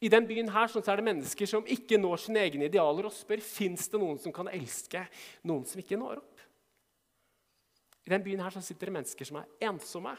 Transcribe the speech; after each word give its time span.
I 0.00 0.08
den 0.08 0.26
byen 0.28 0.50
her 0.54 0.70
så 0.70 0.78
er 0.78 1.00
det 1.00 1.08
mennesker 1.08 1.48
som 1.50 1.66
ikke 1.66 1.98
når 1.98 2.20
sine 2.22 2.42
egne 2.46 2.68
idealer, 2.68 3.08
og 3.08 3.14
spør 3.14 3.42
fins 3.42 3.88
det 3.90 3.98
noen 3.98 4.20
som 4.22 4.34
kan 4.34 4.50
elske 4.52 5.02
noen 5.48 5.64
som 5.66 5.82
ikke 5.82 5.98
når 5.98 6.20
opp. 6.20 6.44
I 8.06 8.12
den 8.14 8.22
byen 8.24 8.40
her 8.40 8.54
så 8.54 8.62
sitter 8.64 8.88
det 8.88 8.94
mennesker 9.00 9.28
som 9.28 9.40
er 9.40 9.68
ensomme, 9.68 10.14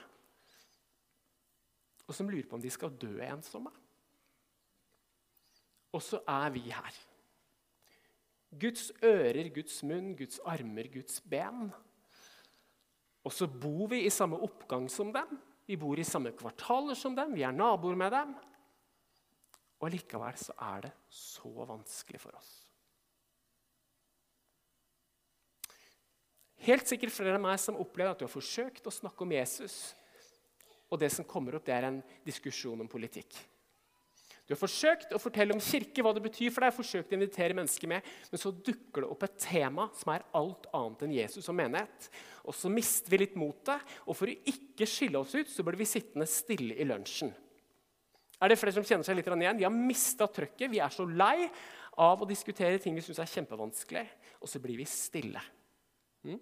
og 2.10 2.18
som 2.18 2.30
lurer 2.30 2.48
på 2.50 2.58
om 2.58 2.62
de 2.62 2.72
skal 2.74 2.94
dø 3.00 3.16
ensomme. 3.24 3.72
Og 5.94 6.04
så 6.04 6.20
er 6.28 6.52
vi 6.54 6.68
her. 6.70 6.98
Guds 8.60 8.90
ører, 9.06 9.50
Guds 9.54 9.78
munn, 9.86 10.16
Guds 10.18 10.42
armer, 10.46 10.90
Guds 10.94 11.22
ben. 11.22 11.70
Og 13.26 13.34
så 13.34 13.48
bor 13.48 13.88
vi 13.92 14.04
i 14.06 14.14
samme 14.14 14.40
oppgang 14.42 14.90
som 14.90 15.14
dem. 15.14 15.38
Vi 15.70 15.78
bor 15.78 15.98
i 16.02 16.06
samme 16.06 16.34
kvartaler 16.34 16.98
som 16.98 17.16
dem, 17.18 17.36
vi 17.38 17.46
er 17.46 17.54
naboer 17.54 17.98
med 17.98 18.14
dem. 18.14 18.34
Og 19.80 19.94
likevel 19.94 20.36
så 20.40 20.56
er 20.74 20.88
det 20.88 20.96
så 21.14 21.52
vanskelig 21.70 22.20
for 22.22 22.36
oss. 22.36 22.50
Helt 26.66 26.90
sikkert 26.90 27.16
flere 27.16 27.38
av 27.38 27.44
meg 27.44 27.56
som 27.62 27.78
opplever 27.80 28.12
at 28.12 28.20
du 28.20 28.26
har 28.28 28.34
forsøkt 28.34 28.88
å 28.90 28.94
snakke 28.94 29.24
om 29.24 29.32
Jesus, 29.32 29.78
og 30.92 31.00
det 31.00 31.12
som 31.14 31.28
kommer 31.28 31.56
opp, 31.56 31.64
det 31.70 31.78
er 31.78 31.88
en 31.88 32.02
diskusjon 32.26 32.82
om 32.84 32.90
politikk. 32.92 33.38
Du 34.50 34.56
har 34.56 34.60
forsøkt 34.60 35.12
å 35.14 35.22
fortelle 35.22 35.54
om 35.54 35.62
kirke, 35.62 36.02
hva 36.02 36.10
det 36.16 36.24
betyr 36.26 36.50
for 36.50 36.66
deg, 36.66 36.74
forsøkt 36.74 37.12
å 37.14 37.18
invitere 37.20 37.54
mennesker 37.54 37.92
med, 37.92 38.06
men 38.32 38.42
så 38.42 38.50
dukker 38.50 39.06
det 39.06 39.10
opp 39.14 39.26
et 39.28 39.36
tema 39.44 39.86
som 39.94 40.10
er 40.16 40.26
alt 40.36 40.66
annet 40.74 41.04
enn 41.06 41.14
Jesus 41.20 41.52
og 41.52 41.58
menighet. 41.60 42.08
Og 42.50 42.58
så 42.58 42.72
mister 42.74 43.14
vi 43.14 43.22
litt 43.22 43.38
motet, 43.38 43.86
og 44.10 44.18
for 44.18 44.26
å 44.26 44.40
ikke 44.50 44.90
skille 44.90 45.22
oss 45.22 45.38
ut, 45.38 45.54
så 45.54 45.64
blir 45.68 45.78
vi 45.78 45.88
sittende 45.88 46.26
stille 46.28 46.74
i 46.82 46.90
lunsjen. 46.90 47.30
Er 48.40 48.52
det 48.52 48.60
flere 48.60 48.76
som 48.78 48.86
kjenner 48.88 49.04
seg 49.04 49.18
litt 49.20 49.28
igjen? 49.28 49.60
Vi 49.60 49.68
har 49.68 49.74
mista 49.74 50.28
trøkket. 50.32 50.72
Vi 50.72 50.80
er 50.80 50.94
så 50.94 51.06
lei 51.08 51.50
av 52.00 52.22
å 52.24 52.28
diskutere 52.28 52.80
ting 52.80 52.96
vi 52.96 53.04
syns 53.04 53.20
er 53.20 53.28
kjempevanskelig, 53.28 54.06
og 54.40 54.48
så 54.48 54.62
blir 54.64 54.80
vi 54.80 54.88
stille. 54.88 55.42
Mm? 56.24 56.40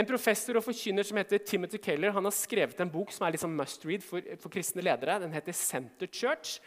En 0.00 0.06
professor 0.08 0.56
og 0.56 0.64
forkynner 0.64 1.04
som 1.04 1.18
heter 1.18 1.42
Timothy 1.44 1.80
Keller 1.82 2.14
han 2.14 2.24
har 2.24 2.32
skrevet 2.32 2.78
en 2.80 2.92
bok 2.92 3.10
som 3.12 3.26
er 3.26 3.34
liksom 3.34 3.52
must 3.58 3.84
read 3.88 4.04
for, 4.06 4.24
for, 4.40 4.52
kristne 4.52 4.84
ledere. 4.86 5.18
Den 5.20 5.34
heter 5.34 5.56
Center 5.56 6.08
Church. 6.08 6.60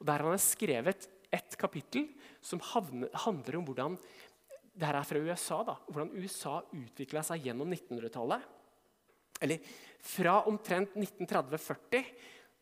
og 0.00 0.08
Der 0.08 0.24
han 0.24 0.34
har 0.34 0.42
skrevet 0.42 1.06
et 1.30 1.56
kapittel 1.60 2.08
som 2.42 2.62
havner, 2.72 3.12
handler 3.26 3.60
om 3.60 3.68
hvordan 3.68 3.98
det 4.80 4.88
her 4.88 4.96
er 4.96 5.06
fra 5.06 5.20
USA, 5.20 5.60
da, 5.66 5.76
hvordan 5.90 6.14
USA 6.16 6.56
utvikla 6.72 7.22
seg 7.26 7.46
gjennom 7.46 7.70
1900-tallet. 7.70 8.48
Eller 9.44 9.70
Fra 10.00 10.40
omtrent 10.48 10.96
1930-40 10.96 12.04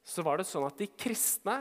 så 0.09 0.25
var 0.25 0.41
det 0.41 0.49
sånn 0.49 0.67
at 0.69 0.79
de 0.81 0.89
kristne 0.89 1.61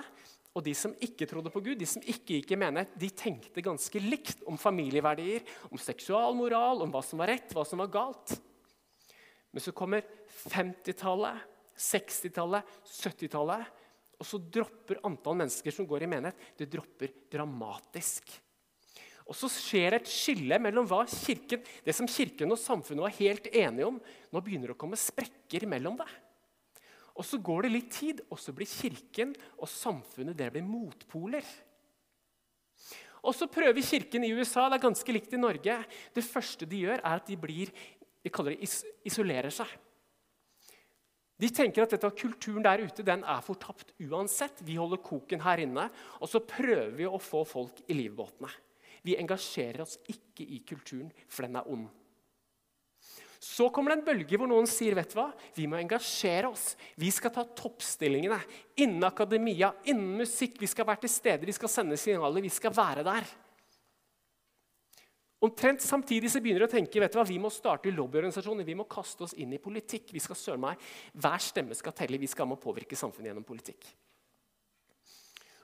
og 0.57 0.63
de 0.65 0.73
som 0.73 0.93
ikke 1.03 1.27
trodde 1.29 1.51
på 1.53 1.61
Gud, 1.61 1.77
de 1.77 1.85
som 1.89 2.01
ikke 2.01 2.39
gikk 2.39 2.55
i 2.55 2.57
menighet, 2.57 2.95
de 2.97 3.09
tenkte 3.13 3.61
ganske 3.61 4.01
likt 4.01 4.41
om 4.49 4.57
familieverdier, 4.57 5.43
om 5.69 5.77
seksualmoral, 5.77 6.81
om 6.81 6.93
hva 6.93 7.03
som 7.05 7.21
var 7.21 7.29
rett, 7.29 7.53
hva 7.53 7.65
som 7.67 7.83
var 7.83 7.91
galt. 7.93 8.33
Men 9.53 9.61
så 9.61 9.73
kommer 9.75 10.01
50-tallet, 10.47 11.45
60-tallet, 11.77 12.73
70-tallet. 12.89 13.69
Og 14.17 14.25
så 14.25 14.39
dropper 14.41 15.03
antall 15.05 15.37
mennesker 15.43 15.75
som 15.75 15.85
går 15.85 16.07
i 16.07 16.09
menighet, 16.09 16.49
det 16.57 16.71
dropper 16.73 17.13
dramatisk. 17.29 18.33
Og 19.27 19.35
så 19.37 19.49
skjer 19.51 19.99
et 19.99 20.09
skille 20.09 20.57
mellom 20.63 20.87
hva 20.89 21.03
kirken, 21.11 21.61
det 21.85 21.93
som 21.93 22.07
Kirken 22.09 22.53
og 22.55 22.61
samfunnet 22.61 23.03
var 23.03 23.17
helt 23.19 23.49
enige 23.51 23.91
om. 23.91 23.99
Nå 24.31 24.41
begynner 24.41 24.71
det 24.71 24.77
å 24.77 24.79
komme 24.79 24.97
sprekker 24.97 25.67
mellom 25.69 25.99
det. 25.99 26.07
Og 27.17 27.25
Så 27.25 27.39
går 27.41 27.65
det 27.65 27.73
litt 27.73 27.91
tid, 27.91 28.21
og 28.29 28.37
så 28.39 28.53
blir 28.53 28.69
Kirken 28.69 29.33
og 29.57 29.69
samfunnet 29.69 30.37
det 30.37 30.51
blir 30.53 30.65
motpoler. 30.65 31.45
Og 33.25 33.33
så 33.33 33.47
prøver 33.49 33.81
Kirken 33.81 34.23
i 34.23 34.31
USA, 34.37 34.67
det 34.69 34.77
er 34.77 34.85
ganske 34.85 35.15
likt 35.15 35.33
i 35.33 35.41
Norge. 35.41 35.79
Det 36.13 36.23
første 36.23 36.67
de 36.69 36.83
gjør, 36.85 37.01
er 37.01 37.17
at 37.17 37.25
de 37.27 37.35
blir 37.41 37.73
de 38.27 38.31
kaller 38.33 38.55
det 38.57 38.65
is 38.67 38.81
isolerer 39.07 39.53
seg. 39.53 39.69
De 41.37 41.49
tenker 41.53 41.85
at 41.85 41.93
dette 41.93 42.09
kulturen 42.17 42.65
der 42.65 42.81
ute 42.81 43.05
den 43.05 43.21
er 43.23 43.43
fortapt 43.45 43.93
uansett. 44.01 44.63
Vi 44.65 44.75
holder 44.79 44.99
koken 45.05 45.43
her 45.45 45.61
inne, 45.61 45.85
og 46.19 46.31
så 46.31 46.41
prøver 46.41 46.95
vi 46.97 47.05
å 47.05 47.21
få 47.21 47.43
folk 47.47 47.83
i 47.87 47.95
livbåtene. 47.95 48.49
Vi 49.05 49.15
engasjerer 49.21 49.83
oss 49.85 49.99
ikke 50.09 50.43
i 50.43 50.59
kulturen, 50.67 51.11
for 51.29 51.45
den 51.45 51.59
er 51.59 51.69
ond. 51.71 51.85
Så 53.39 53.69
kommer 53.73 53.93
det 53.93 53.99
en 53.99 54.05
bølge 54.07 54.39
hvor 54.39 54.49
noen 54.49 54.67
sier 54.69 54.95
vet 54.97 55.11
du 55.13 55.19
hva? 55.19 55.29
vi 55.55 55.67
må 55.69 55.77
engasjere 55.79 56.49
oss. 56.49 56.71
Vi 56.97 57.09
skal 57.13 57.33
ta 57.33 57.43
toppstillingene 57.45 58.39
innen 58.83 59.03
akademia, 59.07 59.73
innen 59.85 60.23
musikk. 60.23 60.57
Vi 60.61 60.69
skal 60.69 60.87
være 60.87 61.05
til 61.05 61.13
stede, 61.13 61.45
vi 61.45 61.55
skal 61.55 61.71
sende 61.71 61.99
signaler, 61.99 62.41
vi 62.41 62.53
skal 62.53 62.73
være 62.75 63.05
der. 63.07 63.29
Omtrent 65.45 65.83
samtidig 65.85 66.31
så 66.33 66.41
begynner 66.41 66.65
de 66.65 66.69
å 66.71 66.71
tenke 66.71 67.01
vet 67.01 67.13
du 67.13 67.19
hva, 67.19 67.27
vi 67.29 67.37
må 67.41 67.51
starte 67.53 67.93
lobbyorganisasjoner. 67.93 68.65
Vi 68.65 68.77
må 68.79 68.87
kaste 68.89 69.27
oss 69.27 69.35
inn 69.37 69.53
i 69.53 69.61
politikk. 69.61 70.09
Vi 70.15 70.23
skal 70.23 70.39
søren 70.39 70.65
meg, 70.65 70.81
Hver 71.13 71.43
stemme 71.45 71.77
skal 71.77 71.93
telle. 71.97 72.17
Vi 72.17 72.29
skal 72.31 72.49
å 72.49 72.57
påvirke 72.61 72.97
samfunnet 72.97 73.29
gjennom 73.29 73.45
politikk. 73.45 73.85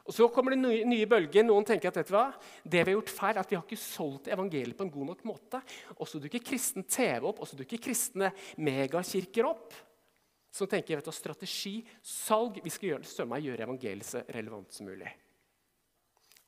Og 0.04 0.12
Så 0.12 0.28
kommer 0.36 0.52
det 0.52 0.60
nye, 0.60 0.84
nye 0.88 1.08
bølger. 1.08 1.46
Noen 1.48 1.66
tenker 1.68 1.88
at 1.88 1.98
vet 2.02 2.10
du 2.12 2.16
hva, 2.18 2.26
det 2.64 2.82
vi 2.84 2.92
har 2.92 2.98
gjort 2.98 3.14
feil, 3.14 3.40
at 3.40 3.52
vi 3.52 3.56
har 3.56 3.64
ikke 3.64 3.80
solgt 3.80 4.28
evangeliet 4.34 4.76
på 4.76 4.84
en 4.84 4.92
god 4.92 5.10
nok 5.14 5.24
måte. 5.30 5.62
Og 5.96 6.10
så 6.10 6.20
dukker 6.20 6.44
kristen 6.44 6.84
TV 6.84 7.30
opp, 7.30 7.40
og 7.40 7.48
så 7.48 7.60
dukker 7.60 7.80
kristne 7.82 8.34
megakirker 8.60 9.48
opp. 9.48 9.72
Som 10.54 10.70
tenker 10.70 11.00
vet 11.00 11.08
du, 11.08 11.16
strategi, 11.16 11.80
salg 12.04 12.60
Vi 12.62 12.74
skal 12.74 12.92
gjøre, 12.92 13.26
meg 13.32 13.48
gjøre 13.48 13.66
evangeliet 13.66 14.10
så 14.10 14.22
relevant 14.36 14.76
som 14.76 14.92
mulig. 14.92 15.10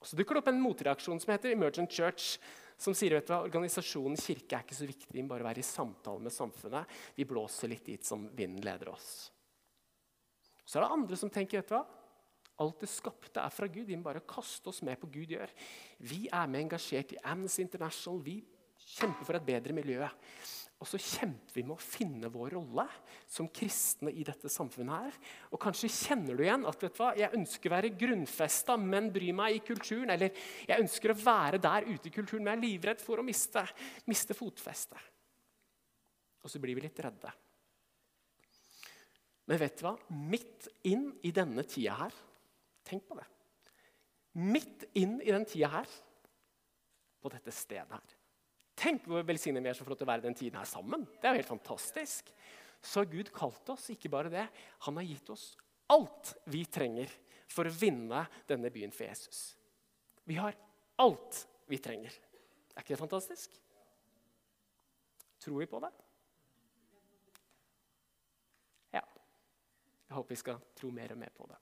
Og 0.03 0.11
Så 0.11 0.19
dukker 0.19 0.35
det 0.35 0.43
opp 0.43 0.51
en 0.51 0.61
motreaksjon 0.61 1.23
som 1.23 1.31
heter 1.33 1.55
Emergent 1.55 1.89
Church 1.91 2.35
som 2.77 2.95
sier 2.95 3.15
vet 3.15 3.27
du 3.27 3.31
hva, 3.31 3.43
organisasjonen 3.47 4.19
kirke 4.19 4.57
er 4.57 4.65
ikke 4.65 4.75
så 4.75 4.87
viktig, 4.87 5.13
vi 5.15 5.23
må 5.23 5.31
bare 5.31 5.47
være 5.47 5.61
i 5.63 5.65
samtale 5.65 6.19
med 6.23 6.33
samfunnet. 6.35 6.91
Vi 7.15 7.27
blåser 7.27 7.71
litt 7.71 7.87
dit 7.87 8.03
som 8.05 8.27
vinden 8.35 8.63
leder 8.65 8.91
oss. 8.91 9.29
Så 10.65 10.79
er 10.79 10.83
det 10.83 10.95
andre 10.97 11.19
som 11.19 11.31
tenker 11.31 11.61
vet 11.61 11.71
du 11.71 11.77
hva, 11.77 11.85
alt 12.63 12.83
det 12.85 12.89
skapte 12.91 13.41
er 13.43 13.53
fra 13.53 13.67
Gud. 13.67 13.87
Vi 13.89 13.97
må 13.99 14.07
bare 14.07 14.23
kaste 14.27 14.71
oss 14.71 14.81
med 14.85 14.99
på 15.01 15.09
Gud 15.11 15.33
gjør. 15.35 15.51
Vi 16.07 16.25
er 16.31 16.51
med 16.51 16.65
engasjert 16.65 17.15
i 17.15 17.21
Amnesty 17.27 17.65
International. 17.65 18.21
Vi 18.23 18.39
kjemper 18.95 19.27
for 19.27 19.37
et 19.37 19.47
bedre 19.47 19.75
miljø. 19.75 20.05
Og 20.83 20.87
så 20.89 20.99
kjemper 20.99 21.55
vi 21.55 21.63
med 21.63 21.77
å 21.77 21.81
finne 21.81 22.29
vår 22.31 22.57
rolle 22.57 22.83
som 23.31 23.47
kristne 23.47 24.11
i 24.11 24.25
dette 24.27 24.51
samfunnet. 24.51 25.05
her. 25.05 25.19
Og 25.51 25.59
Kanskje 25.61 25.91
kjenner 25.91 26.35
du 26.35 26.43
igjen 26.43 26.67
at 26.67 26.83
vet 26.83 26.95
du 26.95 26.99
hva, 26.99 27.13
jeg 27.15 27.35
ønsker 27.37 27.71
å 27.71 27.75
være 27.75 27.93
grunnfesta, 27.95 28.75
men 28.77 29.11
bry 29.11 29.31
meg 29.35 29.55
i 29.55 29.63
kulturen. 29.65 30.11
Eller 30.11 30.35
jeg 30.67 30.83
ønsker 30.83 31.11
å 31.11 31.19
være 31.19 31.61
der 31.63 31.87
ute 31.87 32.11
i 32.11 32.13
kulturen, 32.13 32.43
men 32.43 32.53
jeg 32.53 32.59
er 32.59 32.67
livredd 32.67 33.03
for 33.03 33.19
å 33.19 33.25
miste, 33.25 33.63
miste 34.11 34.35
fotfestet. 34.35 35.11
Og 36.43 36.51
så 36.51 36.61
blir 36.61 36.77
vi 36.77 36.83
litt 36.85 36.99
redde. 37.01 37.31
Men 39.47 39.61
vet 39.61 39.79
du 39.79 39.85
hva? 39.85 39.95
Midt 40.09 40.67
inn 40.89 41.07
i 41.23 41.31
denne 41.33 41.63
tida 41.63 41.95
her 42.03 42.23
Tenk 42.85 43.07
på 43.09 43.17
det. 43.17 43.25
Midt 44.45 44.85
inn 44.99 45.17
i 45.23 45.31
den 45.31 45.47
tida 45.47 45.71
her, 45.79 45.89
på 47.23 47.31
dette 47.33 47.49
stedet 47.55 47.89
her 47.89 48.15
Tenk 48.75 49.05
hvor 49.07 49.23
velsignet 49.25 49.63
vi 49.63 49.69
er 49.71 49.77
så 49.77 49.85
flott 49.87 50.03
å 50.03 50.07
være 50.07 50.25
den 50.25 50.35
tiden 50.35 50.59
her 50.59 50.67
sammen. 50.67 51.05
Det 51.07 51.29
er 51.29 51.33
jo 51.33 51.39
helt 51.39 51.53
fantastisk. 51.53 52.27
Så 52.83 53.01
har 53.01 53.07
Gud 53.09 53.31
kalt 53.33 53.69
oss, 53.71 53.87
ikke 53.89 54.11
bare 54.11 54.29
det, 54.29 54.43
han 54.85 54.99
har 54.99 55.07
gitt 55.07 55.31
oss 55.33 55.53
alt 55.93 56.33
vi 56.51 56.63
trenger 56.65 57.11
for 57.51 57.67
å 57.67 57.73
vinne 57.73 58.25
denne 58.49 58.71
byen 58.73 58.93
for 58.93 59.07
Jesus. 59.07 59.53
Vi 60.25 60.37
har 60.39 60.57
alt 61.01 61.43
vi 61.69 61.79
trenger. 61.81 62.13
Er 62.73 62.83
ikke 62.83 62.95
det 62.95 63.01
fantastisk? 63.01 63.53
Tror 65.41 65.61
vi 65.61 65.69
på 65.69 65.81
det? 65.83 65.91
Ja. 68.97 69.03
Jeg 70.09 70.17
håper 70.17 70.33
vi 70.33 70.41
skal 70.41 70.61
tro 70.77 70.89
mer 70.93 71.13
og 71.13 71.21
mer 71.21 71.33
på 71.37 71.47
det. 71.49 71.61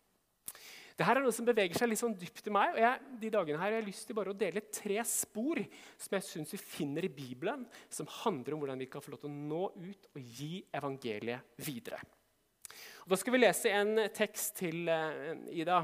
Dette 0.94 1.10
er 1.10 1.24
noe 1.24 1.34
som 1.34 1.46
beveger 1.48 1.74
seg 1.74 1.90
litt 1.90 1.98
sånn 1.98 2.14
dypt 2.14 2.48
i 2.48 2.52
meg. 2.54 2.76
og 2.76 2.84
jeg, 2.84 3.14
de 3.22 3.30
dagene 3.34 3.58
her 3.58 3.72
har 3.72 3.80
jeg 3.80 3.88
lyst 3.88 4.06
til 4.06 4.18
bare 4.18 4.30
å 4.30 4.38
dele 4.38 4.62
tre 4.70 5.00
spor 5.10 5.58
som 5.98 6.18
jeg 6.20 6.26
synes 6.28 6.54
vi 6.54 6.60
finner 6.62 7.08
i 7.08 7.10
Bibelen, 7.10 7.64
som 7.90 8.10
handler 8.22 8.54
om 8.54 8.62
hvordan 8.62 8.84
vi 8.84 8.90
kan 8.94 9.02
få 9.02 9.16
lov 9.16 9.24
til 9.24 9.32
å 9.32 9.34
nå 9.34 9.64
ut 9.74 10.06
og 10.14 10.36
gi 10.38 10.60
evangeliet 10.70 11.58
videre. 11.66 11.98
Og 13.04 13.10
da 13.10 13.18
skal 13.18 13.34
vi 13.34 13.42
lese 13.42 13.74
en 13.74 14.04
tekst 14.14 14.54
til 14.62 14.86
uh, 14.86 15.34
Ida. 15.50 15.82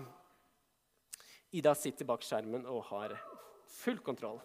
Ida 1.57 1.73
sitter 1.73 2.05
bak 2.05 2.21
skjermen 2.23 2.69
og 2.69 2.85
har 2.91 3.17
full 3.79 3.97
kontroll. 4.05 4.37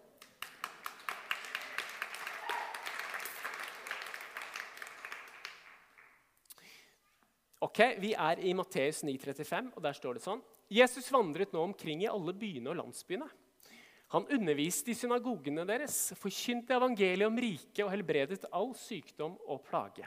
Ok, 7.65 7.81
Vi 8.01 8.17
er 8.17 8.41
i 8.45 8.53
Matteus 8.57 9.05
9,35, 9.05 9.71
og 9.77 9.85
der 9.85 9.97
står 9.97 10.17
det 10.17 10.25
sånn 10.25 10.43
Jesus 10.73 11.11
vandret 11.13 11.53
nå 11.53 11.63
omkring 11.63 12.05
i 12.05 12.11
alle 12.11 12.35
byene 12.37 12.73
og 12.73 12.79
landsbyene. 12.81 13.29
Han 14.15 14.29
underviste 14.31 14.93
i 14.93 14.97
synagogene 14.97 15.65
deres, 15.67 16.13
forkynte 16.21 16.77
evangeliet 16.77 17.27
om 17.27 17.41
riket 17.41 17.83
og 17.87 17.91
helbredet 17.93 18.45
all 18.55 18.71
sykdom 18.79 19.35
og 19.49 19.65
plage. 19.67 20.07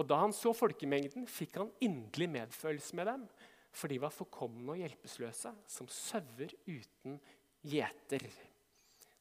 Og 0.00 0.06
Da 0.08 0.16
han 0.22 0.32
så 0.32 0.54
folkemengden, 0.56 1.26
fikk 1.28 1.58
han 1.60 1.72
inderlig 1.84 2.30
medfølelse 2.32 2.96
med 2.96 3.06
dem, 3.10 3.26
for 3.70 3.92
de 3.92 3.98
var 4.00 4.14
forkomne 4.14 4.72
og 4.72 4.80
hjelpeløse, 4.80 5.52
som 5.68 5.90
sauer 5.92 6.54
uten 6.64 7.20
gjeter. 7.60 8.24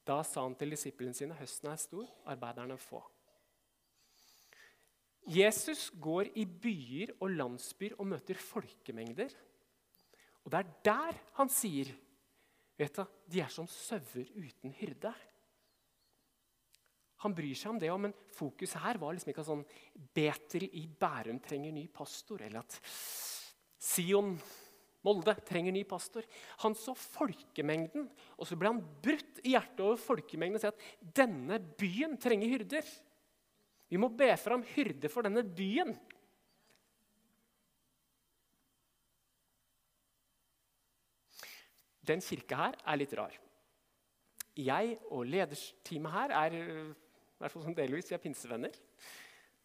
Da 0.08 0.22
sa 0.24 0.46
han 0.46 0.56
til 0.56 0.72
disiplene 0.74 1.14
sine, 1.14 1.36
høsten 1.36 1.70
er 1.70 1.82
stor, 1.82 2.08
arbeiderne 2.32 2.80
få. 2.80 3.02
Jesus 5.28 5.90
går 6.02 6.32
i 6.40 6.46
byer 6.46 7.16
og 7.20 7.34
landsbyer 7.36 7.98
og 8.00 8.08
møter 8.14 8.40
folkemengder. 8.40 9.34
Og 10.46 10.54
det 10.54 10.62
er 10.62 10.72
der 10.90 11.20
han 11.38 11.52
sier 11.52 11.92
vet 12.80 12.96
du, 12.96 13.04
de 13.28 13.42
er 13.44 13.52
som 13.52 13.68
sauer 13.68 14.30
uten 14.40 14.72
hyrde. 14.80 15.12
Han 17.26 17.36
bryr 17.36 17.58
seg 17.58 17.74
om 17.74 17.82
det, 17.82 17.90
men 18.00 18.16
fokuset 18.32 18.80
her 18.80 19.00
var 19.02 19.12
liksom 19.12 19.34
ikke 19.34 19.44
sånn 19.44 19.66
Betel 20.16 20.70
i 20.80 20.86
Bærum 20.88 21.42
trenger 21.44 21.76
ny 21.76 21.90
pastor, 21.92 22.40
eller 22.46 22.64
at 22.64 22.80
Sion 23.80 24.38
Molde 25.04 25.36
trenger 25.48 25.72
ny 25.76 25.86
pastor. 25.88 26.26
Han 26.64 26.76
så 26.76 26.96
folkemengden, 26.96 28.08
og 28.36 28.48
så 28.48 28.58
ble 28.60 28.72
han 28.74 28.82
brutt 29.04 29.40
i 29.44 29.54
hjertet 29.54 29.84
over 29.84 30.00
folkemengden 30.00 30.60
og 30.60 30.64
sier 30.64 30.76
at 30.76 31.14
denne 31.22 31.60
byen 31.80 32.18
trenger 32.20 32.52
hyrder. 32.52 32.88
Vi 33.90 33.98
må 33.98 34.12
be 34.14 34.30
fram 34.38 34.64
hyrde 34.76 35.10
for 35.10 35.26
denne 35.26 35.44
byen. 35.44 35.96
Den 42.10 42.22
kirka 42.26 42.58
her 42.58 42.78
er 42.86 42.98
litt 42.98 43.14
rar. 43.18 43.34
Jeg 44.60 44.96
og 45.14 45.28
ledersteamet 45.30 46.14
her 46.14 46.34
er 46.36 46.56
i 46.58 46.64
hvert 47.40 47.54
fall 47.54 47.66
sånn 47.66 47.78
delvis, 47.78 48.10
vi 48.10 48.18
er 48.18 48.24
pinsevenner. 48.24 48.74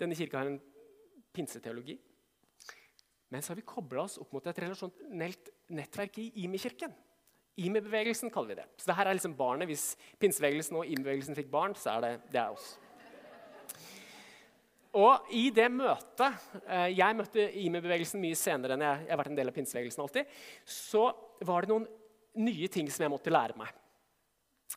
Denne 0.01 0.17
kirka 0.19 0.43
har 0.43 0.51
en 0.51 0.61
pinseteologi. 1.35 1.97
Men 3.33 3.43
så 3.43 3.53
har 3.53 3.59
vi 3.59 3.67
kobla 3.67 4.05
oss 4.05 4.19
opp 4.23 4.35
mot 4.37 4.45
et 4.47 4.61
relasjonelt 4.63 5.51
nettverk 5.75 6.21
i 6.23 6.29
IMI-kirken. 6.45 6.93
IMI-bevegelsen 7.65 8.31
kaller 8.35 8.53
vi 8.53 8.61
det. 8.61 8.67
Så 8.79 8.91
det 8.91 8.97
her 8.99 9.09
er 9.09 9.17
liksom 9.17 9.37
barnet. 9.39 9.71
Hvis 9.71 9.95
pinsebevegelsen 10.23 10.79
og 10.79 10.87
IMI-bevegelsen 10.87 11.39
fikk 11.39 11.51
barn, 11.51 11.75
så 11.79 11.97
er 11.97 12.05
det, 12.05 12.13
det 12.35 12.43
er 12.43 12.55
oss. 12.55 12.75
Og 14.95 15.31
i 15.35 15.49
det 15.51 15.67
møtet 15.75 16.43
eh, 16.69 16.93
Jeg 16.95 17.17
møtte 17.19 17.49
IME-bevegelsen 17.65 18.23
mye 18.23 18.39
senere 18.39 18.77
enn 18.77 18.85
jeg, 18.87 19.07
jeg 19.07 19.11
har 19.11 19.21
vært 19.21 19.33
en 19.33 19.39
del 19.41 19.51
av 19.51 19.57
pinsebevegelsen 19.57 20.05
alltid. 20.05 20.37
Så 20.65 21.09
var 21.45 21.65
det 21.65 21.73
noen 21.73 21.89
nye 22.39 22.69
ting 22.71 22.91
som 22.91 23.05
jeg 23.05 23.13
måtte 23.13 23.33
lære 23.33 23.59
meg. 23.59 23.73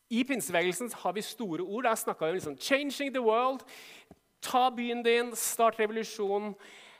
I 0.09 0.23
pinsebevegelsen 0.27 0.89
har 1.03 1.13
vi 1.13 1.25
store 1.25 1.65
ord. 1.65 1.85
Der 1.85 2.01
snakka 2.01 2.25
vi 2.25 2.31
om 2.31 2.39
liksom, 2.39 2.57
'changing 2.57 3.13
the 3.13 3.21
world'. 3.21 3.65
Ta 4.41 4.69
byen 4.69 5.03
din, 5.03 5.35
start 5.35 5.79
revolusjon. 5.79 6.55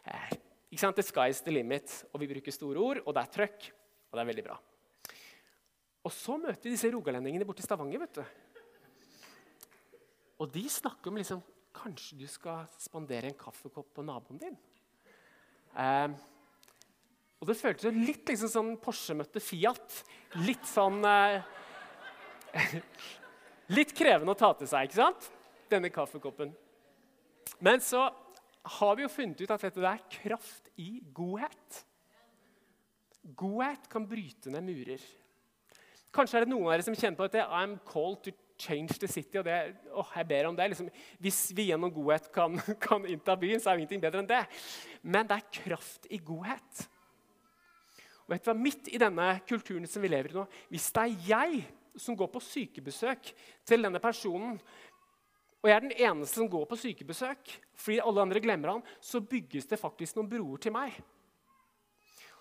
Eh, 0.06 0.32
ikke 0.72 0.82
sant? 0.82 0.96
The 0.96 1.06
sky's 1.06 1.44
the 1.44 1.52
limit. 1.52 2.06
Og 2.14 2.20
vi 2.22 2.28
bruker 2.28 2.52
store 2.52 2.80
ord, 2.80 2.98
og 3.06 3.14
det 3.14 3.24
er 3.24 3.34
trøkk. 3.34 3.72
Og 4.12 4.18
det 4.18 4.22
er 4.22 4.32
veldig 4.34 4.44
bra. 4.44 4.58
Og 6.04 6.12
så 6.12 6.38
møter 6.38 6.64
vi 6.64 6.72
disse 6.76 6.92
rogalendingene 6.92 7.46
borte 7.46 7.60
i 7.60 7.68
Stavanger. 7.68 8.00
vet 8.00 8.16
du. 8.16 8.24
Og 10.40 10.54
de 10.54 10.70
snakker 10.70 11.10
om 11.10 11.18
liksom, 11.18 11.42
kanskje 11.78 12.18
du 12.20 12.26
skal 12.30 12.66
spandere 12.82 13.30
en 13.30 13.38
kaffekopp 13.38 13.94
på 13.96 14.06
naboen 14.06 14.42
din. 14.42 14.58
Eh, 15.78 16.10
og 17.38 17.50
det 17.50 17.58
føltes 17.60 17.94
litt 17.94 18.30
liksom 18.32 18.52
sånn 18.52 18.72
Porsche 18.82 19.16
møtte 19.18 19.42
Fiat. 19.44 20.02
Litt 20.42 20.66
sånn 20.70 21.04
eh, 21.06 21.42
Litt 23.78 23.92
krevende 23.96 24.34
å 24.34 24.40
ta 24.40 24.54
til 24.58 24.70
seg, 24.70 24.88
ikke 24.88 25.02
sant? 25.02 25.28
Denne 25.68 25.92
kaffekoppen. 25.92 26.54
Men 27.60 27.84
så 27.84 28.08
har 28.78 28.96
vi 28.96 29.04
jo 29.04 29.12
funnet 29.12 29.42
ut 29.44 29.52
at 29.54 29.66
dette 29.68 29.84
er 29.84 30.04
kraft 30.12 30.72
i 30.80 31.02
godhet. 31.16 31.82
Godhet 33.38 33.90
kan 33.92 34.08
bryte 34.08 34.52
ned 34.54 34.64
murer. 34.64 35.04
Kanskje 36.16 36.40
er 36.40 36.46
det 36.46 36.54
noen 36.54 36.70
av 36.70 36.78
dere 36.78 36.88
som 36.88 36.96
kjenner 36.96 37.20
på 37.20 37.28
dette. 37.28 37.44
I'm 37.44 37.76
called 37.88 38.24
to 38.26 38.34
change 38.60 39.00
the 39.00 39.08
city. 39.08 39.38
og 39.38 39.46
det, 39.46 39.76
åh, 39.94 40.12
jeg 40.16 40.28
ber 40.28 40.50
om 40.50 40.58
det. 40.58 40.70
Liksom, 40.72 40.90
hvis 41.24 41.42
vi 41.56 41.70
gjennom 41.70 41.94
godhet 41.94 42.30
kan, 42.34 42.60
kan 42.88 43.06
innta 43.06 43.36
byen, 43.40 43.60
så 43.60 43.70
er 43.70 43.78
det 43.78 43.86
ingenting 43.86 44.04
bedre 44.04 44.24
enn 44.24 44.30
det. 44.30 44.44
Men 45.02 45.30
det 45.30 45.40
er 45.40 45.50
kraft 45.62 46.08
i 46.10 46.20
godhet. 46.20 46.88
Og 48.28 48.36
vet 48.36 48.44
du 48.44 48.52
hva, 48.52 48.58
Midt 48.60 48.92
i 48.92 49.00
denne 49.02 49.32
kulturen 49.48 49.88
som 49.88 50.04
vi 50.04 50.12
lever 50.12 50.34
i 50.34 50.40
nå, 50.40 50.46
hvis 50.74 50.90
det 50.96 51.06
er 51.06 51.28
jeg 51.30 51.64
som 51.98 52.18
går 52.18 52.30
på 52.30 52.44
sykebesøk 52.44 53.32
til 53.66 53.88
denne 53.88 54.02
personen, 54.04 54.60
og 55.58 55.70
jeg 55.70 55.76
er 55.76 55.86
den 55.88 55.96
eneste 55.98 56.38
som 56.38 56.50
går 56.52 56.68
på 56.70 56.78
sykebesøk 56.80 57.54
fordi 57.78 58.02
alle 58.04 58.24
andre 58.24 58.42
glemmer 58.42 58.76
han, 58.76 58.84
så 59.02 59.22
bygges 59.22 59.70
det 59.70 59.80
faktisk 59.82 60.18
noen 60.18 60.30
broer 60.30 60.62
til 60.62 60.74
meg. 60.76 60.96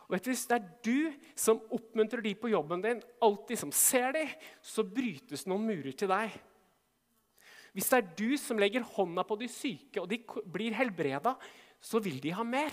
Og 0.06 0.18
Hvis 0.22 0.46
det 0.46 0.56
er 0.56 0.66
du 0.86 1.12
som 1.34 1.62
oppmuntrer 1.74 2.22
de 2.22 2.34
på 2.38 2.50
jobben 2.52 2.82
din, 2.82 3.02
alltid 3.22 3.58
som 3.58 3.72
ser 3.74 4.12
de, 4.14 4.26
så 4.62 4.84
brytes 4.86 5.46
noen 5.46 5.66
murer 5.66 5.96
til 5.98 6.10
deg. 6.10 6.34
Hvis 7.74 7.90
det 7.92 7.98
er 7.98 8.12
du 8.16 8.36
som 8.40 8.60
legger 8.60 8.86
hånda 8.86 9.26
på 9.26 9.36
de 9.36 9.48
syke, 9.52 10.00
og 10.00 10.08
de 10.08 10.20
blir 10.48 10.76
helbreda, 10.78 11.34
så 11.82 12.00
vil 12.00 12.20
de 12.22 12.32
ha 12.32 12.44
mer. 12.46 12.72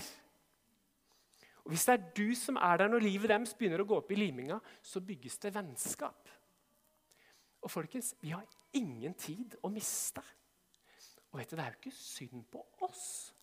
Og 1.64 1.74
Hvis 1.74 1.86
det 1.88 1.94
er 1.96 2.06
du 2.16 2.36
som 2.36 2.60
er 2.60 2.78
der 2.78 2.92
når 2.92 3.04
livet 3.04 3.32
deres 3.32 3.56
begynner 3.58 3.84
å 3.84 3.88
gå 3.88 3.98
opp 3.98 4.12
i 4.12 4.20
liminga, 4.20 4.60
så 4.84 5.02
bygges 5.04 5.40
det 5.44 5.54
vennskap. 5.56 6.30
Og 7.64 7.72
folkens, 7.72 8.14
vi 8.22 8.34
har 8.36 8.46
ingen 8.76 9.16
tid 9.16 9.56
å 9.64 9.72
miste. 9.72 10.24
Og 11.32 11.40
vet 11.40 11.50
du, 11.50 11.56
det 11.56 11.64
er 11.66 11.72
jo 11.74 11.80
ikke 11.82 11.96
synd 11.98 12.44
på 12.52 12.62
oss. 12.86 13.34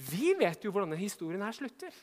Vi 0.00 0.32
vet 0.38 0.64
jo 0.64 0.72
hvordan 0.72 0.92
denne 0.92 1.02
historien 1.02 1.42
her 1.44 1.56
slutter. 1.56 1.94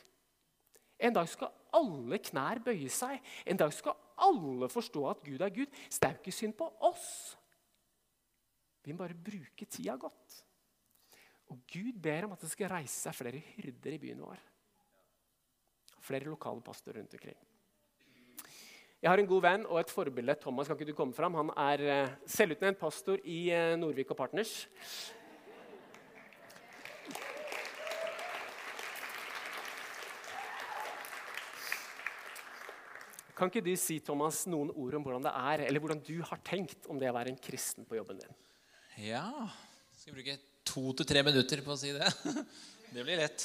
En 0.98 1.14
dag 1.14 1.28
skal 1.30 1.52
alle 1.74 2.18
knær 2.22 2.60
bøye 2.64 2.90
seg. 2.90 3.22
En 3.46 3.58
dag 3.58 3.72
skal 3.74 3.96
alle 4.18 4.68
forstå 4.70 5.04
at 5.10 5.22
Gud 5.26 5.42
er 5.44 5.54
Gud. 5.54 5.80
Så 5.88 6.00
det 6.00 6.08
er 6.08 6.16
jo 6.16 6.22
ikke 6.22 6.38
synd 6.38 6.56
på 6.58 6.68
oss. 6.88 7.08
Vi 8.84 8.94
må 8.94 9.02
bare 9.02 9.18
bruke 9.18 9.66
tida 9.66 9.96
godt. 10.00 10.38
Og 11.48 11.60
Gud 11.70 11.98
ber 12.02 12.26
om 12.26 12.34
at 12.34 12.42
det 12.44 12.50
skal 12.52 12.70
reise 12.72 12.96
seg 12.98 13.16
flere 13.16 13.40
hyrder 13.56 13.94
i 13.96 14.00
byen 14.00 14.24
vår. 14.24 14.40
Flere 16.04 16.28
lokale 16.28 16.64
pastorer 16.64 17.00
rundt 17.00 17.14
omkring. 17.18 17.38
Jeg 18.98 19.12
har 19.12 19.20
en 19.22 19.28
god 19.30 19.42
venn 19.44 19.66
og 19.68 19.78
et 19.78 19.92
forbilde. 19.94 20.34
Thomas, 20.42 20.66
kan 20.66 20.74
ikke 20.74 20.90
du 20.90 20.96
komme 20.98 21.14
fram? 21.14 21.36
Han 21.38 21.52
er 21.54 21.84
uh, 21.86 22.14
selvutnevnt 22.26 22.80
pastor 22.80 23.20
i 23.22 23.44
Norvik 23.52 23.78
Nordvik 23.78 24.10
og 24.10 24.18
Partners. 24.18 24.54
Kan 33.38 33.52
ikke 33.52 33.62
du 33.62 33.74
si 33.78 34.00
Thomas, 34.02 34.42
noen 34.50 34.72
ord 34.74 34.96
om 34.98 35.04
hvordan 35.06 35.22
det 35.28 35.30
er, 35.30 35.62
eller 35.68 35.82
hvordan 35.82 36.00
du 36.02 36.16
har 36.26 36.40
tenkt 36.42 36.88
om 36.90 36.98
det 36.98 37.06
å 37.06 37.14
være 37.14 37.30
en 37.30 37.38
kristen 37.38 37.86
på 37.86 37.94
jobben 37.94 38.18
din? 38.18 38.32
Ja 38.98 39.28
Skal 39.94 40.16
bruke 40.16 40.34
to 40.66 40.90
til 40.98 41.06
tre 41.06 41.22
minutter 41.22 41.62
på 41.62 41.70
å 41.70 41.78
si 41.78 41.92
det? 41.94 42.08
Det 42.88 43.02
blir 43.04 43.20
lett. 43.20 43.42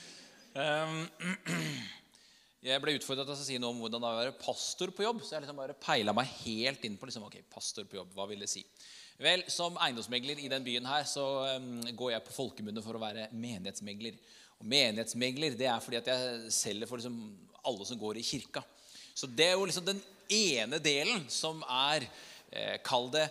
um, 0.56 1.02
Jeg 2.64 2.80
ble 2.82 2.94
utfordra 2.96 3.26
til 3.28 3.34
å 3.34 3.40
si 3.44 3.58
noe 3.60 3.70
om 3.72 3.78
hvordan 3.80 4.02
det 4.02 4.08
er 4.08 4.16
å 4.16 4.20
være 4.22 4.38
pastor 4.40 4.90
på 4.96 5.04
jobb. 5.04 5.20
Så 5.24 5.36
jeg 5.36 5.44
liksom 5.44 5.60
bare 5.60 5.76
peila 5.80 6.14
meg 6.16 6.32
helt 6.40 6.82
inn 6.88 6.96
på 7.00 7.08
liksom, 7.08 7.26
ok, 7.28 7.38
pastor 7.52 7.86
på 7.88 8.00
jobb, 8.00 8.10
hva 8.16 8.26
vil 8.28 8.42
det 8.42 8.50
si. 8.52 8.64
Vel, 9.20 9.44
Som 9.52 9.78
eiendomsmegler 9.80 10.40
i 10.40 10.48
den 10.52 10.64
byen 10.64 10.88
her 10.88 11.06
så 11.08 11.26
um, 11.60 11.70
går 11.92 12.16
jeg 12.16 12.26
på 12.26 12.34
folkemunne 12.34 12.82
for 12.84 12.96
å 12.96 13.04
være 13.04 13.28
menighetsmegler. 13.36 14.18
Og 14.58 14.68
Menighetsmegler 14.74 15.56
det 15.60 15.70
er 15.70 15.84
fordi 15.84 16.00
at 16.00 16.10
jeg 16.12 16.52
selger 16.56 16.90
for 16.90 17.00
liksom, 17.00 17.20
alle 17.68 17.88
som 17.88 18.00
går 18.00 18.20
i 18.20 18.26
kirka. 18.26 18.64
Så 19.20 19.28
det 19.28 19.50
er 19.50 19.58
jo 19.58 19.68
liksom 19.68 19.84
den 19.84 20.00
ene 20.32 20.78
delen 20.80 21.26
som 21.32 21.60
er 21.66 22.06
eh, 22.06 22.76
Kall 22.86 23.10
det 23.12 23.26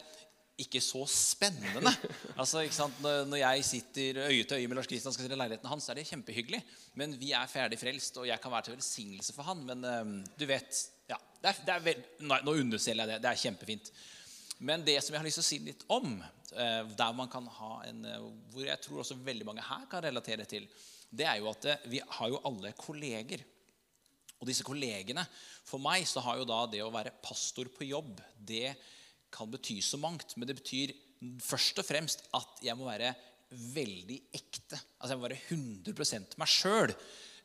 ikke 0.60 0.82
så 0.84 1.06
spennende. 1.08 1.92
Altså, 2.36 2.64
ikke 2.66 2.76
sant? 2.76 3.00
Når 3.02 3.40
jeg 3.40 3.66
sitter 3.66 4.22
øye 4.26 4.44
til 4.44 4.60
øye 4.60 4.68
med 4.68 4.80
Lars 4.80 4.90
Kristian 4.92 5.16
skal 5.16 5.30
til 5.30 5.40
leiligheten 5.40 5.70
hans, 5.72 5.88
så 5.88 5.94
er 5.94 6.00
det 6.00 6.08
kjempehyggelig. 6.10 6.60
Men 7.00 7.16
vi 7.20 7.32
er 7.36 7.52
ferdig 7.52 7.80
frelst, 7.80 8.18
og 8.20 8.28
jeg 8.28 8.42
kan 8.44 8.52
være 8.52 8.68
til 8.68 8.76
velsignelse 8.76 9.36
for 9.36 9.48
han. 9.48 9.64
Men 9.68 9.86
um, 9.88 10.14
du 10.40 10.46
vet 10.50 10.82
ja, 11.10 11.18
det 11.42 11.54
er, 11.54 11.62
det 11.66 11.76
er 11.76 11.86
veld... 11.86 12.10
nei, 12.28 12.42
Nå 12.46 12.58
underselger 12.60 13.06
jeg 13.06 13.14
det. 13.14 13.22
Det 13.24 13.32
er 13.32 13.44
kjempefint. 13.46 13.92
Men 14.60 14.84
det 14.84 14.98
som 15.00 15.16
jeg 15.16 15.22
har 15.22 15.30
lyst 15.30 15.40
til 15.40 15.46
å 15.46 15.50
si 15.50 15.62
litt 15.64 15.86
om, 15.96 16.18
uh, 16.20 16.84
der 17.04 17.16
man 17.16 17.32
kan 17.32 17.48
ha 17.60 17.74
en, 17.88 18.04
uh, 18.04 18.28
hvor 18.52 18.68
jeg 18.68 18.84
tror 18.84 19.04
også 19.06 19.20
veldig 19.24 19.48
mange 19.48 19.64
her 19.64 19.88
kan 19.92 20.04
relatere 20.04 20.48
til, 20.50 20.68
det 21.10 21.26
er 21.26 21.40
jo 21.40 21.50
at 21.54 21.72
vi 21.90 22.04
har 22.04 22.36
jo 22.36 22.44
alle 22.46 22.76
kolleger. 22.78 23.48
Og 24.40 24.48
disse 24.48 24.64
kollegene 24.64 25.26
For 25.68 25.82
meg 25.84 26.06
så 26.08 26.24
har 26.24 26.40
jo 26.40 26.48
da 26.48 26.64
det 26.72 26.82
å 26.86 26.94
være 26.94 27.18
pastor 27.24 27.68
på 27.74 27.88
jobb 27.90 28.22
det 28.40 28.74
kan 29.30 29.50
bety 29.52 29.78
så 29.86 30.00
mangt. 30.02 30.36
Men 30.38 30.50
det 30.50 30.58
betyr 30.58 30.94
først 31.44 31.82
og 31.82 31.86
fremst 31.86 32.24
at 32.38 32.62
jeg 32.66 32.78
må 32.80 32.88
være 32.88 33.12
veldig 33.76 34.20
ekte. 34.36 34.80
Altså 35.00 35.14
jeg 35.14 35.20
må 35.20 35.28
være 35.28 35.42
100 35.50 36.40
meg 36.40 36.50
sjøl. 36.52 36.94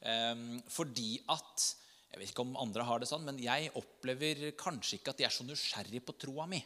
Um, 0.04 0.60
fordi 0.68 1.16
at 1.32 1.70
Jeg 2.14 2.20
vet 2.20 2.30
ikke 2.30 2.44
om 2.44 2.58
andre 2.62 2.84
har 2.86 3.00
det 3.02 3.08
sånn, 3.10 3.24
men 3.26 3.40
jeg 3.42 3.72
opplever 3.74 4.52
kanskje 4.54 5.00
ikke 5.00 5.10
at 5.10 5.18
de 5.18 5.24
er 5.26 5.32
så 5.34 5.42
nysgjerrig 5.42 5.98
på 6.06 6.14
troa 6.22 6.44
mi. 6.46 6.60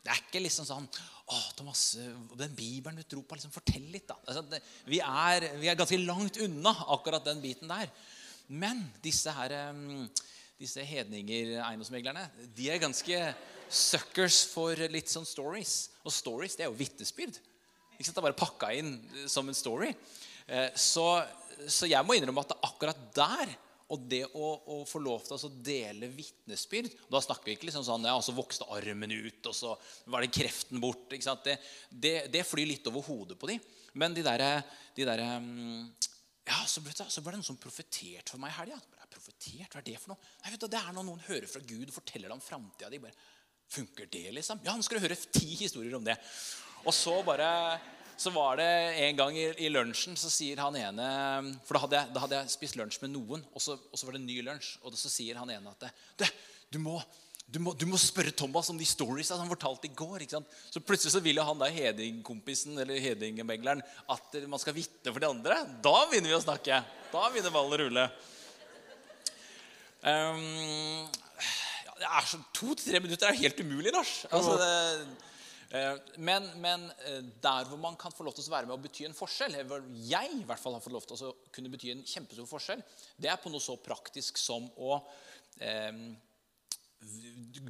Det 0.00 0.08
er 0.08 0.22
ikke 0.22 0.40
liksom 0.40 0.64
sånn 0.64 0.86
å, 0.88 1.36
Thomas, 1.58 1.82
den 2.40 2.54
Bibelen 2.56 2.96
du 2.96 3.04
tror 3.04 3.26
på, 3.28 3.36
liksom, 3.36 3.52
fortell 3.52 3.84
litt, 3.92 4.06
da. 4.08 4.16
Altså, 4.24 4.40
det, 4.48 4.62
vi, 4.88 5.02
er, 5.04 5.46
vi, 5.60 5.68
er, 5.68 5.76
ganske 5.76 5.98
langt 6.00 6.40
unna 6.44 6.72
akkurat 6.96 7.28
den 7.28 7.40
biten 7.44 7.68
der. 7.68 7.92
Men 8.48 8.82
disse 9.02 9.32
her 9.32 9.54
disse 10.58 10.84
hedninger-eiendomsmeglerne 10.86 12.28
de 12.54 12.68
er 12.70 12.82
ganske 12.82 13.18
suckers 13.68 14.44
for 14.52 14.78
litt 14.92 15.10
sånn 15.10 15.26
stories. 15.26 15.90
Og 16.04 16.14
stories 16.14 16.54
det 16.56 16.66
er 16.66 16.70
jo 16.70 16.78
vitnesbyrd. 16.78 17.40
Ikke 17.96 18.06
sant? 18.06 18.14
Det 18.16 18.22
er 18.22 18.28
bare 18.28 18.38
pakka 18.38 18.70
inn 18.76 18.94
eh, 19.14 19.26
som 19.30 19.48
en 19.48 19.56
story. 19.56 19.92
Eh, 20.46 20.70
Så, 20.78 21.06
så 21.70 21.88
jeg 21.90 22.06
må 22.06 22.16
innrømme 22.16 22.44
at 22.44 22.54
det 22.54 22.62
akkurat 22.66 23.04
der 23.16 23.54
og 23.92 24.06
det 24.08 24.22
å, 24.32 24.48
å 24.64 24.76
få 24.88 25.00
lov 25.04 25.26
til 25.26 25.36
å 25.36 25.50
dele 25.60 26.08
vitnesbyrd 26.08 26.88
Da 27.12 27.20
snakker 27.20 27.50
vi 27.50 27.54
ikke 27.58 27.68
liksom 27.68 27.84
sånn 27.84 28.06
ja, 28.08 28.14
og 28.16 28.24
så 28.24 28.32
vokste 28.34 28.66
armen 28.72 29.12
ut, 29.12 29.44
og 29.50 29.54
så 29.54 29.74
var 30.10 30.24
det 30.24 30.32
kreften 30.34 30.80
bort. 30.80 31.04
Det, 31.10 31.58
det, 31.90 32.14
det 32.32 32.46
flyr 32.48 32.70
litt 32.70 32.88
over 32.90 33.04
hodet 33.04 33.36
på 33.38 33.50
de. 33.52 33.58
Men 34.00 34.16
de 34.16 34.24
derre 34.24 34.56
de 34.96 35.06
der, 35.06 35.22
ja, 36.44 36.58
så, 36.68 36.82
det, 36.84 36.92
så 36.96 37.22
var 37.24 37.32
det 37.32 37.40
noen 37.40 37.46
som 37.46 37.60
profeterte 37.60 38.34
for 38.34 38.42
meg 38.42 38.52
i 38.52 38.58
helga. 38.58 38.80
Profetert, 39.14 39.72
hva 39.72 39.80
er 39.80 39.86
det 39.86 39.96
for 40.00 40.12
noe? 40.12 40.32
Nei, 40.42 40.52
vet 40.52 40.64
du, 40.64 40.68
det 40.68 40.80
er 40.80 40.92
når 40.92 41.06
noen 41.06 41.24
hører 41.28 41.48
fra 41.48 41.62
Gud 41.64 41.88
og 41.88 41.96
forteller 41.96 42.28
deg 42.28 42.36
om 42.36 42.44
framtida 42.44 42.90
di. 42.92 43.00
Funker 43.74 44.08
det, 44.12 44.26
liksom? 44.36 44.60
Ja, 44.66 44.74
nå 44.76 44.84
skal 44.84 45.00
du 45.00 45.06
høre 45.06 45.16
ti 45.16 45.54
historier 45.56 45.96
om 45.96 46.04
det. 46.04 46.18
Og 46.84 46.92
så 46.92 47.16
bare 47.24 47.48
så 48.16 48.30
var 48.30 48.56
det 48.60 48.66
en 49.08 49.16
gang 49.16 49.36
i, 49.38 49.46
i 49.66 49.70
lunsjen 49.72 50.14
så 50.18 50.30
sier 50.30 50.60
han 50.62 50.76
ene 50.78 51.06
For 51.66 51.74
da 51.74 51.82
hadde 51.82 51.98
jeg, 51.98 52.14
da 52.14 52.22
hadde 52.22 52.38
jeg 52.38 52.52
spist 52.52 52.78
lunsj 52.78 53.00
med 53.02 53.14
noen, 53.14 53.42
og 53.50 53.62
så, 53.62 53.74
og 53.74 53.98
så 53.98 54.06
var 54.06 54.14
det 54.14 54.20
en 54.22 54.28
ny 54.28 54.38
lunsj. 54.46 54.76
Og 54.84 54.94
så 54.98 55.10
sier 55.10 55.40
han 55.40 55.50
ene 55.50 55.72
at 55.72 55.88
du, 56.20 56.26
du, 56.76 56.78
må, 56.84 57.00
du, 57.44 57.60
må, 57.62 57.74
du 57.76 57.84
må 57.86 57.98
spørre 58.00 58.32
Thomas 58.34 58.70
om 58.72 58.78
de 58.80 58.86
stories 58.88 59.30
han 59.34 59.50
fortalte 59.50 59.88
i 59.88 59.94
går. 59.94 60.24
ikke 60.24 60.38
sant? 60.38 60.54
Så 60.72 60.82
plutselig 60.82 61.12
så 61.14 61.22
vil 61.22 61.38
jo 61.38 61.44
han 61.46 61.60
der 61.60 61.74
hedingkompisen 61.74 62.78
eller 62.82 63.02
hedingmegleren 63.02 63.82
at 64.10 64.38
man 64.50 64.62
skal 64.62 64.76
vitne 64.76 65.12
for 65.12 65.22
de 65.22 65.28
andre. 65.28 65.60
Da 65.84 65.98
begynner 66.08 66.32
vi 66.32 66.38
å 66.38 66.44
snakke. 66.44 66.80
Da 67.12 67.26
begynner 67.28 67.54
ballen 67.54 67.76
å 67.76 67.82
rulle. 67.84 68.08
Um, 70.04 71.06
ja, 72.00 72.10
er 72.18 72.42
To-tre 72.56 73.00
minutter 73.00 73.30
er 73.30 73.38
helt 73.38 73.62
umulig, 73.62 73.92
Lars. 73.94 74.16
Altså, 74.34 74.56
det, 74.60 75.06
eh, 75.78 76.18
men, 76.18 76.50
men 76.60 76.90
eh, 77.06 77.22
der 77.44 77.70
hvor 77.70 77.80
man 77.80 77.96
kan 78.00 78.12
få 78.12 78.26
lov 78.26 78.36
til 78.36 78.44
å 78.44 78.56
være 78.56 78.68
med 78.68 78.76
og 78.76 78.84
bety 78.84 79.06
en 79.08 79.16
forskjell, 79.16 79.56
hvor 79.70 79.86
jeg 80.10 80.36
i 80.40 80.44
hvert 80.48 80.60
fall 80.60 80.76
har 80.76 80.84
fått 80.84 80.96
lov 80.96 81.06
til 81.08 81.30
å 81.30 81.32
kunne 81.54 81.72
bety 81.72 81.94
en 81.94 82.04
kjempestor 82.04 82.48
forskjell, 82.50 82.84
det 83.16 83.32
er 83.32 83.40
på 83.40 83.52
noe 83.52 83.64
så 83.64 83.78
praktisk 83.80 84.40
som 84.40 84.68
å 84.76 84.98
eh, 85.62 85.92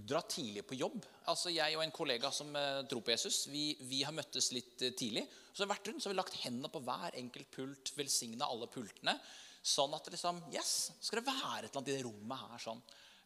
dra 0.05 0.21
tidlig 0.29 0.65
på 0.67 0.77
jobb. 0.79 1.05
Altså 1.31 1.53
Jeg 1.53 1.77
og 1.77 1.85
en 1.85 1.95
kollega 1.95 2.31
som 2.35 2.51
eh, 2.57 2.83
tror 2.91 3.05
på 3.05 3.15
Jesus, 3.15 3.45
vi, 3.53 3.73
vi 3.89 4.03
har 4.05 4.15
møttes 4.15 4.51
litt 4.55 4.83
eh, 4.83 4.95
tidlig. 4.97 5.25
Så 5.53 5.63
har 5.63 5.69
vi 5.69 5.75
vært 5.75 5.89
rundt, 5.91 6.03
så 6.03 6.11
har 6.11 6.15
vi 6.15 6.21
lagt 6.21 6.43
hendene 6.43 6.71
på 6.73 6.83
hver 6.85 7.17
enkelt 7.21 7.51
pult, 7.55 7.95
velsigna 7.97 8.49
alle 8.51 8.69
pultene. 8.73 9.17
Sånn 9.65 9.95
at 9.97 10.05
det 10.05 10.17
liksom, 10.17 10.43
yes, 10.53 10.93
skal 11.01 11.21
det 11.21 11.31
være 11.31 11.65
et 11.65 11.71
eller 11.71 11.81
annet 11.81 11.93
i 11.93 11.97
det 11.97 12.05
rommet 12.05 12.45
her. 12.45 12.63
sånn. 12.67 12.83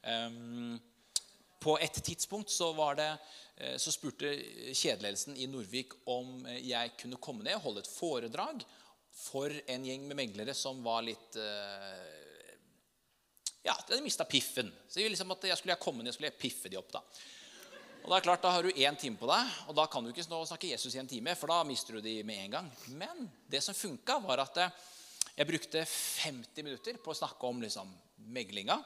Um, 0.08 0.76
på 1.58 1.74
et 1.82 1.96
tidspunkt 2.06 2.52
så, 2.54 2.70
det, 2.94 3.08
eh, 3.58 3.74
så 3.82 3.90
spurte 3.90 4.30
kjedeledelsen 4.70 5.34
i 5.34 5.48
Norvik 5.50 5.96
om 6.06 6.46
jeg 6.46 6.94
kunne 7.00 7.18
komme 7.18 7.42
ned 7.42 7.58
og 7.58 7.64
holde 7.66 7.82
et 7.82 7.90
foredrag 7.90 8.62
for 9.18 9.50
en 9.50 9.86
gjeng 9.86 10.06
med 10.06 10.20
meglere 10.20 10.54
som 10.54 10.78
var 10.84 11.02
litt 11.06 11.38
eh, 11.42 12.27
Ja, 13.66 13.74
de 13.74 13.92
hadde 13.92 14.04
mista 14.04 14.24
piffen. 14.28 14.70
Så 14.88 15.02
jeg, 15.02 15.12
liksom 15.12 15.34
jeg 15.42 15.58
skulle 15.58 15.74
jeg 15.74 15.82
komme 15.82 16.04
ned 16.04 16.14
skulle 16.14 16.30
jeg 16.30 16.40
piffe 16.40 16.70
de 16.70 16.78
opp. 16.80 16.92
Da 16.94 17.02
Og 18.04 18.10
det 18.10 18.18
er 18.18 18.26
klart, 18.28 18.42
da 18.42 18.52
har 18.54 18.64
du 18.64 18.70
én 18.70 18.98
time 18.98 19.18
på 19.20 19.28
deg, 19.28 19.54
og 19.68 19.76
da 19.76 19.86
kan 19.90 20.04
du 20.04 20.12
ikke 20.12 20.24
snakke 20.24 20.70
Jesus 20.70 20.94
i 20.94 21.02
en 21.02 21.10
time, 21.10 21.34
for 21.36 21.50
da 21.52 21.60
mister 21.68 21.98
du 21.98 22.00
de 22.04 22.22
med 22.24 22.44
en 22.44 22.56
gang. 22.58 22.70
Men 22.88 23.26
det 23.50 23.62
som 23.64 23.76
funka, 23.76 24.20
var 24.24 24.44
at 24.46 24.62
jeg 25.36 25.46
brukte 25.46 25.84
50 25.84 26.64
minutter 26.66 26.98
på 27.02 27.12
å 27.12 27.18
snakke 27.18 27.46
om 27.46 27.60
liksom, 27.62 27.90
meglinga. 28.32 28.78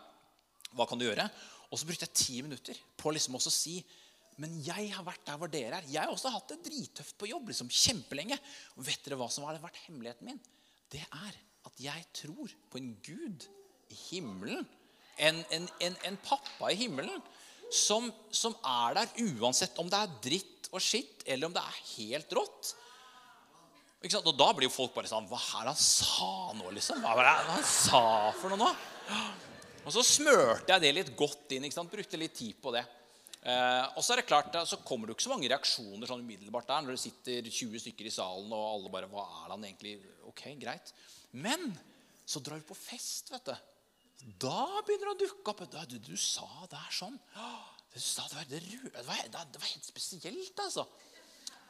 Hva 0.73 0.89
kan 0.89 0.99
du 0.99 1.07
gjøre? 1.07 1.29
Og 1.71 1.81
så 1.81 1.89
brukte 1.89 2.09
jeg 2.09 2.17
10 2.43 2.49
minutter 2.49 2.81
på 2.97 3.13
liksom 3.13 3.39
også 3.39 3.53
å 3.53 3.61
si 3.63 3.77
men 4.41 4.55
jeg 4.65 4.89
har 4.95 5.05
vært 5.05 5.27
der 5.27 5.39
hvor 5.41 5.51
dere 5.53 5.79
er. 5.79 5.89
Jeg 5.93 6.01
har 6.01 6.13
også 6.13 6.33
hatt 6.33 6.55
det 6.55 6.63
drittøft 6.65 7.19
på 7.21 7.29
jobb 7.29 7.51
liksom 7.53 7.69
kjempelenge. 7.69 8.39
Og 8.79 8.87
vet 8.87 9.03
dere 9.05 9.19
hva 9.21 9.29
som 9.31 9.45
har 9.47 9.61
vært 9.61 9.83
hemmeligheten 9.85 10.31
min? 10.31 10.41
Det 10.93 11.03
er 11.05 11.37
at 11.69 11.83
jeg 11.83 12.07
tror 12.17 12.55
på 12.73 12.81
en 12.81 12.95
Gud 13.05 13.45
himmelen. 14.09 14.67
En, 15.21 15.43
en, 15.55 15.69
en, 15.85 15.97
en 16.09 16.19
pappa 16.25 16.73
i 16.73 16.79
himmelen 16.81 17.21
som, 17.73 18.09
som 18.33 18.55
er 18.65 18.99
der 18.99 19.13
uansett 19.41 19.79
om 19.81 19.91
det 19.91 19.99
er 19.99 20.17
dritt 20.25 20.71
og 20.73 20.81
skitt, 20.81 21.25
eller 21.29 21.49
om 21.49 21.55
det 21.55 21.63
er 21.63 21.83
helt 21.97 22.33
rått. 22.37 22.73
Og 24.03 24.33
da 24.35 24.49
blir 24.57 24.67
jo 24.67 24.75
folk 24.75 24.97
bare 24.97 25.07
sånn 25.07 25.29
Hva 25.31 25.39
er 25.39 25.69
det 25.69 25.75
han 25.77 25.79
sa 25.79 26.33
nå, 26.59 26.73
liksom? 26.75 27.05
Hva 27.05 27.13
er 27.15 27.29
det 27.29 27.53
han 27.53 27.67
sa 27.69 28.03
for 28.35 28.51
noe 28.51 28.65
nå? 28.65 28.71
Og 29.83 29.95
så 29.95 30.03
smørte 30.07 30.75
jeg 30.75 30.83
det 30.83 30.91
litt 30.97 31.13
godt 31.19 31.55
inn. 31.55 31.69
Brukte 31.91 32.19
litt 32.19 32.35
tid 32.39 32.59
på 32.63 32.73
det. 32.75 32.83
Eh, 33.43 33.85
og 33.99 34.03
så 34.05 34.15
er 34.15 34.21
det 34.21 34.29
klart, 34.29 34.55
så 34.71 34.79
kommer 34.87 35.07
det 35.07 35.13
jo 35.13 35.19
ikke 35.19 35.27
så 35.27 35.33
mange 35.33 35.49
reaksjoner 35.51 36.07
sånn 36.07 36.23
umiddelbart 36.23 36.69
der 36.69 36.85
når 36.85 36.95
det 36.95 37.03
sitter 37.03 37.49
20 37.49 37.83
stykker 37.83 38.07
i 38.07 38.15
salen, 38.15 38.53
og 38.55 38.69
alle 38.69 38.93
bare 38.95 39.09
Hva 39.11 39.25
er 39.27 39.49
det 39.49 39.57
han 39.57 39.67
egentlig 39.67 39.95
Ok, 40.31 40.45
greit. 40.63 40.93
Men 41.35 41.73
så 42.23 42.41
drar 42.41 42.61
vi 42.61 42.69
på 42.69 42.79
fest, 42.79 43.33
vet 43.35 43.51
du. 43.51 43.55
Da 44.23 44.83
begynner 44.87 45.11
det 45.11 45.15
å 45.15 45.21
dukke 45.25 45.53
opp. 45.53 45.63
Du, 45.67 45.79
du, 45.95 46.13
du 46.13 46.17
sa 46.21 46.47
det 46.71 46.81
sånn 46.95 47.17
sånn. 47.19 47.19
Du 47.93 48.01
sa 48.01 48.25
det 48.31 48.39
var, 48.39 48.45
det, 48.49 48.61
det, 48.63 49.05
var, 49.05 49.23
det 49.29 49.61
var 49.61 49.69
helt 49.69 49.89
spesielt, 49.89 50.61
altså. 50.65 50.87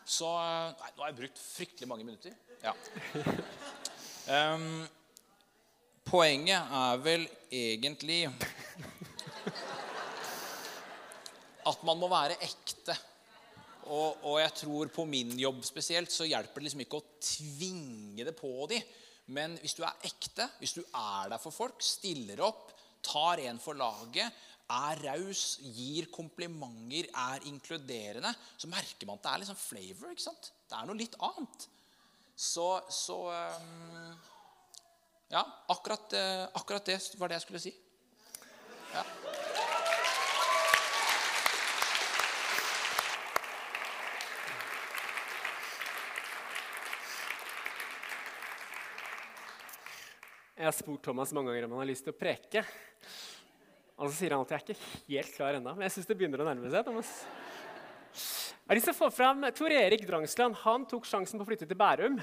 Så 0.06 0.28
Nei, 0.28 0.90
nå 0.94 1.04
har 1.04 1.12
jeg 1.12 1.18
brukt 1.20 1.40
fryktelig 1.40 1.88
mange 1.90 2.06
minutter. 2.06 2.34
Ja. 2.62 2.74
Um, 4.54 4.84
poenget 6.12 6.74
er 6.78 7.02
vel 7.02 7.26
egentlig 7.50 8.24
at 11.70 11.86
man 11.86 11.98
må 11.98 12.10
være 12.10 12.38
ekte. 12.42 12.96
Og, 13.82 14.22
og, 14.22 14.36
jeg 14.38 14.54
tror 14.60 14.90
på 14.94 15.04
min 15.10 15.34
jobb 15.38 15.62
spesielt 15.66 16.12
så 16.14 16.26
hjelper 16.28 16.60
det 16.60 16.68
liksom 16.68 16.84
ikke 16.84 17.00
å 17.00 17.08
tvinge 17.18 18.26
det 18.26 18.34
på 18.38 18.52
dem. 18.70 18.92
Men 19.26 19.54
hvis 19.62 19.76
du 19.78 19.84
er 19.86 20.06
ekte, 20.08 20.48
hvis 20.58 20.74
du 20.76 20.82
er 20.82 21.30
der 21.30 21.40
for 21.42 21.54
folk, 21.54 21.82
stiller 21.84 22.42
opp, 22.42 22.72
tar 23.06 23.42
en 23.44 23.60
for 23.62 23.78
laget, 23.78 24.32
er 24.72 25.02
raus, 25.04 25.58
gir 25.74 26.08
komplimenter, 26.12 27.08
er 27.12 27.46
inkluderende, 27.50 28.32
så 28.56 28.70
merker 28.72 29.06
man 29.08 29.20
at 29.20 29.24
det 29.24 29.32
er 29.32 29.42
liksom 29.42 29.60
flavor. 29.60 30.10
ikke 30.10 30.24
sant? 30.24 30.52
Det 30.68 30.78
er 30.78 30.88
noe 30.88 30.98
litt 30.98 31.16
annet. 31.20 31.68
Så, 32.36 32.68
så 32.90 33.18
um, 33.30 34.12
Ja, 35.32 35.42
akkurat, 35.72 36.12
uh, 36.12 36.46
akkurat, 36.58 36.86
det 36.86 37.20
var 37.20 37.30
det 37.30 37.38
jeg 37.38 37.46
skulle 37.46 37.62
si. 37.62 37.74
Ja. 38.92 39.04
Jeg 50.52 50.66
har 50.68 50.74
spurt 50.76 51.00
Thomas 51.06 51.30
mange 51.32 51.48
ganger 51.48 51.64
om 51.64 51.72
han 51.72 51.80
har 51.80 51.88
lyst 51.88 52.04
til 52.04 52.12
å 52.12 52.18
preke. 52.18 52.60
Og 53.96 54.10
så 54.10 54.16
sier 54.18 54.34
han 54.34 54.42
at 54.44 54.50
jeg 54.52 54.58
er 54.58 54.74
ikke 54.74 55.14
helt 55.14 55.36
klar 55.36 55.56
ennå, 55.56 55.72
men 55.72 55.86
jeg 55.86 55.94
syns 55.94 56.10
det 56.10 56.16
begynner 56.18 56.42
å 56.42 56.48
nærme 56.48 56.72
seg. 56.72 56.84
Thomas. 56.84 57.12
Jeg 58.12 58.68
har 58.68 58.76
lyst 58.76 58.88
til 58.90 58.92
å 58.92 58.98
få 58.98 59.08
fram 59.16 59.46
Tor 59.56 59.72
Erik 59.72 60.04
Drangsland. 60.04 60.58
Han 60.66 60.84
tok 60.90 61.08
sjansen 61.08 61.40
på 61.40 61.46
å 61.46 61.48
flytte 61.48 61.68
til 61.70 61.78
Bærum 61.80 62.18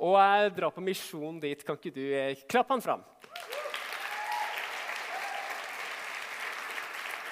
og 0.00 0.56
dra 0.56 0.70
på 0.72 0.84
misjon 0.84 1.36
dit. 1.42 1.60
Kan 1.68 1.76
ikke 1.76 1.92
du 1.92 2.02
eh, 2.16 2.40
klappe 2.48 2.72
han 2.72 2.84
fram? 2.84 3.04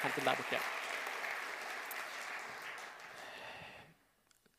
Hent 0.03 0.19
den 0.19 0.29
der 0.29 0.43
borte. 0.43 0.61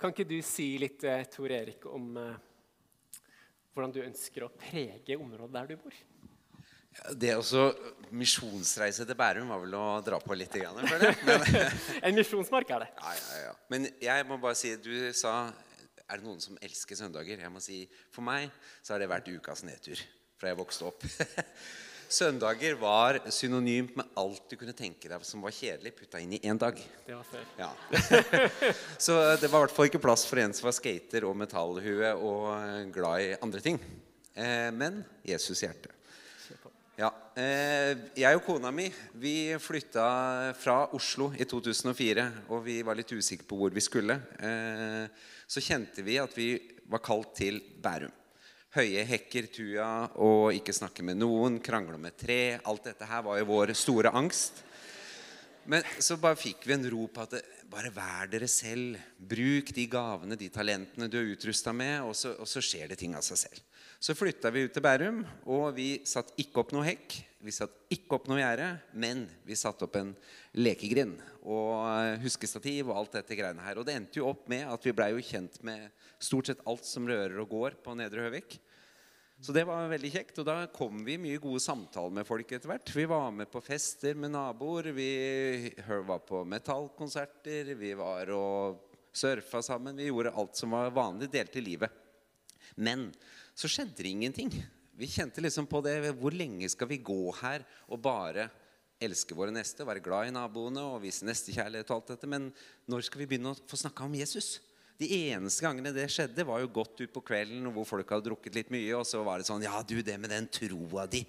Kan 0.01 0.15
ikke 0.15 0.27
du 0.33 0.39
si 0.41 0.71
litt, 0.81 1.05
eh, 1.05 1.27
Tor 1.29 1.53
Erik, 1.53 1.85
om 1.93 2.17
uh, 2.17 2.33
hvordan 3.73 3.93
du 3.93 4.01
ønsker 4.03 4.45
å 4.45 4.51
prege 4.53 5.17
området 5.17 5.53
der 5.57 5.71
du 5.73 5.81
bor? 5.81 6.01
Det 7.17 7.31
også 7.33 7.71
Misjonsreise 8.13 9.05
til 9.09 9.17
Bærum 9.17 9.49
var 9.49 9.61
vel 9.63 9.73
å 9.79 9.85
dra 10.05 10.19
på 10.21 10.35
litt. 10.37 10.53
føler 10.53 11.07
jeg. 11.09 11.71
en 12.05 12.17
misjonsmark 12.17 12.69
er 12.75 12.85
det. 12.85 12.89
Ja, 12.99 13.13
ja, 13.17 13.39
ja. 13.47 13.53
Men 13.73 13.87
jeg 14.01 14.27
må 14.29 14.37
bare 14.37 14.57
si 14.59 14.75
Du 14.77 14.91
sa 15.17 15.49
er 16.03 16.19
det 16.19 16.27
noen 16.27 16.41
som 16.43 16.59
elsker 16.61 16.99
søndager. 16.99 17.41
Jeg 17.41 17.51
må 17.51 17.61
si, 17.63 17.87
For 18.13 18.25
meg 18.25 18.51
så 18.83 18.93
har 18.93 19.01
det 19.01 19.09
vært 19.09 19.31
ukas 19.33 19.65
nedtur 19.65 19.97
fra 20.37 20.51
jeg 20.51 20.59
vokste 20.59 20.91
opp. 20.91 21.05
Søndager 22.13 22.75
var 22.77 23.17
synonymt 23.33 23.95
med 23.97 24.17
alt 24.21 24.43
du 24.51 24.53
kunne 24.59 24.75
tenke 24.77 25.09
deg 25.09 25.23
som 25.25 25.41
var 25.41 25.55
kjedelig, 25.55 25.95
putta 25.97 26.19
inn 26.21 26.35
i 26.37 26.41
én 26.45 26.59
dag. 26.61 26.77
Det 27.07 27.15
var 27.15 27.25
før. 27.25 27.47
Ja. 27.57 27.71
så 29.05 29.17
det 29.41 29.49
var 29.49 29.63
i 29.63 29.65
hvert 29.65 29.73
fall 29.73 29.89
ikke 29.89 30.03
plass 30.03 30.27
for 30.29 30.41
en 30.43 30.53
som 30.53 30.67
var 30.69 30.77
skater 30.77 31.25
og 31.25 31.33
metallhue 31.39 32.13
og 32.13 32.93
glad 32.93 33.25
i 33.25 33.33
andre 33.41 33.63
ting. 33.65 33.81
Eh, 34.35 34.69
men 34.77 35.01
Jesus 35.25 35.65
hjerte. 35.65 35.89
Ja, 36.93 37.09
eh, 37.33 37.97
Jeg 38.13 38.37
og 38.37 38.43
kona 38.45 38.69
mi 38.69 38.85
vi 39.17 39.55
flytta 39.57 40.53
fra 40.53 40.83
Oslo 40.93 41.31
i 41.33 41.49
2004. 41.49 42.29
Og 42.53 42.61
vi 42.67 42.81
var 42.85 42.99
litt 42.99 43.09
usikre 43.09 43.49
på 43.49 43.57
hvor 43.57 43.73
vi 43.73 43.81
skulle. 43.81 44.21
Eh, 44.37 45.09
så 45.49 45.65
kjente 45.65 46.05
vi 46.05 46.21
at 46.21 46.37
vi 46.37 46.51
var 46.85 47.01
kalt 47.01 47.33
til 47.41 47.57
Bærum. 47.81 48.13
Høye 48.73 49.03
hekker, 49.05 49.47
tuja, 49.53 49.87
og 50.17 50.53
ikke 50.57 50.73
snakke 50.73 51.05
med 51.05 51.19
noen, 51.21 51.59
krangle 51.61 51.99
med 52.01 52.15
tre. 52.17 52.57
Alt 52.65 52.89
dette 52.89 53.07
her 53.09 53.21
var 53.25 53.37
jo 53.37 53.49
vår 53.51 53.73
store 53.77 54.13
angst. 54.17 54.63
Men 55.69 55.85
så 56.01 56.17
bare 56.19 56.39
fikk 56.39 56.65
vi 56.67 56.75
en 56.75 56.87
ro 56.91 57.05
på 57.07 57.23
at 57.23 57.37
det, 57.37 57.43
bare 57.73 57.93
vær 57.93 58.29
dere 58.29 58.49
selv. 58.51 58.97
Bruk 59.17 59.71
de 59.75 59.85
gavene, 59.89 60.37
de 60.37 60.49
talentene 60.53 61.07
du 61.09 61.19
er 61.21 61.29
utrusta 61.35 61.73
med, 61.73 62.01
og 62.05 62.17
så, 62.17 62.33
og 62.37 62.49
så, 62.49 62.61
skjer 62.61 62.91
det 62.91 62.99
ting 63.01 63.15
av 63.17 63.23
seg 63.25 63.45
selv. 63.45 63.61
Så 64.03 64.17
flytta 64.17 64.51
vi 64.51 64.65
ut 64.65 64.73
til 64.75 64.83
Bærum, 64.83 65.21
og 65.47 65.69
vi 65.77 65.87
satte 66.09 66.35
ikke 66.41 66.63
opp 66.63 66.73
noe 66.75 66.85
hekk. 66.89 67.15
Vi 67.43 67.53
satte 67.55 67.93
ikke 67.93 68.17
opp 68.17 68.27
noe 68.31 68.41
gjerde, 68.41 68.67
men 68.99 69.23
vi 69.47 69.57
satte 69.59 69.87
opp 69.87 69.95
en 69.99 70.11
lekegrind 70.59 71.21
og 71.43 72.21
huskestativ 72.23 72.87
og 72.89 72.97
alt 72.97 73.17
dette 73.17 73.35
greiene 73.35 73.63
her. 73.65 73.79
Og 73.79 73.87
det 73.87 73.97
endte 73.97 74.21
jo 74.21 74.29
opp 74.31 74.47
med 74.51 74.63
at 74.69 74.85
vi 74.87 74.95
blei 74.95 75.09
jo 75.11 75.23
kjent 75.23 75.59
med 75.67 75.89
stort 76.21 76.49
sett 76.49 76.63
alt 76.69 76.87
som 76.87 77.07
rører 77.09 77.35
og 77.43 77.51
går 77.51 77.75
på 77.83 77.95
Nedre 77.99 78.27
Høvik. 78.27 78.57
Så 79.43 79.51
det 79.51 79.65
var 79.67 79.89
veldig 79.91 80.11
kjekt. 80.13 80.37
Og 80.39 80.47
da 80.47 80.55
kom 80.71 81.01
vi 81.03 81.17
mye 81.19 81.41
gode 81.43 81.59
samtaler 81.63 82.15
med 82.15 82.27
folk 82.27 82.47
etter 82.55 82.71
hvert. 82.71 82.93
Vi 82.95 83.03
var 83.11 83.27
med 83.35 83.51
på 83.51 83.61
fester 83.63 84.15
med 84.15 84.31
naboer, 84.31 84.93
vi 84.95 85.73
var 86.07 86.23
på 86.23 86.45
metallkonserter, 86.47 87.73
vi 87.75 87.91
var 87.99 88.31
og 88.31 88.79
surfa 89.13 89.59
sammen. 89.65 89.99
Vi 89.99 90.07
gjorde 90.07 90.31
alt 90.31 90.55
som 90.55 90.71
var 90.77 90.95
vanlig, 90.95 91.27
delte 91.33 91.63
livet. 91.63 91.91
Men 92.79 93.09
så 93.53 93.67
skjedde 93.67 93.99
det 93.99 94.15
ingenting. 94.15 94.53
Vi 94.95 95.09
kjente 95.11 95.43
liksom 95.43 95.67
på 95.67 95.81
det. 95.83 95.99
Hvor 96.21 96.31
lenge 96.31 96.69
skal 96.71 96.87
vi 96.89 97.03
gå 97.03 97.21
her 97.41 97.65
og 97.91 97.99
bare 98.05 98.47
elske 99.05 99.35
våre 99.37 99.53
neste, 99.53 99.85
være 99.87 100.03
glad 100.03 100.29
i 100.29 100.35
naboene 100.35 100.83
og 100.83 101.01
vise 101.03 101.27
nestekjærlighet 101.27 101.89
og 101.91 101.99
alt 101.99 102.13
dette? 102.13 102.29
Men 102.29 102.49
når 102.89 103.07
skal 103.07 103.23
vi 103.23 103.27
begynne 103.31 103.53
å 103.53 103.59
få 103.69 103.79
snakka 103.79 104.07
om 104.07 104.15
Jesus? 104.17 104.57
De 104.99 105.09
eneste 105.31 105.65
gangene 105.65 105.93
det 105.95 106.05
skjedde, 106.13 106.45
var 106.47 106.61
jo 106.61 106.71
godt 106.73 107.01
utpå 107.05 107.23
kvelden 107.25 107.65
hvor 107.73 107.87
folk 107.89 108.13
hadde 108.13 108.29
drukket 108.29 108.57
litt 108.59 108.73
mye. 108.73 108.91
Og 108.99 109.07
så 109.09 109.23
var 109.25 109.41
det 109.41 109.49
sånn 109.49 109.65
Ja, 109.65 109.81
du, 109.85 109.97
det 110.05 110.19
med 110.21 110.33
den 110.33 110.49
troa 110.53 111.07
di, 111.09 111.23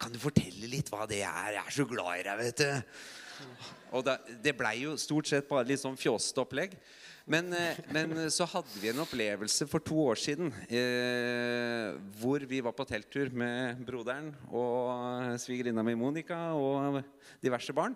kan 0.00 0.12
du 0.12 0.20
fortelle 0.22 0.70
litt 0.70 0.88
hva 0.92 1.04
det 1.08 1.20
er? 1.26 1.56
Jeg 1.58 1.64
er 1.64 1.76
så 1.76 1.86
glad 1.88 2.22
i 2.22 2.24
deg, 2.26 2.40
vet 2.40 2.62
du. 2.62 3.44
Og 3.96 4.06
det 4.44 4.54
blei 4.56 4.78
jo 4.84 4.96
stort 5.00 5.28
sett 5.28 5.48
bare 5.48 5.68
litt 5.68 5.82
sånn 5.82 5.98
fjåsete 5.98 6.42
opplegg. 6.44 6.76
Men, 7.30 7.52
eh, 7.54 7.78
men, 7.94 8.16
så 8.34 8.46
hadde 8.50 8.80
vi 8.82 8.88
en 8.90 9.04
opplevelse 9.04 9.66
for 9.70 9.82
to 9.86 9.94
år 10.02 10.18
siden 10.18 10.48
eh, 10.66 11.94
hvor 12.18 12.42
vi 12.50 12.58
var 12.64 12.74
på 12.74 12.86
telttur 12.88 13.30
med 13.30 13.84
broderen 13.86 14.32
og 14.50 15.38
svigerinna 15.38 15.84
mi 15.86 15.94
Monica 15.94 16.40
og 16.58 16.98
diverse 17.38 17.74
barn. 17.76 17.94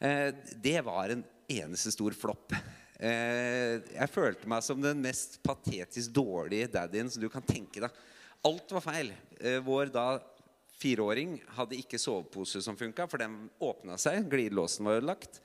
Eh, 0.00 0.30
det 0.64 0.78
var 0.86 1.12
en 1.12 1.26
eneste 1.44 1.92
stor 1.92 2.16
flopp. 2.16 2.56
Eh, 2.96 3.84
jeg 3.98 4.12
følte 4.14 4.48
meg 4.48 4.64
som 4.64 4.80
den 4.80 5.02
mest 5.04 5.42
patetisk 5.44 6.16
dårlige 6.16 6.72
daddyen 6.72 7.12
som 7.12 7.20
du 7.20 7.28
kan 7.28 7.44
tenke 7.44 7.84
deg. 7.84 8.02
Alt 8.48 8.72
var 8.78 8.86
feil. 8.86 9.12
Eh, 9.44 9.60
vår 9.64 9.92
da 9.92 10.08
fireåring 10.80 11.36
hadde 11.58 11.76
ikke 11.78 12.00
sovepose 12.00 12.64
som 12.64 12.80
funka, 12.80 13.04
for 13.12 13.20
den 13.20 13.42
åpna 13.60 14.00
seg. 14.00 14.24
Glidelåsen 14.32 14.88
var 14.88 15.02
ødelagt. 15.02 15.42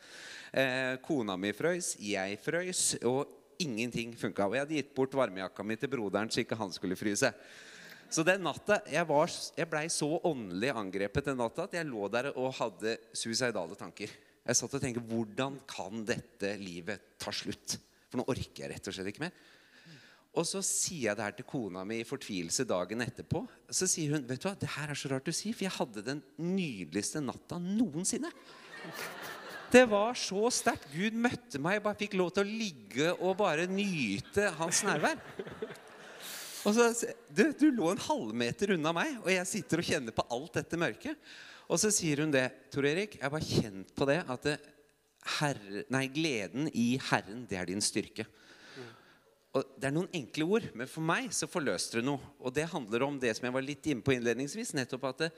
Eh, 0.50 0.96
kona 1.06 1.36
mi 1.38 1.52
frøys, 1.54 1.94
jeg 2.02 2.38
frøys, 2.42 2.84
og 3.06 3.30
ingenting 3.62 4.16
funka. 4.18 4.48
Og 4.48 4.56
jeg 4.56 4.66
hadde 4.66 4.78
gitt 4.80 4.96
bort 4.96 5.18
varmejakka 5.18 5.66
mi 5.66 5.78
til 5.78 5.92
broderen 5.92 6.32
så 6.32 6.42
ikke 6.42 6.58
han 6.58 6.74
skulle 6.74 6.98
fryse. 6.98 7.30
Så 8.10 8.26
den 8.26 8.42
natta, 8.42 8.80
Jeg, 8.90 9.06
var, 9.06 9.30
jeg 9.30 9.70
blei 9.70 9.86
så 9.94 10.10
åndelig 10.26 10.72
angrepet 10.74 11.30
den 11.30 11.38
natta 11.38 11.68
at 11.68 11.76
jeg 11.78 11.86
lå 11.86 12.08
der 12.10 12.32
og 12.34 12.56
hadde 12.58 12.98
suicidale 13.14 13.78
tanker. 13.78 14.10
Jeg 14.42 14.58
satt 14.58 14.74
og 14.74 14.82
tenkte 14.82 15.04
hvordan 15.06 15.60
kan 15.70 16.02
dette 16.08 16.56
livet 16.58 17.20
ta 17.22 17.30
slutt? 17.30 17.78
For 18.10 18.18
nå 18.18 18.26
orker 18.26 18.64
jeg 18.64 18.72
rett 18.72 18.90
og 18.90 18.96
slett 18.96 19.12
ikke 19.12 19.28
mer. 19.28 19.36
Og 20.40 20.46
så 20.46 20.62
sier 20.66 21.10
jeg 21.10 21.18
det 21.18 21.26
her 21.26 21.36
til 21.38 21.46
kona 21.50 21.84
mi 21.86 22.00
i 22.02 22.08
fortvilelse 22.08 22.66
dagen 22.70 23.06
etterpå. 23.06 23.44
Så 23.70 23.86
sier 23.90 24.16
hun 24.16 24.26
vet 24.30 24.42
du 24.42 24.48
hva, 24.48 24.56
det 24.58 24.72
her 24.74 24.90
er 24.90 24.98
så 24.98 25.12
rart 25.12 25.30
du 25.30 25.34
sier, 25.34 25.54
for 25.54 25.68
jeg 25.68 25.78
hadde 25.78 26.06
den 26.06 26.24
nydeligste 26.42 27.22
natta 27.22 27.60
noensinne. 27.62 28.32
Det 29.70 29.84
var 29.86 30.16
så 30.18 30.50
sterkt. 30.54 30.88
Gud 30.90 31.14
møtte 31.14 31.62
meg, 31.62 31.78
jeg 31.78 31.86
bare 31.86 32.00
fikk 32.00 32.16
lov 32.18 32.32
til 32.34 32.42
å 32.48 32.58
ligge 32.62 33.12
og 33.20 33.36
bare 33.38 33.68
nyte 33.70 34.48
hans 34.58 34.82
nærvær. 34.88 35.22
Og 36.68 36.74
så, 36.76 36.90
du, 37.30 37.46
du 37.56 37.70
lå 37.72 37.92
en 37.92 38.02
halvmeter 38.02 38.74
unna 38.76 38.92
meg, 38.96 39.14
og 39.22 39.30
jeg 39.32 39.48
sitter 39.48 39.80
og 39.80 39.88
kjenner 39.88 40.16
på 40.16 40.26
alt 40.34 40.58
dette 40.58 40.80
mørket. 40.82 41.30
Og 41.70 41.78
så 41.80 41.92
sier 41.94 42.24
hun 42.24 42.34
det. 42.34 42.48
Tor 42.74 42.88
Erik, 42.90 43.20
jeg 43.22 43.32
var 43.32 43.46
kjent 43.46 43.94
på 43.96 44.10
det 44.10 44.18
at 44.26 44.48
det, 44.48 44.58
herre, 45.38 45.86
nei, 45.94 46.08
gleden 46.12 46.70
i 46.74 46.90
Herren, 47.12 47.46
det 47.48 47.62
er 47.62 47.70
din 47.70 47.84
styrke. 47.84 48.26
Og 49.58 49.66
Det 49.78 49.90
er 49.90 49.94
noen 49.94 50.12
enkle 50.14 50.46
ord, 50.46 50.68
men 50.78 50.90
for 50.90 51.06
meg 51.06 51.32
så 51.34 51.50
forløste 51.50 52.00
det 52.00 52.08
noe. 52.10 52.22
Og 52.42 52.54
det 52.54 52.68
handler 52.74 53.06
om 53.06 53.22
det 53.22 53.36
som 53.38 53.48
jeg 53.48 53.56
var 53.56 53.66
litt 53.66 53.88
inne 53.90 54.06
på 54.06 54.14
innledningsvis. 54.18 54.76
nettopp 54.78 55.08
at 55.10 55.24
det, 55.26 55.32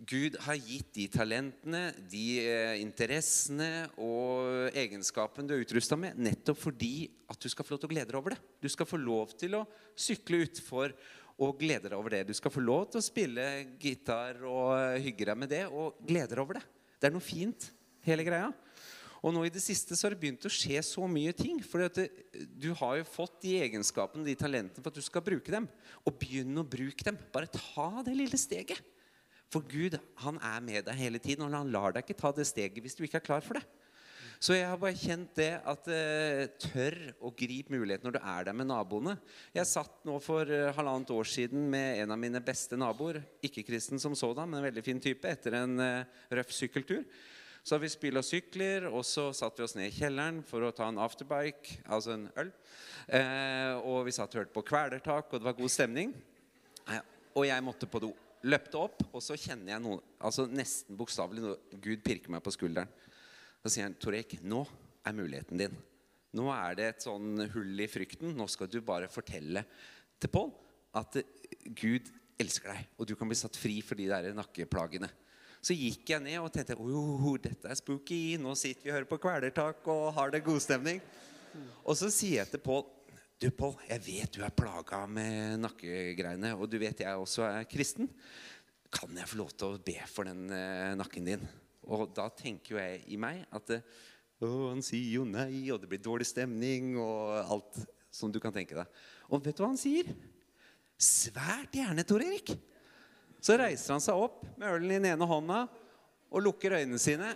Gud 0.00 0.36
har 0.46 0.56
gitt 0.56 0.94
de 0.96 1.04
talentene, 1.12 1.80
de 2.08 2.24
eh, 2.40 2.78
interessene 2.80 3.84
og 4.00 4.70
egenskapene 4.72 5.44
du 5.44 5.52
er 5.52 5.64
utrusta 5.66 5.98
med, 6.00 6.16
nettopp 6.16 6.56
fordi 6.62 7.10
at 7.28 7.36
du 7.36 7.50
skal 7.52 7.66
få 7.66 7.74
lov 7.74 7.82
til 7.82 7.90
å 7.90 7.92
glede 7.92 8.08
deg 8.08 8.20
over 8.20 8.32
det. 8.32 8.40
Du 8.64 8.68
skal 8.72 8.88
få 8.88 9.00
lov 9.00 9.34
til 9.36 9.58
å 9.58 9.66
sykle 9.92 10.40
utfor 10.46 10.94
og 11.40 11.60
glede 11.60 11.90
deg 11.90 11.98
over 11.98 12.16
det. 12.16 12.22
Du 12.30 12.32
skal 12.36 12.52
få 12.54 12.62
lov 12.64 12.86
til 12.88 13.02
å 13.02 13.04
spille 13.04 13.44
gitar 13.80 14.40
og 14.48 14.96
hygge 15.04 15.28
deg 15.28 15.40
med 15.42 15.52
det 15.52 15.66
og 15.68 16.00
glede 16.08 16.32
deg 16.32 16.42
over 16.46 16.60
det. 16.60 16.64
Det 16.96 17.08
er 17.08 17.14
noe 17.16 17.24
fint, 17.24 17.68
hele 18.06 18.24
greia. 18.24 18.48
Og 19.20 19.34
nå 19.36 19.42
i 19.44 19.52
det 19.52 19.60
siste 19.60 19.96
så 19.96 20.06
har 20.06 20.14
det 20.14 20.22
begynt 20.22 20.46
å 20.48 20.52
skje 20.52 20.80
så 20.84 21.04
mye 21.08 21.34
ting. 21.36 21.58
For 21.60 21.84
du 21.92 22.70
har 22.80 22.96
jo 22.96 23.08
fått 23.08 23.42
de 23.44 23.58
egenskapene, 23.66 24.24
de 24.24 24.36
talentene, 24.38 24.80
for 24.80 24.88
at 24.88 24.96
du 24.96 25.04
skal 25.04 25.24
bruke 25.24 25.52
dem. 25.52 25.68
Og 26.08 26.16
begynn 26.22 26.56
å 26.60 26.64
bruke 26.64 27.04
dem. 27.04 27.20
Bare 27.34 27.52
ta 27.52 27.90
det 28.06 28.16
lille 28.16 28.40
steget. 28.40 28.80
For 29.50 29.66
Gud 29.66 29.98
han 30.22 30.38
er 30.46 30.62
med 30.62 30.86
deg 30.86 30.98
hele 30.98 31.20
tiden, 31.22 31.44
og 31.46 31.54
han 31.54 31.72
lar 31.74 31.94
deg 31.94 32.06
ikke 32.06 32.18
ta 32.20 32.30
det 32.34 32.46
steget 32.48 32.82
hvis 32.82 32.96
du 32.98 33.04
ikke 33.06 33.18
er 33.18 33.28
klar 33.32 33.44
for 33.44 33.58
det. 33.58 33.64
Så 34.40 34.54
jeg 34.56 34.64
har 34.70 34.78
bare 34.80 34.96
kjent 34.96 35.34
det 35.36 35.50
at 35.68 35.88
eh, 35.92 36.46
tør 36.62 36.94
å 37.28 37.32
gripe 37.36 37.74
muligheten 37.74 38.06
når 38.08 38.14
du 38.16 38.20
er 38.22 38.46
der 38.46 38.56
med 38.56 38.70
naboene. 38.70 39.18
Jeg 39.52 39.68
satt 39.68 39.98
nå 40.08 40.14
for 40.24 40.48
eh, 40.48 40.70
halvannet 40.78 41.12
år 41.12 41.28
siden 41.28 41.66
med 41.68 42.00
en 42.00 42.14
av 42.14 42.20
mine 42.22 42.40
beste 42.40 42.78
naboer. 42.80 43.18
Ikke-kristen 43.44 44.00
som 44.00 44.16
sådan, 44.16 44.48
men 44.48 44.62
en 44.62 44.66
veldig 44.70 44.84
fin 44.86 45.02
type. 45.02 45.28
Etter 45.28 45.58
en 45.58 45.76
eh, 45.84 46.22
røff 46.32 46.54
sykkeltur. 46.56 47.04
Så 47.60 47.76
har 47.76 47.82
vi 47.82 47.92
spilla 47.92 48.22
sykler, 48.24 48.88
og 48.88 49.04
så 49.04 49.26
satte 49.36 49.60
vi 49.60 49.66
oss 49.66 49.76
ned 49.76 49.90
i 49.90 49.98
kjelleren 49.98 50.40
for 50.48 50.64
å 50.64 50.72
ta 50.72 50.88
en 50.88 51.02
afterbike, 51.04 51.82
altså 51.92 52.16
en 52.16 52.26
øl. 52.40 52.54
Eh, 53.12 53.76
og 53.84 54.06
vi 54.08 54.16
satt 54.16 54.32
og 54.32 54.40
hørte 54.40 54.56
på 54.56 54.64
kvelertak, 54.72 55.28
og 55.28 55.36
det 55.36 55.50
var 55.50 55.58
god 55.60 55.76
stemning. 55.76 56.16
Eh, 56.88 57.04
og 57.36 57.44
jeg 57.44 57.68
måtte 57.68 57.90
på 57.90 58.00
do. 58.08 58.14
Løpte 58.48 58.80
opp, 58.80 59.02
og 59.12 59.20
så 59.20 59.36
kjenner 59.36 59.74
jeg 59.74 59.84
noe, 59.84 60.00
altså 60.24 60.46
nesten 60.48 60.96
bokstavelig 60.96 61.42
noe 61.44 61.80
Gud 61.82 62.00
pirker 62.04 62.32
meg 62.32 62.40
på 62.44 62.54
skulderen. 62.54 62.88
Da 63.60 63.68
sier 63.68 63.84
han, 63.84 63.96
Torek, 64.00 64.38
nå 64.40 64.62
er 65.04 65.16
muligheten 65.16 65.60
din. 65.60 65.74
Nå 66.36 66.46
er 66.54 66.76
det 66.78 66.86
et 66.88 67.04
sånn 67.04 67.42
hull 67.52 67.82
i 67.82 67.88
frykten. 67.90 68.32
Nå 68.36 68.46
skal 68.48 68.70
du 68.70 68.78
bare 68.86 69.10
fortelle 69.12 69.64
til 70.20 70.32
Pål 70.32 70.52
at 70.96 71.18
Gud 71.76 72.08
elsker 72.40 72.72
deg, 72.72 72.86
og 72.96 73.08
du 73.08 73.16
kan 73.18 73.28
bli 73.28 73.36
satt 73.38 73.58
fri 73.60 73.80
for 73.84 74.00
de 74.00 74.08
der 74.08 74.30
nakkeplagene. 74.36 75.10
Så 75.60 75.76
gikk 75.76 76.08
jeg 76.14 76.24
ned 76.24 76.38
og 76.40 76.48
tenkte 76.54 76.78
oh, 76.80 77.34
dette 77.42 77.68
er 77.68 77.76
spooky. 77.76 78.38
Nå 78.40 78.54
sitter 78.56 78.86
vi 78.86 78.92
og 78.92 78.96
hører 78.96 79.10
på 79.10 79.20
kvelertak 79.20 79.84
og 79.92 80.06
har 80.16 80.32
det 80.32 80.40
godstemning. 80.46 81.02
Og 81.84 81.98
så 81.98 82.08
sier 82.14 82.40
jeg 82.40 82.52
til 82.54 82.62
Pål 82.64 82.86
du, 83.40 83.48
Pål, 83.56 83.72
jeg 83.88 84.02
vet 84.04 84.34
du 84.36 84.42
er 84.44 84.52
plaga 84.52 85.06
med 85.08 85.62
nakkegreiene, 85.62 86.52
og 86.60 86.68
du 86.68 86.76
vet 86.80 87.00
jeg 87.00 87.20
også 87.20 87.46
er 87.46 87.68
kristen. 87.70 88.10
Kan 88.92 89.16
jeg 89.16 89.28
få 89.30 89.38
lov 89.40 89.54
til 89.54 89.72
å 89.72 89.80
be 89.80 89.96
for 90.10 90.28
den 90.28 90.50
eh, 90.52 90.92
nakken 90.98 91.30
din? 91.30 91.46
Og 91.88 92.10
da 92.12 92.26
tenker 92.36 92.74
jo 92.74 92.80
jeg 92.82 93.00
i 93.08 93.16
meg 93.20 93.46
at 93.56 93.72
å, 93.72 94.50
han 94.68 94.84
sier 94.84 95.16
jo 95.16 95.24
nei, 95.24 95.70
og 95.72 95.80
det 95.80 95.88
blir 95.88 96.02
dårlig 96.04 96.28
stemning, 96.28 96.92
og 97.00 97.38
alt 97.40 97.80
som 98.12 98.32
du 98.32 98.36
kan 98.42 98.52
tenke 98.52 98.76
deg. 98.76 99.00
Og 99.30 99.40
vet 99.40 99.56
du 99.56 99.64
hva 99.64 99.70
han 99.72 99.80
sier? 99.80 100.10
Svært 101.00 101.80
gjerne, 101.80 102.04
Tor 102.04 102.20
Erik. 102.26 102.52
Så 103.40 103.56
reiser 103.56 103.96
han 103.96 104.04
seg 104.04 104.20
opp 104.20 104.44
med 104.60 104.68
ølen 104.68 104.90
i 104.92 104.98
den 104.98 105.14
ene 105.14 105.28
hånda 105.30 105.62
og 106.28 106.44
lukker 106.44 106.76
øynene 106.76 107.00
sine. 107.00 107.32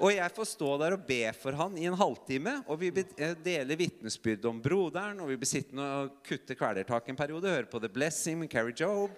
Og 0.00 0.14
jeg 0.14 0.32
får 0.32 0.46
stå 0.48 0.70
der 0.80 0.94
og 0.96 1.02
be 1.04 1.20
for 1.36 1.56
han 1.58 1.74
i 1.76 1.84
en 1.88 1.98
halvtime. 1.98 2.54
Og 2.72 2.80
vi 2.80 2.88
eh, 2.96 3.34
deler 3.44 3.76
vitnesbyrd 3.76 4.46
om 4.48 4.62
broderen, 4.64 5.20
og 5.20 5.28
vi 5.28 5.36
blir 5.40 5.50
sittende 5.50 5.84
og 5.98 6.14
kutte 6.24 6.56
kvelertak 6.56 7.10
en 7.12 7.18
periode. 7.18 7.52
Høre 7.52 7.68
på 7.68 7.82
The 7.82 7.92
Blessing 7.92 8.40
med 8.40 8.48
Carrie 8.52 8.76
Job. 8.76 9.12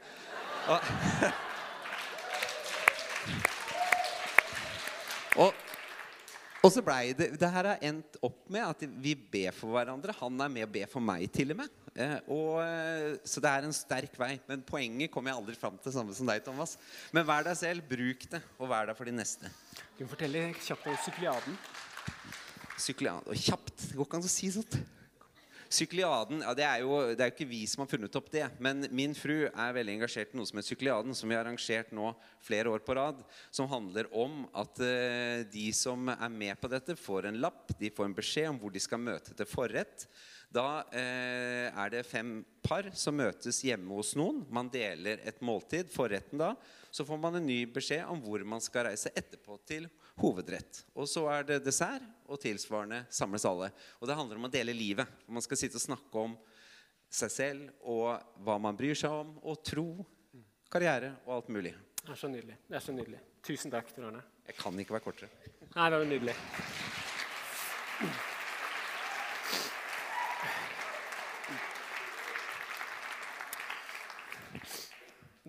Og 0.72 0.78
Og, 5.40 5.54
og 6.60 6.68
så 6.68 6.82
blei 6.84 7.14
det 7.16 7.30
Det 7.40 7.48
her 7.48 7.64
har 7.70 7.84
endt 7.88 8.18
opp 8.20 8.42
med 8.52 8.66
at 8.66 8.82
vi 9.00 9.14
ber 9.16 9.54
for 9.56 9.72
hverandre. 9.72 10.12
Han 10.18 10.40
er 10.44 10.52
med 10.52 10.66
og 10.66 10.74
ber 10.74 10.90
for 10.90 11.04
meg, 11.04 11.24
til 11.32 11.54
og 11.54 11.62
med. 11.62 11.81
Eh, 11.92 12.16
og, 12.32 12.56
eh, 12.62 13.18
så 13.28 13.42
det 13.44 13.50
er 13.50 13.66
en 13.66 13.76
sterk 13.76 14.16
vei. 14.20 14.32
Men 14.48 14.64
poenget 14.64 15.12
kommer 15.12 15.32
jeg 15.32 15.42
aldri 15.42 15.58
fram 15.58 15.76
til, 15.82 15.92
samme 15.94 16.16
som 16.16 16.28
deg, 16.28 16.40
Thomas. 16.46 16.78
Men 17.12 17.28
vær 17.28 17.44
deg 17.46 17.58
selv, 17.60 17.84
bruk 17.88 18.26
det, 18.32 18.40
og 18.58 18.72
vær 18.72 18.88
der 18.88 18.98
for 18.98 19.08
de 19.08 19.16
neste. 19.16 19.50
Du 19.92 20.02
kan 20.02 20.14
fortelle 20.14 20.48
kjapt 20.62 20.88
om 20.88 20.98
sykliaden. 21.04 21.60
Sykliaden 22.80 23.44
kjapt. 23.44 23.76
Det 23.90 23.96
går 23.98 24.08
ikke 24.08 24.20
an 24.22 24.28
å 24.30 24.32
si 24.32 24.52
sånt. 24.54 24.80
Sykliaden 25.72 26.42
ja, 26.44 26.52
det, 26.52 26.64
er 26.68 26.82
jo, 26.82 26.96
det 27.16 27.22
er 27.24 27.30
jo 27.30 27.32
ikke 27.32 27.48
vi 27.48 27.62
som 27.70 27.80
har 27.80 27.88
funnet 27.88 28.16
opp 28.18 28.28
det. 28.32 28.44
Men 28.60 28.84
min 28.92 29.14
fru 29.16 29.46
er 29.46 29.76
veldig 29.76 29.94
engasjert 29.96 30.34
i 30.34 30.38
noe 30.38 30.48
som 30.48 30.58
heter 30.58 30.74
Sykliaden, 30.74 31.16
som 31.16 31.30
vi 31.30 31.36
har 31.36 31.46
arrangert 31.46 31.94
nå 31.96 32.10
flere 32.44 32.72
år 32.72 32.84
på 32.84 32.96
rad. 32.98 33.22
Som 33.54 33.70
handler 33.70 34.10
om 34.12 34.42
at 34.52 34.82
uh, 34.84 35.44
de 35.52 35.68
som 35.76 36.12
er 36.12 36.34
med 36.34 36.60
på 36.60 36.68
dette, 36.72 36.96
får 36.98 37.30
en 37.30 37.40
lapp. 37.40 37.72
De 37.80 37.92
får 37.92 38.08
en 38.08 38.18
beskjed 38.20 38.50
om 38.52 38.60
hvor 38.60 38.74
de 38.74 38.84
skal 38.84 39.00
møte 39.00 39.36
til 39.36 39.48
forrett. 39.48 40.04
Da 40.52 40.84
eh, 40.92 41.72
er 41.72 41.92
det 41.94 42.02
fem 42.04 42.42
par 42.64 42.90
som 42.98 43.16
møtes 43.16 43.62
hjemme 43.64 43.96
hos 43.96 44.12
noen. 44.18 44.42
Man 44.52 44.68
deler 44.72 45.22
et 45.24 45.40
måltid, 45.44 45.88
forretten 45.92 46.40
da. 46.42 46.52
Så 46.92 47.06
får 47.08 47.20
man 47.20 47.38
en 47.38 47.46
ny 47.46 47.62
beskjed 47.72 48.04
om 48.12 48.20
hvor 48.20 48.44
man 48.44 48.60
skal 48.60 48.90
reise 48.90 49.12
etterpå 49.16 49.56
til 49.68 49.86
hovedrett. 50.20 50.82
Og 50.92 51.08
så 51.08 51.24
er 51.32 51.46
det 51.48 51.62
dessert, 51.64 52.04
og 52.28 52.40
tilsvarende 52.40 53.02
samles 53.12 53.46
alle. 53.48 53.70
Og 54.00 54.08
det 54.08 54.16
handler 54.16 54.40
om 54.40 54.48
å 54.48 54.52
dele 54.52 54.76
livet. 54.76 55.08
Man 55.24 55.44
skal 55.44 55.58
sitte 55.60 55.80
og 55.80 55.84
snakke 55.86 56.26
om 56.26 56.36
seg 57.12 57.32
selv 57.32 57.88
og 57.88 58.20
hva 58.44 58.58
man 58.60 58.76
bryr 58.76 58.96
seg 58.96 59.12
om, 59.12 59.34
og 59.44 59.60
tro, 59.64 59.86
karriere 60.72 61.14
og 61.26 61.38
alt 61.38 61.52
mulig. 61.52 61.74
Det 62.02 62.12
er 62.12 62.18
så 62.18 62.28
nydelig. 62.32 62.58
Det 62.68 62.76
er 62.76 62.84
så 62.84 62.96
nydelig. 62.96 63.22
Tusen 63.46 63.72
takk, 63.72 63.92
Tor 63.94 64.08
Arne. 64.10 64.24
Jeg 64.48 64.58
kan 64.58 64.84
ikke 64.84 64.96
være 64.96 65.06
kortere. 65.06 65.32
Nei, 65.72 65.88
det 65.88 66.02
var 66.02 66.06
nydelig. 66.12 66.36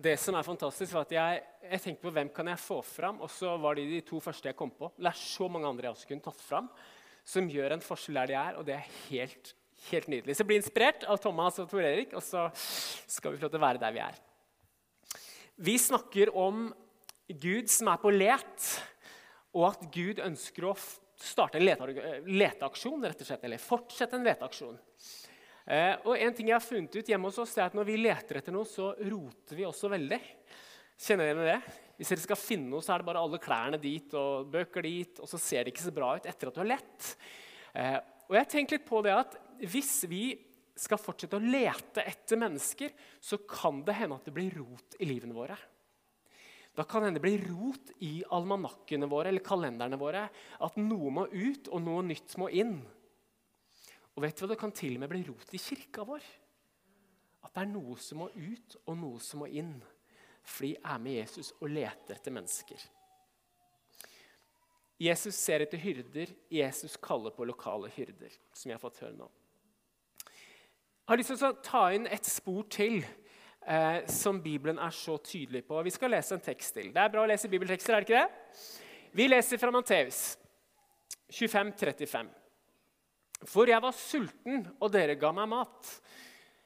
Det 0.04 0.18
som 0.20 0.36
er 0.36 0.44
fantastisk, 0.44 0.92
var 0.92 1.06
at 1.06 1.14
jeg, 1.14 1.42
jeg, 1.64 1.80
tenkte 1.80 2.04
på 2.04 2.10
hvem 2.12 2.28
kan 2.34 2.48
jeg 2.50 2.60
få 2.60 2.80
fram, 2.84 3.22
og 3.24 3.30
så 3.32 3.54
var 3.60 3.78
de 3.78 3.86
de 3.88 4.02
to 4.04 4.18
første 4.20 4.50
jeg 4.50 4.56
kom 4.58 4.72
på. 4.74 4.90
Det 4.98 5.08
er 5.08 5.16
så 5.16 5.48
mange 5.48 5.70
andre 5.70 5.86
jeg 5.86 5.96
også 5.96 6.08
kunne 6.10 6.24
tatt 6.26 6.42
fram, 6.44 6.68
som 7.24 7.48
gjør 7.48 7.72
en 7.76 7.84
forskjell 7.84 8.18
der 8.20 8.28
de 8.28 8.36
er, 8.36 8.58
og 8.60 8.66
det 8.68 8.74
er 8.76 8.90
helt, 9.06 9.54
helt 9.86 10.10
nydelig. 10.12 10.36
Så 10.36 10.44
bli 10.44 10.58
inspirert 10.60 11.06
av 11.08 11.22
Thomas 11.24 11.60
og 11.62 11.70
Tor 11.70 11.86
Erik, 11.88 12.12
og 12.12 12.24
så 12.26 12.50
skal 12.52 13.32
vi 13.32 13.40
få 13.40 13.46
lov 13.46 13.54
til 13.54 13.62
å 13.62 13.64
være 13.64 13.80
der 13.80 13.96
vi 13.96 14.02
er. 14.04 14.20
Vi 15.64 15.78
snakker 15.80 16.34
om 16.36 16.66
Gud 17.30 17.72
som 17.72 17.88
er 17.94 18.02
på 18.02 18.12
let, 18.12 18.70
og 19.56 19.70
at 19.70 19.88
Gud 19.94 20.20
ønsker 20.20 20.68
å 20.68 20.76
starte 21.16 21.62
en 21.62 21.64
leteaksjon, 21.64 23.08
rett 23.08 23.24
og 23.24 23.30
slett, 23.30 23.48
eller 23.48 23.62
fortsette 23.62 24.20
en 24.20 24.28
leteaksjon. 24.28 24.76
Eh, 25.64 25.94
og 26.04 26.18
en 26.20 26.34
ting 26.36 26.50
jeg 26.50 26.58
har 26.58 26.64
funnet 26.64 26.92
ut 26.92 27.08
hjemme 27.08 27.30
hos 27.30 27.40
oss, 27.40 27.56
er 27.56 27.70
at 27.70 27.76
Når 27.76 27.88
vi 27.88 27.96
leter 27.96 28.40
etter 28.40 28.52
noe, 28.52 28.68
så 28.68 28.92
roter 29.00 29.56
vi 29.56 29.64
også 29.64 29.88
veldig. 29.92 30.20
Kjenner 31.00 31.30
dere 31.30 31.46
det? 31.54 31.76
Hvis 31.98 32.10
dere 32.12 32.24
skal 32.24 32.40
finne 32.40 32.70
noe, 32.70 32.84
så 32.84 32.94
er 32.94 33.02
det 33.02 33.08
bare 33.08 33.22
alle 33.22 33.40
klærne 33.42 33.80
dit 33.80 34.16
og 34.18 34.50
bøker 34.52 34.84
dit, 34.84 35.20
og 35.22 35.30
så 35.30 35.38
ser 35.40 35.64
det 35.64 35.72
ikke 35.72 35.86
så 35.86 35.94
bra 35.94 36.14
ut 36.18 36.26
etter 36.28 36.50
at 36.50 36.56
du 36.56 36.60
har 36.60 36.72
lett. 36.74 37.12
Eh, 37.74 37.98
og 38.28 38.36
jeg 38.38 38.50
tenker 38.50 38.78
litt 38.78 38.88
på 38.88 39.02
det 39.04 39.14
at 39.14 39.40
Hvis 39.64 40.02
vi 40.10 40.24
skal 40.74 40.98
fortsette 40.98 41.38
å 41.38 41.44
lete 41.44 42.02
etter 42.02 42.40
mennesker, 42.40 42.90
så 43.22 43.38
kan 43.46 43.84
det 43.86 43.94
hende 43.94 44.18
at 44.18 44.26
det 44.26 44.34
blir 44.34 44.56
rot 44.58 44.96
i 44.98 45.06
livene 45.06 45.36
våre. 45.36 45.56
Da 46.74 46.82
kan 46.82 47.04
hende 47.06 47.20
det 47.20 47.22
blir 47.22 47.44
rot 47.46 47.92
i 48.02 48.24
almanakkene 48.34 49.06
våre 49.06 49.30
eller 49.30 49.44
kalenderne 49.46 49.98
våre. 50.00 50.24
At 50.58 50.76
noe 50.80 51.12
må 51.14 51.28
ut, 51.30 51.70
og 51.70 51.84
noe 51.86 52.02
nytt 52.02 52.34
må 52.42 52.50
inn. 52.50 52.80
Og 54.14 54.22
vet 54.22 54.36
du 54.36 54.44
hva, 54.44 54.52
Det 54.52 54.60
kan 54.60 54.72
til 54.74 54.96
og 54.96 55.02
med 55.02 55.10
bli 55.10 55.22
rot 55.26 55.54
i 55.54 55.60
kirka 55.60 56.04
vår. 56.06 56.26
At 57.44 57.54
det 57.54 57.64
er 57.64 57.72
noe 57.72 57.96
som 58.00 58.22
må 58.22 58.30
ut, 58.30 58.76
og 58.86 58.98
noe 58.98 59.20
som 59.20 59.42
må 59.42 59.48
inn. 59.50 59.74
Fordi 60.44 60.74
jeg 60.74 60.84
er 60.92 61.00
med 61.02 61.18
Jesus 61.18 61.52
og 61.60 61.72
leter 61.72 62.16
etter 62.16 62.34
mennesker. 62.34 62.84
Jesus 65.00 65.34
ser 65.34 65.64
etter 65.64 65.80
hyrder. 65.80 66.30
Jesus 66.52 66.96
kaller 67.02 67.34
på 67.34 67.46
lokale 67.48 67.90
hyrder, 67.96 68.32
som 68.54 68.68
vi 68.68 68.76
har 68.76 68.82
fått 68.82 69.02
høre 69.02 69.16
nå. 69.18 69.28
Jeg 70.24 71.10
har 71.12 71.20
lyst 71.20 71.34
til 71.34 71.50
å 71.50 71.56
ta 71.64 71.82
inn 71.92 72.06
et 72.08 72.24
spor 72.24 72.62
til 72.72 73.02
eh, 73.02 73.98
som 74.08 74.38
Bibelen 74.40 74.78
er 74.80 74.94
så 74.94 75.18
tydelig 75.20 75.64
på. 75.68 75.82
Vi 75.84 75.92
skal 75.92 76.14
lese 76.14 76.38
en 76.38 76.44
tekst 76.44 76.78
til. 76.78 76.94
Det 76.94 77.02
er 77.02 77.12
bra 77.12 77.26
å 77.26 77.28
lese 77.28 77.50
bibeltekster, 77.52 77.96
er 77.96 78.04
det 78.04 78.08
ikke 78.08 78.22
det? 78.22 78.62
Vi 79.14 79.26
leser 79.28 79.60
fra 79.60 79.74
Matteus 79.74 80.22
25, 81.28 81.74
35. 81.76 82.43
For 83.42 83.68
jeg 83.68 83.82
var 83.82 83.96
sulten, 83.98 84.62
og 84.78 84.92
dere 84.94 85.18
ga 85.18 85.32
meg 85.34 85.50
mat. 85.50 85.90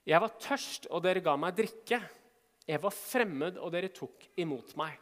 Jeg 0.09 0.21
var 0.23 0.37
tørst, 0.41 0.87
og 0.93 1.03
dere 1.05 1.25
ga 1.25 1.35
meg 1.41 1.57
drikke. 1.57 1.99
Jeg 2.69 2.83
var 2.83 2.95
fremmed, 2.95 3.57
og 3.57 3.73
dere 3.73 3.91
tok 3.95 4.29
imot 4.39 4.77
meg. 4.79 4.95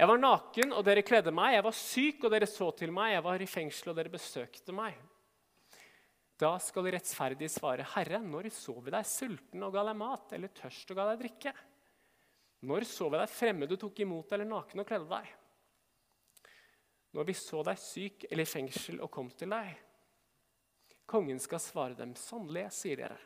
Jeg 0.00 0.08
var 0.08 0.20
naken, 0.20 0.72
og 0.72 0.84
dere 0.86 1.04
kledde 1.04 1.32
meg. 1.36 1.54
Jeg 1.58 1.64
var 1.66 1.76
syk, 1.76 2.24
og 2.24 2.32
dere 2.32 2.48
så 2.48 2.70
til 2.78 2.92
meg. 2.96 3.14
Jeg 3.14 3.24
var 3.26 3.42
i 3.44 3.48
fengsel, 3.50 3.92
og 3.92 3.98
dere 4.00 4.12
besøkte 4.12 4.74
meg. 4.74 4.96
Da 6.40 6.54
skal 6.62 6.86
de 6.86 6.94
rettferdige 6.94 7.52
svare, 7.52 7.84
Herre, 7.94 8.22
når 8.24 8.48
så 8.56 8.72
vi 8.80 8.92
deg 8.94 9.04
sulten 9.04 9.66
og 9.66 9.74
ga 9.74 9.84
deg 9.90 9.98
mat, 10.00 10.32
eller 10.32 10.54
tørst 10.56 10.88
og 10.88 10.96
ga 10.96 11.10
deg 11.10 11.20
drikke? 11.26 11.52
Når 12.64 12.86
så 12.88 13.10
vi 13.12 13.20
deg 13.20 13.32
fremmed 13.32 13.74
og 13.76 13.80
tok 13.82 14.00
imot, 14.00 14.32
eller 14.32 14.48
naken 14.48 14.80
og 14.80 14.88
kledde 14.88 15.10
deg? 15.10 15.28
Når 17.16 17.28
vi 17.28 17.36
så 17.36 17.60
deg 17.66 17.80
syk 17.82 18.24
eller 18.30 18.46
i 18.46 18.48
fengsel 18.48 19.00
og 19.04 19.10
kom 19.12 19.28
til 19.36 19.52
deg? 19.52 19.74
Kongen 21.10 21.40
skal 21.42 21.58
svare 21.58 21.96
dem, 21.98 22.14
sannelig, 22.14 22.68
sier 22.76 23.00
dere. 23.02 23.18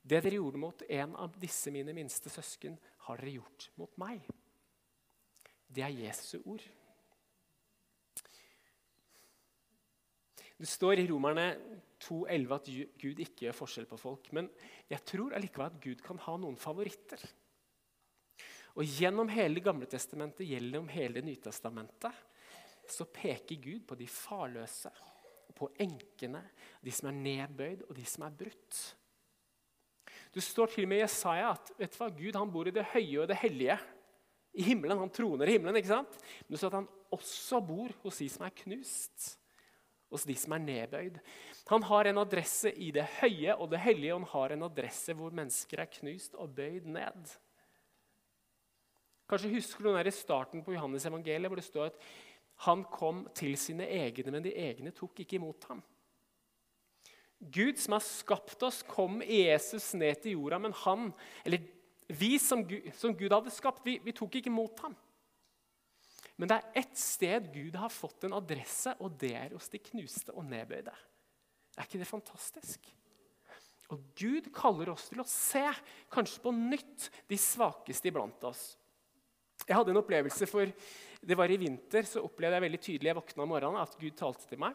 Det 0.00 0.22
dere 0.24 0.38
gjorde 0.38 0.60
mot 0.60 0.84
en 0.88 1.12
av 1.20 1.36
disse 1.40 1.72
mine 1.72 1.92
minste 1.96 2.32
søsken, 2.32 2.78
har 3.04 3.20
dere 3.20 3.36
gjort 3.36 3.68
mot 3.80 3.92
meg. 4.00 4.24
Det 5.68 5.84
er 5.84 5.92
Jesu 5.92 6.38
ord. 6.44 6.64
Det 10.56 10.70
står 10.70 11.02
i 11.02 11.06
Romerne 11.10 11.46
2,11 12.00 12.52
at 12.56 12.68
Gud 13.00 13.20
ikke 13.20 13.48
gjør 13.48 13.56
forskjell 13.58 13.88
på 13.90 14.00
folk. 14.00 14.30
Men 14.32 14.48
jeg 14.88 15.04
tror 15.04 15.34
allikevel 15.36 15.72
at 15.72 15.80
Gud 15.82 16.04
kan 16.04 16.20
ha 16.24 16.36
noen 16.40 16.56
favoritter. 16.56 17.20
Og 18.80 18.88
Gjennom 18.96 19.28
hele 19.28 19.60
gamle 19.62 19.86
testamentet, 19.90 20.46
gjennom 20.48 20.88
hele 20.90 21.20
Nytestamentet, 21.22 22.22
så 22.88 23.04
peker 23.12 23.60
Gud 23.60 23.84
på 23.88 23.98
de 23.98 24.08
farløse 24.08 24.92
på 25.56 25.68
enkene, 25.80 26.42
de 26.84 26.92
som 26.94 27.10
er 27.10 27.18
nedbøyd, 27.18 27.84
og 27.88 27.94
de 27.96 28.04
som 28.08 28.26
er 28.26 28.36
brutt. 28.38 28.80
Det 30.34 30.42
står 30.42 30.72
til 30.72 30.86
og 30.86 30.90
med 30.90 31.02
i 31.02 31.04
Jesaja 31.04 31.52
at 31.54 31.70
vet 31.78 31.94
du 31.94 32.00
hva, 32.00 32.10
Gud 32.10 32.38
han 32.38 32.50
bor 32.50 32.66
i 32.66 32.74
det 32.74 32.86
høye 32.94 33.22
og 33.22 33.28
det 33.30 33.38
hellige. 33.38 33.78
I 34.54 34.62
himmelen, 34.68 34.98
Han 34.98 35.10
troner 35.10 35.48
i 35.50 35.56
himmelen. 35.56 35.76
ikke 35.76 35.90
sant? 35.90 36.18
Men 36.44 36.54
det 36.54 36.58
står 36.58 36.72
at 36.72 36.80
han 36.80 36.90
også 37.14 37.60
bor 37.66 37.94
hos 38.02 38.18
de 38.22 38.28
som 38.30 38.44
er 38.46 38.54
knust. 38.54 39.38
Hos 40.10 40.26
de 40.26 40.34
som 40.38 40.54
er 40.54 40.62
nedbøyd. 40.62 41.18
Han 41.70 41.82
har 41.82 42.06
en 42.06 42.20
adresse 42.22 42.70
i 42.70 42.90
det 42.94 43.06
høye 43.20 43.56
og 43.56 43.70
det 43.70 43.80
hellige, 43.82 44.14
og 44.14 44.22
han 44.22 44.30
har 44.34 44.54
en 44.54 44.66
adresse 44.68 45.14
hvor 45.14 45.34
mennesker 45.34 45.82
er 45.82 45.90
knust 45.90 46.38
og 46.38 46.54
bøyd 46.54 46.86
ned. 46.86 47.34
Kanskje 49.30 49.54
husker 49.54 49.82
du 49.82 49.88
den 49.88 50.06
i 50.06 50.12
starten 50.12 50.62
på 50.62 50.74
Johannes 50.74 51.06
evangeliet, 51.08 51.48
hvor 51.48 51.58
det 51.58 51.64
står 51.66 51.90
at 51.90 52.00
han 52.62 52.84
kom 52.90 53.24
til 53.34 53.56
sine 53.58 53.86
egne, 53.90 54.30
men 54.30 54.44
de 54.44 54.54
egne 54.54 54.92
tok 54.94 55.24
ikke 55.24 55.38
imot 55.40 55.66
ham. 55.70 55.82
Gud 57.38 57.78
som 57.80 57.96
har 57.96 58.04
skapt 58.04 58.62
oss, 58.64 58.82
kom 58.86 59.20
Jesus 59.26 59.90
ned 59.98 60.22
til 60.22 60.38
jorda, 60.38 60.60
men 60.62 60.76
han, 60.84 61.10
eller 61.44 61.64
vi 62.08 62.36
som 62.40 62.62
Gud, 62.68 62.88
som 62.96 63.16
Gud 63.16 63.32
hadde 63.34 63.52
skapt, 63.52 63.82
vi, 63.84 63.98
vi, 64.04 64.14
tok 64.16 64.38
ikke 64.38 64.52
imot 64.52 64.84
ham. 64.84 64.94
Men 66.40 66.50
det 66.50 66.56
er 66.56 66.82
ett 66.82 66.98
sted 66.98 67.50
Gud 67.54 67.76
har 67.78 67.92
fått 67.92 68.26
en 68.26 68.36
adresse, 68.38 68.94
og 69.02 69.18
det 69.20 69.34
er 69.38 69.54
hos 69.54 69.68
de 69.70 69.80
knuste 69.90 70.34
og 70.34 70.46
nedbøyde. 70.48 70.94
Er 71.74 71.86
ikke 71.86 72.00
det 72.00 72.08
fantastisk? 72.08 72.88
Og 73.92 74.00
Gud 74.16 74.48
kaller 74.54 74.90
oss 74.94 75.10
til 75.10 75.20
å 75.22 75.28
se, 75.28 75.66
kanskje 76.12 76.42
på 76.42 76.54
nytt, 76.54 77.10
de 77.30 77.38
svakeste 77.38 78.10
iblant 78.10 78.46
oss. 78.48 78.72
Jeg 79.64 79.76
hadde 79.76 79.94
en 79.94 80.00
opplevelse 80.00 80.48
for 80.50 80.70
det 81.28 81.36
var 81.38 81.50
i 81.50 81.60
vinter 81.60 82.06
så 82.08 82.22
opplevde 82.24 82.58
jeg 82.58 82.66
veldig 82.66 82.82
tydelig 82.86 83.10
jeg 83.10 83.18
våkna 83.18 83.44
om 83.44 83.52
morgenen 83.54 83.82
at 83.82 83.96
Gud 84.00 84.16
talte 84.18 84.48
til 84.48 84.60
meg. 84.60 84.74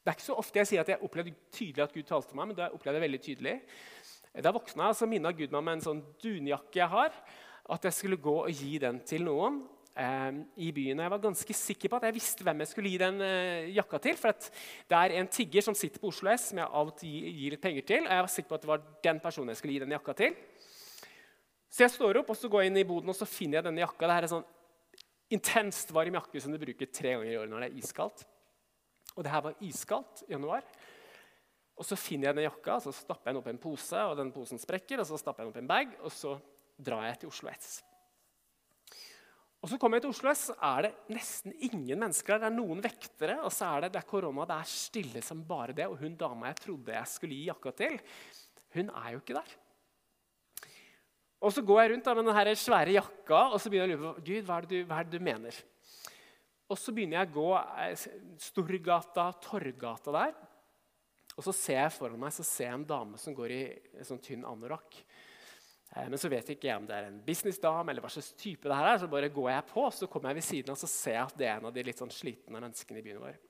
Det 0.00 0.08
er 0.08 0.16
ikke 0.16 0.30
så 0.30 0.38
ofte 0.40 0.60
jeg 0.62 0.68
sier 0.70 0.84
at 0.84 0.92
jeg 0.94 1.04
opplevde 1.04 1.34
tydelig 1.52 1.84
at 1.84 1.92
Gud 1.92 2.06
talte 2.08 2.30
til 2.30 2.38
meg, 2.40 2.48
men 2.50 2.56
da 2.56 2.70
opplevde 2.72 2.96
jeg 2.96 3.04
veldig 3.04 3.20
tydelig. 3.26 3.56
Da 4.40 4.52
jeg 4.54 4.96
så 4.96 5.08
minna 5.10 5.32
Gud 5.36 5.52
meg 5.52 5.66
med 5.66 5.76
en 5.76 5.84
sånn 5.84 6.00
dunjakke 6.22 6.80
jeg 6.80 6.88
har, 6.88 7.12
at 7.70 7.84
jeg 7.86 7.96
skulle 7.96 8.18
gå 8.20 8.36
og 8.44 8.50
gi 8.54 8.78
den 8.82 9.02
til 9.06 9.26
noen 9.26 9.60
eh, 9.98 10.38
i 10.64 10.70
byen. 10.74 11.02
Jeg 11.04 11.12
var 11.12 11.22
ganske 11.22 11.56
sikker 11.56 11.92
på 11.92 11.98
at 11.98 12.06
jeg 12.08 12.16
visste 12.16 12.46
hvem 12.46 12.62
jeg 12.64 12.70
skulle 12.70 12.92
gi 12.92 13.00
den 13.02 13.20
eh, 13.26 13.68
jakka 13.76 14.00
til. 14.02 14.16
For 14.18 14.32
det 14.32 15.00
er 15.00 15.16
en 15.18 15.28
tigger 15.30 15.66
som 15.66 15.76
sitter 15.76 16.02
på 16.02 16.10
Oslo 16.14 16.32
S, 16.32 16.48
som 16.50 16.62
jeg 16.62 16.70
av 16.80 16.94
og 16.94 16.96
til 16.98 17.28
gir 17.28 17.56
litt 17.56 17.62
penger 17.62 17.86
til. 17.92 18.06
og 18.06 18.14
jeg 18.14 18.24
var 18.24 18.32
sikker 18.36 18.52
på 18.52 18.58
at 18.58 18.64
det 18.64 18.72
var 18.72 18.86
den 19.10 19.20
personen 19.22 19.52
jeg 19.52 19.60
skulle 19.60 19.76
gi 19.76 19.84
den 19.84 19.96
jakka 19.98 20.16
til. 20.22 20.38
Så 21.70 21.84
jeg 21.84 21.94
står 21.94 22.22
opp 22.22 22.32
og 22.32 22.38
så 22.38 22.50
går 22.50 22.64
jeg 22.64 22.72
inn 22.72 22.80
i 22.80 22.88
boden 22.88 23.12
og 23.12 23.18
så 23.18 23.28
finner 23.28 23.60
jeg 23.60 23.68
denne 23.68 23.84
jakka. 23.84 24.06
Det 24.06 24.16
her 24.16 24.26
er 24.26 24.32
sånn 24.32 24.48
intenst 25.34 25.92
varm 25.94 26.16
jakke 26.18 26.42
som 26.42 26.54
du 26.54 26.60
bruker 26.60 26.90
tre 26.90 27.14
ganger 27.14 27.32
i 27.32 27.38
året 27.38 27.52
når 27.52 27.64
det 27.64 27.68
er 27.70 27.82
iskaldt. 27.82 28.24
Og 29.16 29.26
det 29.26 29.32
her 29.32 29.44
var 29.44 29.66
iskaldt 29.66 30.24
i 30.28 30.32
januar. 30.34 30.66
Og 31.80 31.86
Så 31.86 31.96
finner 31.96 32.28
jeg 32.28 32.36
den 32.36 32.44
jakka, 32.44 32.76
så 32.84 32.92
stapper 32.92 33.30
jeg 33.30 33.34
den 33.34 33.40
opp 33.40 33.46
i 33.48 33.52
en 33.54 33.62
pose, 33.62 34.00
og 34.04 34.18
den 34.18 34.32
posen 34.34 34.60
sprekker. 34.60 35.00
og 35.00 35.06
Så 35.08 35.16
stapper 35.20 35.42
jeg 35.42 35.48
den 35.48 35.54
opp 35.54 35.60
i 35.60 35.64
en 35.64 35.70
bag, 35.70 35.94
og 36.04 36.12
så 36.12 36.34
drar 36.76 37.06
jeg 37.08 37.22
til 37.22 37.32
Oslo 37.32 37.48
S. 37.54 37.78
Og 39.60 39.68
så 39.68 39.76
kommer 39.80 39.98
jeg 39.98 40.06
til 40.06 40.12
Oslo, 40.12 40.32
S, 40.32 40.44
så 40.50 40.56
er 40.70 40.86
det 40.86 40.92
nesten 41.12 41.56
ingen 41.56 42.00
mennesker 42.00 42.36
der. 42.36 42.44
Det 42.44 42.50
er 42.50 42.56
noen 42.56 42.84
vektere, 42.84 43.38
og 43.44 43.52
så 43.52 43.72
er 43.74 43.86
det, 43.86 43.92
det 43.94 44.02
er 44.02 44.08
korona. 44.12 44.46
Det 44.48 44.56
er 44.56 44.70
stille 44.72 45.24
som 45.24 45.42
bare 45.48 45.76
det. 45.76 45.88
Og 45.88 46.00
hun 46.00 46.16
dama 46.20 46.52
jeg 46.52 46.60
trodde 46.64 46.96
jeg 46.96 47.12
skulle 47.12 47.36
gi 47.36 47.48
jakka 47.48 47.74
til, 47.80 47.98
hun 48.76 48.92
er 48.92 49.10
jo 49.12 49.20
ikke 49.24 49.36
der. 49.36 49.56
Og 51.40 51.54
så 51.56 51.64
går 51.64 51.80
jeg 51.80 51.92
rundt 51.94 52.08
med 52.10 52.26
denne 52.28 52.54
svære 52.58 52.96
jakka 52.98 53.40
og 53.54 53.60
så 53.60 53.72
begynner 53.72 53.94
jeg 53.94 53.98
å 53.98 54.02
lure 54.02 54.14
på 54.18 54.24
Gud, 54.26 54.44
hva 54.48 54.58
er, 54.60 54.68
du, 54.68 54.76
hva 54.88 54.98
er 55.00 55.08
det 55.08 55.16
du 55.16 55.24
mener. 55.24 55.60
Og 56.70 56.78
så 56.78 56.92
begynner 56.94 57.18
jeg 57.18 57.30
å 57.30 57.34
gå 57.38 57.48
eh, 57.58 58.04
Storgata, 58.44 59.30
Torggata 59.42 60.14
der. 60.14 60.36
Og 61.36 61.46
så 61.46 61.54
ser 61.56 61.80
jeg 61.80 61.94
foran 61.96 62.20
meg 62.20 62.34
så 62.36 62.44
ser 62.46 62.68
jeg 62.68 62.78
en 62.78 62.86
dame 62.86 63.18
som 63.18 63.34
går 63.34 63.54
i 63.56 63.62
en 63.96 64.06
sånn 64.06 64.20
tynn 64.22 64.44
anorakk. 64.46 65.00
Eh, 65.96 66.06
men 66.06 66.20
så 66.20 66.30
vet 66.30 66.52
ikke 66.52 66.68
jeg 66.68 66.82
om 66.82 66.86
det 66.86 66.98
er 66.98 67.08
en 67.08 67.18
businessdame 67.24 67.90
eller 67.90 68.04
hva 68.04 68.12
slags 68.12 68.34
type 68.38 68.68
det 68.68 68.76
her 68.76 68.92
er. 68.92 69.00
Så 69.02 69.10
bare 69.10 69.32
går 69.32 69.50
jeg 69.54 69.66
på, 69.72 69.86
så 69.96 70.10
kommer 70.10 70.30
jeg 70.30 70.42
ved 70.42 70.48
siden 70.50 70.74
av 70.74 70.84
og 70.84 70.92
ser 70.92 71.16
jeg 71.16 71.24
at 71.24 71.40
det 71.40 71.48
er 71.48 71.56
en 71.56 71.70
av 71.70 71.74
de 71.74 71.86
litt 71.88 72.04
sånn 72.04 72.14
slitne 72.14 72.54
menneskene 72.54 73.00
i 73.00 73.06
byen 73.08 73.24
vår. 73.24 73.40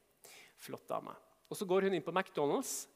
Flott 0.61 0.87
dame. 0.89 1.17
Og 1.51 1.59
Så 1.59 1.67
går 1.67 1.89
hun 1.89 1.99
inn 1.99 2.07
på 2.07 2.15
McDonald's. 2.15 2.87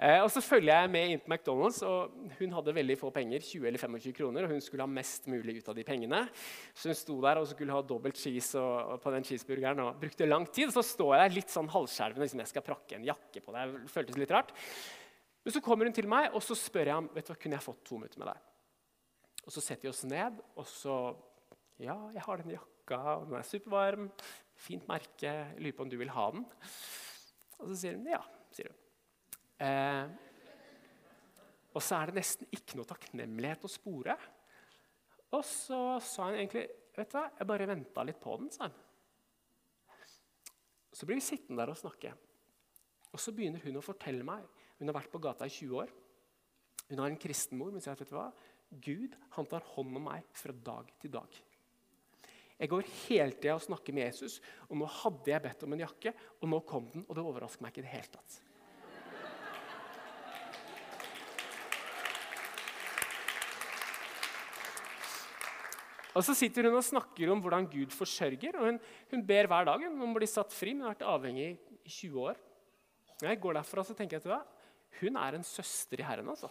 Eh, 0.00 0.22
og 0.24 0.30
Så 0.32 0.40
følger 0.40 0.72
jeg 0.72 0.90
med 0.90 1.10
inn 1.12 1.20
på 1.20 1.28
McDonald's, 1.28 1.82
og 1.84 2.14
hun 2.38 2.54
hadde 2.56 2.72
veldig 2.72 2.96
få 2.96 3.10
penger. 3.12 3.42
20 3.44 3.66
eller 3.68 3.82
25 3.82 4.14
kroner, 4.16 4.46
og 4.46 4.54
hun 4.54 4.62
skulle 4.64 4.86
ha 4.86 4.88
mest 4.88 5.28
mulig 5.28 5.58
ut 5.58 5.68
av 5.68 5.76
de 5.76 5.84
pengene. 5.84 6.22
Så 6.72 6.88
hun 6.88 6.96
sto 6.96 7.18
der 7.20 7.40
og 7.40 7.50
skulle 7.50 7.74
ha 7.74 7.82
dobbelt 7.84 8.16
cheese 8.16 8.56
og, 8.56 8.94
og 8.94 9.02
på 9.04 9.12
den 9.12 9.28
cheeseburgeren 9.28 9.82
og 9.84 10.00
brukte 10.00 10.28
lang 10.28 10.48
tid. 10.48 10.72
Så 10.72 10.84
står 10.86 11.18
jeg 11.18 11.36
litt 11.36 11.52
sånn 11.52 11.68
halvskjelven 11.68 12.24
liksom 12.24 12.40
jeg 12.40 12.52
skal 12.54 12.64
prakke 12.64 12.96
en 12.96 13.04
jakke 13.10 13.44
på 13.44 13.52
det. 13.56 13.66
Det 13.76 13.92
føltes 13.92 14.20
litt 14.22 14.32
rart. 14.32 14.56
Men 15.44 15.56
så 15.56 15.64
kommer 15.64 15.88
hun 15.88 15.96
til 15.96 16.08
meg, 16.08 16.32
og 16.32 16.44
så 16.44 16.56
spør 16.56 16.92
jeg 16.92 17.02
om 17.02 17.12
vet 17.12 17.28
du 17.28 17.34
hva, 17.34 17.40
kunne 17.44 17.60
jeg 17.60 17.68
fått 17.68 17.84
to 17.84 18.00
minutter 18.00 18.24
med 18.24 18.32
deg. 18.32 18.48
Og 19.44 19.52
så 19.52 19.64
setter 19.64 19.88
vi 19.88 19.92
oss 19.92 20.06
ned, 20.08 20.40
og 20.56 20.68
så 20.68 21.00
Ja, 21.80 21.96
jeg 22.12 22.20
har 22.20 22.40
den 22.40 22.52
jakka, 22.52 22.98
og 23.18 23.28
den 23.28 23.38
er 23.38 23.46
supervarm. 23.48 24.10
Fint 24.60 24.84
merke. 24.88 25.32
Lurer 25.56 25.76
på 25.76 25.86
om 25.86 25.92
du 25.92 25.96
vil 25.96 26.12
ha 26.12 26.26
den. 26.34 26.44
Og 27.60 27.70
så 27.70 27.78
sier 27.80 27.96
hun 27.96 28.08
ja. 28.08 28.20
sier 28.52 28.68
hun. 28.68 28.79
Eh, 29.60 30.04
og 31.70 31.82
så 31.84 32.00
er 32.00 32.10
det 32.10 32.18
nesten 32.18 32.48
ikke 32.54 32.78
noe 32.78 32.88
takknemlighet 32.88 33.66
å 33.66 33.70
spore. 33.70 34.16
Og 35.36 35.42
så 35.46 35.80
sa 36.02 36.30
hun 36.30 36.40
egentlig 36.40 36.66
vet 36.96 37.12
du 37.12 37.16
hva, 37.16 37.28
jeg 37.38 37.48
bare 37.48 37.68
venta 37.70 38.04
litt 38.06 38.18
på 38.22 38.34
den. 38.40 38.50
sa 38.50 38.66
han. 38.66 38.76
Så 40.90 41.06
blir 41.06 41.20
vi 41.20 41.24
sittende 41.24 41.62
der 41.62 41.72
og 41.72 41.78
snakke. 41.78 42.12
Og 43.10 43.22
så 43.22 43.32
begynner 43.34 43.62
hun 43.64 43.78
å 43.78 43.84
fortelle 43.84 44.26
meg 44.26 44.46
Hun 44.80 44.88
har 44.88 44.96
vært 44.96 45.12
på 45.12 45.20
gata 45.20 45.44
i 45.44 45.52
20 45.52 45.76
år. 45.76 45.90
Hun 46.88 47.02
har 47.02 47.10
en 47.10 47.20
kristen 47.20 47.58
mor. 47.60 47.70
Men 47.70 47.82
sier 47.84 47.98
vet 48.00 48.08
du 48.08 48.16
hva, 48.16 48.30
Gud 48.70 49.16
han 49.36 49.48
tar 49.50 49.66
hånd 49.74 49.98
om 49.98 50.06
meg 50.08 50.24
fra 50.32 50.54
dag 50.56 50.88
til 51.02 51.12
dag. 51.12 51.40
Jeg 52.60 52.68
går 52.72 52.88
hele 53.06 53.36
tida 53.36 53.56
og 53.56 53.64
snakker 53.64 53.94
med 53.96 54.08
Jesus, 54.08 54.38
og 54.68 54.80
nå 54.80 54.88
hadde 55.00 55.32
jeg 55.32 55.44
bedt 55.44 55.62
om 55.64 55.74
en 55.76 55.82
jakke, 55.84 56.12
og 56.40 56.50
nå 56.52 56.60
kom 56.68 56.90
den, 56.92 57.04
og 57.08 57.16
det 57.16 57.24
overrasker 57.24 57.64
meg 57.64 57.72
ikke 57.72 57.84
det 57.86 57.92
hele 57.94 58.12
tatt. 58.12 58.40
Og 66.10 66.24
Så 66.26 66.34
sitter 66.34 66.66
hun 66.66 66.78
og 66.78 66.86
snakker 66.86 67.30
om 67.30 67.42
hvordan 67.42 67.68
Gud 67.70 67.92
forsørger. 67.94 68.56
og 68.58 68.66
Hun, 68.66 68.80
hun 69.12 69.26
ber 69.26 69.46
hver 69.50 69.68
dag 69.68 69.84
om 69.86 70.08
å 70.08 70.16
bli 70.16 70.30
satt 70.30 70.54
fri, 70.54 70.74
men 70.74 70.88
har 70.88 70.96
vært 70.96 71.06
avhengig 71.06 71.52
i 71.54 71.92
20 71.92 72.24
år. 72.30 72.40
Jeg 73.20 73.40
går 73.40 73.60
derfra, 73.60 73.84
så 73.84 73.94
tenker 73.94 74.18
jeg 74.18 74.26
til 74.26 74.34
deg, 74.34 74.58
hun 75.00 75.16
er 75.20 75.36
en 75.36 75.46
søster 75.46 76.00
i 76.00 76.06
Herren. 76.06 76.32
altså. 76.32 76.50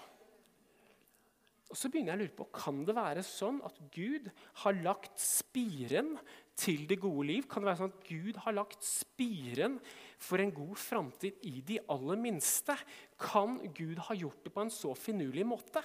Og 1.69 1.77
så 1.77 1.89
begynner 1.89 2.15
jeg 2.15 2.17
å 2.17 2.23
lure 2.23 2.37
på, 2.39 2.47
Kan 2.55 2.83
det 2.87 2.95
være 2.97 3.23
sånn 3.25 3.59
at 3.65 3.75
Gud 3.93 4.29
har 4.63 4.77
lagt 4.81 5.19
spiren 5.21 6.15
til 6.57 6.87
det 6.89 6.97
gode 7.01 7.27
liv? 7.29 7.45
Kan 7.49 7.61
det 7.61 7.69
være 7.69 7.81
sånn 7.83 7.93
at 7.93 8.07
Gud 8.07 8.39
har 8.45 8.55
lagt 8.57 8.85
spiren 8.85 9.77
for 10.17 10.41
en 10.41 10.53
god 10.55 10.79
framtid 10.81 11.45
i 11.45 11.59
de 11.65 11.77
aller 11.93 12.21
minste? 12.21 12.77
Kan 13.21 13.59
Gud 13.77 14.01
ha 14.07 14.17
gjort 14.17 14.41
det 14.45 14.53
på 14.55 14.63
en 14.65 14.73
så 14.73 14.95
finurlig 14.97 15.45
måte? 15.45 15.83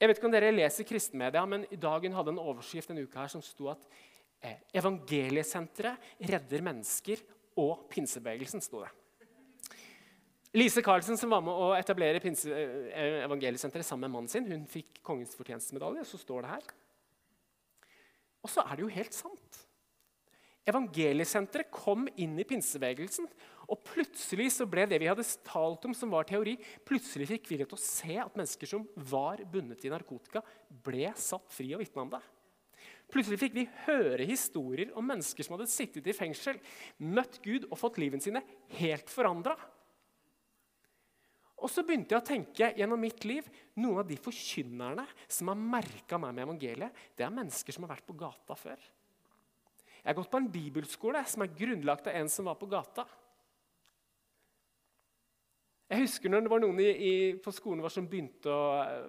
Jeg 0.00 0.08
vet 0.08 0.16
ikke 0.16 0.30
om 0.30 0.32
dere 0.32 0.54
leser 0.54 0.86
kristenmedia, 0.88 1.42
men 1.44 1.66
i 1.68 1.76
dagen 1.76 2.14
hadde 2.16 2.32
en 2.32 2.40
overskrift 2.40 2.88
en 2.92 3.02
uke 3.02 3.20
her 3.20 3.28
som 3.28 3.42
sto 3.44 3.68
at 3.68 3.82
eh, 4.40 4.62
evangeliesenteret 4.80 6.24
redder 6.30 6.64
mennesker 6.64 7.20
og 7.60 7.84
pinsebevegelsen. 7.92 8.64
sto 8.64 8.80
det. 8.80 8.88
Lise 10.56 10.82
Karlsen, 10.82 11.20
som 11.20 11.30
var 11.30 11.44
med 11.44 11.52
å 11.52 11.74
etablere 11.76 12.18
eh, 12.18 13.20
evangeliesenteret 13.26 13.86
sammen 13.86 14.08
med 14.08 14.16
mannen 14.16 14.32
sin, 14.32 14.48
hun 14.48 14.64
fikk 14.66 15.02
kongens 15.04 15.36
fortjenstmedalje. 15.36 16.06
Så 16.08 16.18
står 16.24 16.46
det 16.46 16.54
her. 16.54 16.72
Og 18.40 18.50
så 18.50 18.64
er 18.64 18.72
det 18.72 18.86
jo 18.86 18.94
helt 18.96 19.14
sant. 19.14 19.60
Evangeliesenteret 20.70 21.70
kom 21.70 22.08
inn 22.16 22.38
i 22.40 22.48
pinsebevegelsen. 22.48 23.28
Og 23.70 23.78
plutselig 23.86 24.48
så 24.56 24.66
ble 24.66 24.82
det 24.90 24.98
vi 24.98 25.08
hadde 25.10 25.26
talt 25.46 25.84
om, 25.86 25.94
som 25.94 26.10
var 26.10 26.26
teori, 26.26 26.56
plutselig 26.86 27.28
fikk 27.30 27.50
vi 27.52 27.60
til 27.60 27.76
å 27.76 27.78
se 27.78 28.16
at 28.18 28.36
mennesker 28.38 28.70
som 28.70 28.86
var 29.10 29.44
bundet 29.52 29.86
i 29.86 29.92
narkotika, 29.92 30.42
ble 30.82 31.12
satt 31.18 31.54
fri 31.54 31.70
og 31.76 31.84
vitne 31.84 32.02
om 32.02 32.12
det. 32.16 32.22
Plutselig 33.10 33.40
fikk 33.40 33.56
vi 33.56 33.66
høre 33.86 34.26
historier 34.26 34.90
om 34.98 35.06
mennesker 35.06 35.46
som 35.46 35.56
hadde 35.56 35.70
sittet 35.70 36.06
i 36.06 36.14
fengsel, 36.14 36.58
møtt 37.02 37.40
Gud 37.42 37.66
og 37.70 37.78
fått 37.78 37.98
livene 38.02 38.22
sine 38.22 38.42
helt 38.78 39.10
forandra. 39.10 39.56
Og 41.60 41.68
så 41.68 41.84
begynte 41.84 42.14
jeg 42.14 42.22
å 42.22 42.26
tenke 42.26 42.70
gjennom 42.78 43.02
mitt 43.02 43.26
liv, 43.28 43.46
noen 43.78 44.00
av 44.00 44.08
de 44.08 44.16
forkynnerne 44.18 45.04
som 45.28 45.50
har 45.52 45.58
merka 45.60 46.18
meg 46.18 46.32
med 46.32 46.46
evangeliet, 46.46 47.02
det 47.18 47.26
er 47.26 47.34
mennesker 47.34 47.76
som 47.76 47.84
har 47.84 47.94
vært 47.96 48.06
på 48.08 48.16
gata 48.18 48.56
før. 48.56 48.80
Jeg 50.00 50.08
har 50.08 50.16
gått 50.16 50.30
på 50.32 50.40
en 50.40 50.48
bibelskole 50.48 51.20
som 51.28 51.44
er 51.44 51.52
grunnlagt 51.52 52.08
av 52.08 52.16
en 52.16 52.30
som 52.32 52.46
var 52.48 52.56
på 52.56 52.70
gata. 52.70 53.04
Jeg 55.90 56.04
husker 56.04 56.30
når 56.30 56.44
det 56.46 56.52
var 56.52 56.62
noen 56.62 56.80
i, 56.82 56.90
i, 56.90 57.12
på 57.42 57.52
skolen 57.54 57.82
vår 57.82 57.92
som 57.92 58.06
begynte, 58.06 58.52
å, 58.54 59.00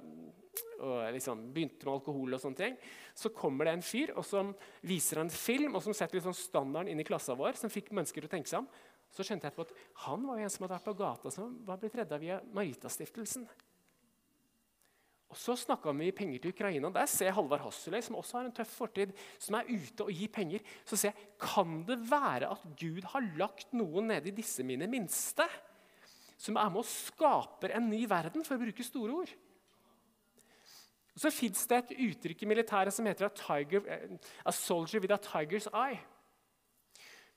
å, 0.81 0.93
liksom, 1.13 1.43
begynte 1.53 1.85
med 1.85 1.93
alkohol. 1.93 2.33
og 2.33 2.41
sånne 2.41 2.57
ting. 2.57 2.79
Så 3.13 3.29
kommer 3.35 3.69
det 3.69 3.75
en 3.77 3.85
fyr 3.85 4.15
og 4.15 4.25
som 4.25 4.55
viser 4.87 5.21
en 5.21 5.29
film 5.29 5.77
og 5.77 5.85
som 5.85 5.93
setter 5.93 6.17
liksom 6.17 6.37
standarden 6.37 6.89
inn 6.89 7.03
i 7.03 7.05
klassen 7.05 7.37
vår. 7.37 7.59
som 7.59 7.69
fikk 7.69 7.93
mennesker 7.93 8.25
å 8.25 8.31
tenke 8.31 8.49
seg 8.49 8.63
om 8.63 8.71
så 9.11 9.25
skjønte 9.27 9.49
jeg 9.49 9.57
på 9.57 9.65
at 9.65 9.73
han 10.05 10.23
var 10.23 10.39
jo 10.39 10.45
en 10.45 10.53
som 10.53 10.65
hadde 10.65 10.77
vært 10.77 10.87
på 10.87 10.95
gata, 11.01 11.31
som 11.33 11.57
var 11.67 11.79
blitt 11.81 11.97
redda 11.99 12.19
via 12.21 12.39
Maritastiftelsen. 12.55 13.43
Og 15.31 15.39
Så 15.39 15.55
snakka 15.55 15.93
vi 15.95 16.09
penger 16.15 16.43
til 16.43 16.51
Ukraina. 16.51 16.89
Der 16.91 17.07
ser 17.07 17.29
jeg 17.29 17.35
Halvard 17.37 17.63
Hasseløy, 17.63 18.01
som 18.03 18.17
også 18.19 18.37
har 18.37 18.47
en 18.47 18.55
tøff 18.55 18.71
fortid, 18.81 19.13
som 19.39 19.55
er 19.55 19.69
ute 19.69 20.03
og 20.03 20.11
gir 20.11 20.31
penger. 20.31 20.63
Så 20.83 20.99
ser 20.99 21.13
jeg 21.13 21.29
kan 21.39 21.85
det 21.87 21.99
være 22.03 22.51
at 22.51 22.65
Gud 22.79 23.07
har 23.13 23.29
lagt 23.39 23.71
noen 23.75 24.11
nede 24.11 24.31
i 24.31 24.35
disse 24.35 24.63
mine 24.67 24.89
minste, 24.91 25.47
som 26.41 26.57
er 26.57 26.69
med 26.73 26.81
og 26.81 26.89
skaper 26.89 27.75
en 27.77 27.89
ny 27.91 28.01
verden, 28.09 28.45
for 28.45 28.57
å 28.57 28.63
bruke 28.63 28.85
store 28.85 29.17
ord. 29.23 29.33
Og 31.11 31.19
Så 31.19 31.29
fins 31.33 31.67
det 31.67 31.77
et 31.77 31.97
uttrykk 32.07 32.43
i 32.43 32.49
militæret 32.49 32.95
som 32.95 33.05
heter 33.05 33.27
a, 33.27 33.33
tiger, 33.35 33.83
a 34.45 34.53
soldier 34.55 35.03
with 35.03 35.13
a 35.13 35.19
tiger's 35.21 35.67
eye. 35.69 35.99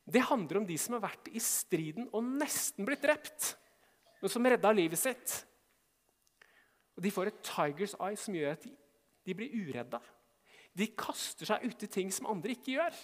Det 0.04 0.22
handler 0.22 0.60
om 0.60 0.66
de 0.68 0.76
som 0.78 0.96
har 0.96 1.04
vært 1.06 1.28
i 1.32 1.40
striden 1.40 2.08
og 2.12 2.24
nesten 2.24 2.86
blitt 2.86 3.04
drept, 3.04 3.54
men 4.20 4.32
som 4.32 4.46
redda 4.46 4.72
livet 4.72 5.00
sitt. 5.00 5.36
Og 6.96 7.02
De 7.02 7.12
får 7.12 7.32
et 7.32 7.44
tiger's 7.44 7.96
eye 7.98 8.16
som 8.20 8.36
gjør 8.36 8.56
at 8.56 8.66
de 9.24 9.36
blir 9.36 9.52
uredda. 9.52 10.00
De 10.74 10.88
kaster 10.96 11.48
seg 11.48 11.64
uti 11.66 11.88
ting 11.90 12.12
som 12.12 12.28
andre 12.30 12.54
ikke 12.54 12.76
gjør, 12.76 12.96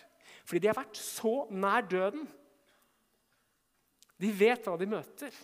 fordi 0.44 0.62
de 0.62 0.70
har 0.70 0.78
vært 0.80 1.00
så 1.00 1.34
nær 1.50 1.86
døden. 1.88 2.28
De 4.20 4.30
vet 4.36 4.64
hva 4.68 4.76
de 4.78 4.88
møter. 4.90 5.34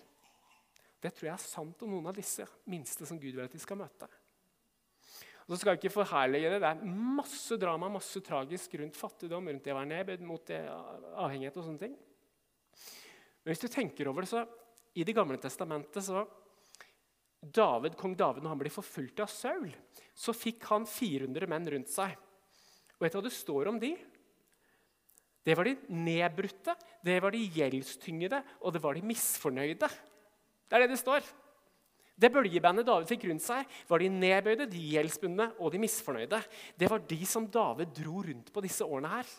Det 1.07 1.13
tror 1.15 1.29
jeg 1.29 1.37
er 1.37 1.43
sant 1.47 1.83
om 1.87 1.93
noen 1.93 2.09
av 2.11 2.17
disse 2.17 2.43
minste 2.67 3.07
som 3.07 3.19
Gud 3.21 3.37
vil 3.37 3.45
at 3.45 3.53
de 3.55 3.61
skal 3.63 3.79
møte. 3.79 4.09
Og 5.47 5.53
så 5.53 5.61
skal 5.61 5.77
jeg 5.77 5.85
ikke 5.85 5.95
forherlige 6.01 6.51
det. 6.51 6.59
Det 6.65 6.71
er 6.73 6.97
masse 7.15 7.55
drama 7.63 7.87
masse 7.95 8.19
tragisk 8.27 8.73
rundt 8.81 8.99
fattigdom, 8.99 9.47
rundt 9.47 9.63
det 9.63 9.75
å 9.75 9.77
være 9.79 9.91
ned, 9.93 10.25
mot 10.27 10.51
avhengighet 10.51 11.61
og 11.61 11.69
sånne 11.69 11.83
ting. 11.85 11.95
Men 13.45 13.53
hvis 13.53 13.63
du 13.63 13.69
tenker 13.71 14.11
over 14.11 14.27
det, 14.27 14.33
så 14.33 14.43
i 14.97 15.05
Det 15.07 15.15
gamle 15.15 15.39
testamentet 15.39 16.03
så 16.03 16.25
David, 17.39 17.95
Kong 18.01 18.17
David, 18.19 18.43
når 18.43 18.55
han 18.57 18.63
blir 18.65 18.75
forfulgt 18.75 19.23
av 19.23 19.31
Saul, 19.31 19.69
så 20.17 20.35
fikk 20.35 20.67
han 20.73 20.89
400 20.89 21.47
menn 21.53 21.71
rundt 21.77 21.93
seg. 21.93 22.17
Og 22.97 23.05
vet 23.05 23.15
du 23.15 23.21
hva 23.21 23.27
det 23.29 23.35
står 23.37 23.71
om 23.71 23.79
de? 23.79 23.93
Det 25.47 25.55
var 25.55 25.69
de 25.69 25.77
nedbrutte, 25.95 26.75
det 27.07 27.21
var 27.23 27.31
de 27.31 27.45
gjeldstyngede, 27.55 28.41
og 28.67 28.75
det 28.75 28.83
var 28.83 28.99
de 28.99 29.07
misfornøyde. 29.07 29.93
Det 30.67 30.77
er 30.77 30.85
det 30.85 30.95
det 30.95 31.01
står. 31.01 31.27
Det 32.17 32.31
bølgebandet 32.33 32.87
David 32.89 33.11
fikk 33.11 33.27
rundt 33.29 33.45
seg, 33.45 33.67
var 33.89 34.01
de 34.01 34.09
nedbøyde, 34.09 34.69
de 34.71 34.85
gjeldsbundne 34.95 35.51
og 35.61 35.75
de 35.75 35.81
misfornøyde. 35.83 36.41
Det 36.81 36.89
var 36.89 37.05
de 37.05 37.19
som 37.29 37.45
David 37.53 37.93
dro 37.99 38.23
rundt 38.25 38.49
på 38.55 38.65
disse 38.65 38.87
årene 38.87 39.11
her. 39.19 39.35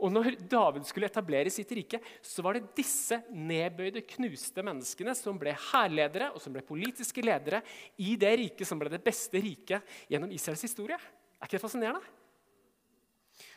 Og 0.00 0.12
når 0.12 0.36
David 0.48 0.86
skulle 0.88 1.08
etablere 1.10 1.52
sitt 1.52 1.72
rike, 1.76 2.00
så 2.24 2.44
var 2.44 2.56
det 2.56 2.72
disse 2.76 3.18
nedbøyde, 3.36 4.04
knuste 4.14 4.64
menneskene 4.64 5.12
som 5.16 5.36
ble 5.40 5.52
hærledere 5.72 6.30
og 6.32 6.40
som 6.40 6.54
ble 6.54 6.64
politiske 6.64 7.24
ledere 7.24 7.60
i 8.00 8.14
det 8.20 8.32
riket 8.40 8.68
som 8.68 8.80
ble 8.80 8.92
det 8.92 9.02
beste 9.04 9.40
riket 9.40 9.84
gjennom 10.12 10.32
Israels 10.32 10.64
historie. 10.64 10.96
Er 10.96 11.48
ikke 11.48 11.58
det 11.58 11.64
fascinerende? 11.64 12.16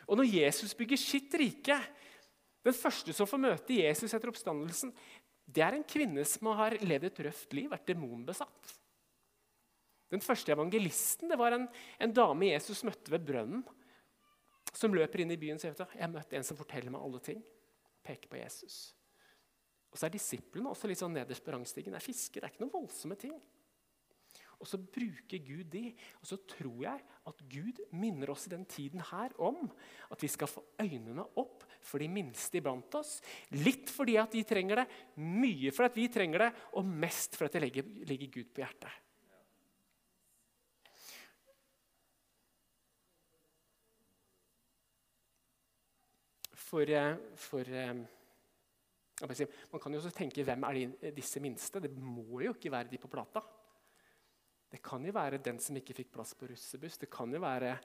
Og 0.04 0.20
når 0.20 0.28
Jesus 0.28 0.76
bygger 0.76 1.00
sitt 1.00 1.32
rike 1.40 1.78
Den 2.64 2.72
første 2.72 3.12
som 3.12 3.28
får 3.28 3.40
møte 3.42 3.74
Jesus 3.76 4.14
etter 4.16 4.30
oppstandelsen, 4.30 4.88
det 5.44 5.62
er 5.64 5.76
en 5.76 5.86
kvinne 5.86 6.24
som 6.28 6.50
har 6.58 6.76
levd 6.80 7.10
et 7.10 7.22
røft 7.28 7.54
liv, 7.56 7.68
vært 7.72 7.88
demonbesatt. 7.90 8.74
Den 10.12 10.22
første 10.24 10.52
evangelisten 10.54 11.30
det 11.32 11.38
var 11.40 11.56
en, 11.56 11.66
en 12.00 12.14
dame 12.14 12.52
Jesus 12.52 12.84
møtte 12.86 13.12
ved 13.12 13.24
brønnen, 13.26 13.64
som 14.74 14.94
løper 14.94 15.22
inn 15.22 15.32
i 15.34 15.38
byen 15.38 15.58
og 15.58 15.62
sier 15.62 15.98
jeg 15.98 16.10
møtte 16.10 16.38
en 16.38 16.46
som 16.46 16.58
forteller 16.58 16.92
meg 16.92 17.02
alle 17.04 17.20
ting. 17.22 17.42
Peker 18.04 18.30
på 18.30 18.40
Jesus. 18.40 18.94
Og 19.92 19.98
så 20.00 20.08
er 20.08 20.14
disiplene 20.16 20.72
også 20.72 20.90
litt 20.90 20.98
sånn 20.98 21.14
nederst 21.14 21.44
på 21.44 21.52
rangstigen. 21.54 21.94
Det 21.94 22.00
er 22.00 22.04
fisker, 22.04 22.42
det 22.42 22.48
er 22.48 22.54
ikke 22.54 22.64
noen 22.64 22.74
voldsomme 22.74 23.18
ting. 23.20 23.36
Og 24.58 24.68
så 24.70 24.78
bruker 24.78 25.42
Gud 25.44 25.68
de. 25.70 25.84
Og 26.20 26.28
så 26.30 26.38
tror 26.50 26.80
jeg 26.86 27.04
at 27.30 27.44
Gud 27.52 27.80
minner 27.94 28.32
oss 28.34 28.48
i 28.48 28.52
den 28.54 28.64
tiden 28.70 29.02
her 29.12 29.34
om 29.42 29.66
at 30.10 30.22
vi 30.24 30.30
skal 30.30 30.50
få 30.50 30.64
øynene 30.82 31.26
opp 31.40 31.63
for 31.84 32.02
de 32.02 32.08
minste 32.10 32.58
iblant 32.58 32.98
oss. 32.98 33.18
Litt 33.60 33.92
fordi 33.92 34.16
at 34.20 34.34
de 34.34 34.44
trenger 34.48 34.82
det, 34.82 34.88
mye 35.20 35.72
fordi 35.74 35.90
at 35.92 35.98
vi 36.00 36.10
trenger 36.12 36.46
det, 36.46 36.52
og 36.80 36.92
mest 37.04 37.36
fordi 37.38 37.56
det 37.56 37.64
legger, 37.66 37.96
legger 38.08 38.36
Gud 38.38 38.52
på 38.54 38.64
hjertet. 38.64 39.00
For, 46.64 46.90
eh, 46.90 47.16
for 47.38 47.68
eh, 47.70 47.94
Man 49.70 49.80
kan 49.80 49.94
jo 49.94 50.00
også 50.00 50.10
tenke 50.10 50.42
hvem 50.42 50.64
er 50.66 50.74
de, 50.74 51.10
disse 51.14 51.38
minste? 51.38 51.78
Det 51.78 51.92
må 51.94 52.40
jo 52.42 52.50
ikke 52.50 52.72
være 52.72 52.90
de 52.90 52.98
på 52.98 53.10
plata. 53.12 53.44
Det 54.74 54.80
kan 54.82 55.04
jo 55.06 55.12
være 55.14 55.38
den 55.38 55.60
som 55.62 55.76
ikke 55.78 55.94
fikk 55.94 56.08
plass 56.16 56.32
på 56.34 56.48
russebuss. 56.50 56.98
Det 56.98 57.06
kan 57.12 57.30
jo 57.30 57.38
være 57.38 57.76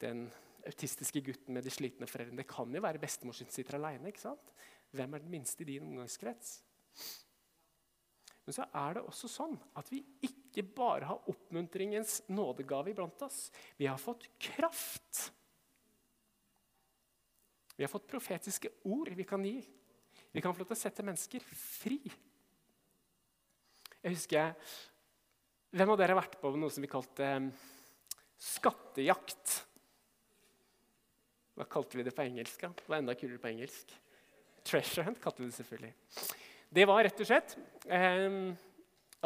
den 0.00 0.22
autistiske 0.68 1.22
gutten 1.24 1.56
med 1.56 1.64
de 1.64 1.72
slitne 1.72 2.08
foreldrene. 2.10 2.42
Det 2.42 2.50
kan 2.50 2.74
jo 2.74 2.82
være 2.84 3.00
bestemor 3.02 3.36
som 3.36 3.48
sitter 3.50 3.78
aleine. 3.78 4.12
Hvem 4.90 5.14
er 5.14 5.22
den 5.22 5.32
minste 5.32 5.64
i 5.64 5.68
din 5.72 5.86
omgangskrets? 5.86 6.60
Men 8.46 8.56
så 8.56 8.66
er 8.74 8.96
det 8.96 9.04
også 9.06 9.28
sånn 9.30 9.56
at 9.78 9.90
vi 9.92 10.00
ikke 10.26 10.64
bare 10.74 11.06
har 11.06 11.28
oppmuntringens 11.30 12.22
nådegave 12.32 12.90
iblant 12.90 13.22
oss. 13.22 13.44
Vi 13.78 13.86
har 13.86 14.00
fått 14.00 14.26
kraft. 14.42 15.28
Vi 17.76 17.84
har 17.84 17.92
fått 17.92 18.10
profetiske 18.10 18.72
ord 18.90 19.12
vi 19.16 19.24
kan 19.28 19.44
gi. 19.46 19.60
Vi 20.32 20.42
kan 20.42 20.54
få 20.54 20.62
lov 20.62 20.72
til 20.72 20.78
å 20.78 20.82
sette 20.82 21.04
mennesker 21.06 21.46
fri. 21.54 22.00
Jeg 24.00 24.16
husker 24.16 24.54
hvem 25.70 25.92
av 25.92 26.00
dere 26.00 26.16
har 26.16 26.18
vært 26.24 26.40
på 26.42 26.50
noe 26.58 26.72
som 26.74 26.82
vi 26.82 26.90
kalte 26.90 27.26
um, 27.38 27.50
skattejakt? 28.42 29.60
Hva 31.60 31.66
kalte 31.68 31.98
vi 31.98 32.06
det 32.06 32.14
på 32.16 32.24
engelsk? 32.24 32.62
Det 32.64 32.88
var 32.88 33.02
enda 33.02 33.12
kulere 33.18 33.40
på 33.42 33.50
engelsk. 33.50 33.92
Treasure 34.64 35.04
hunt 35.04 35.20
kalte 35.20 35.42
vi 35.42 35.50
det 35.50 35.58
selvfølgelig. 35.58 35.92
Det 36.72 36.86
var 36.88 37.04
rett 37.04 37.20
og 37.20 37.28
slett 37.28 37.56
eh, 37.84 38.36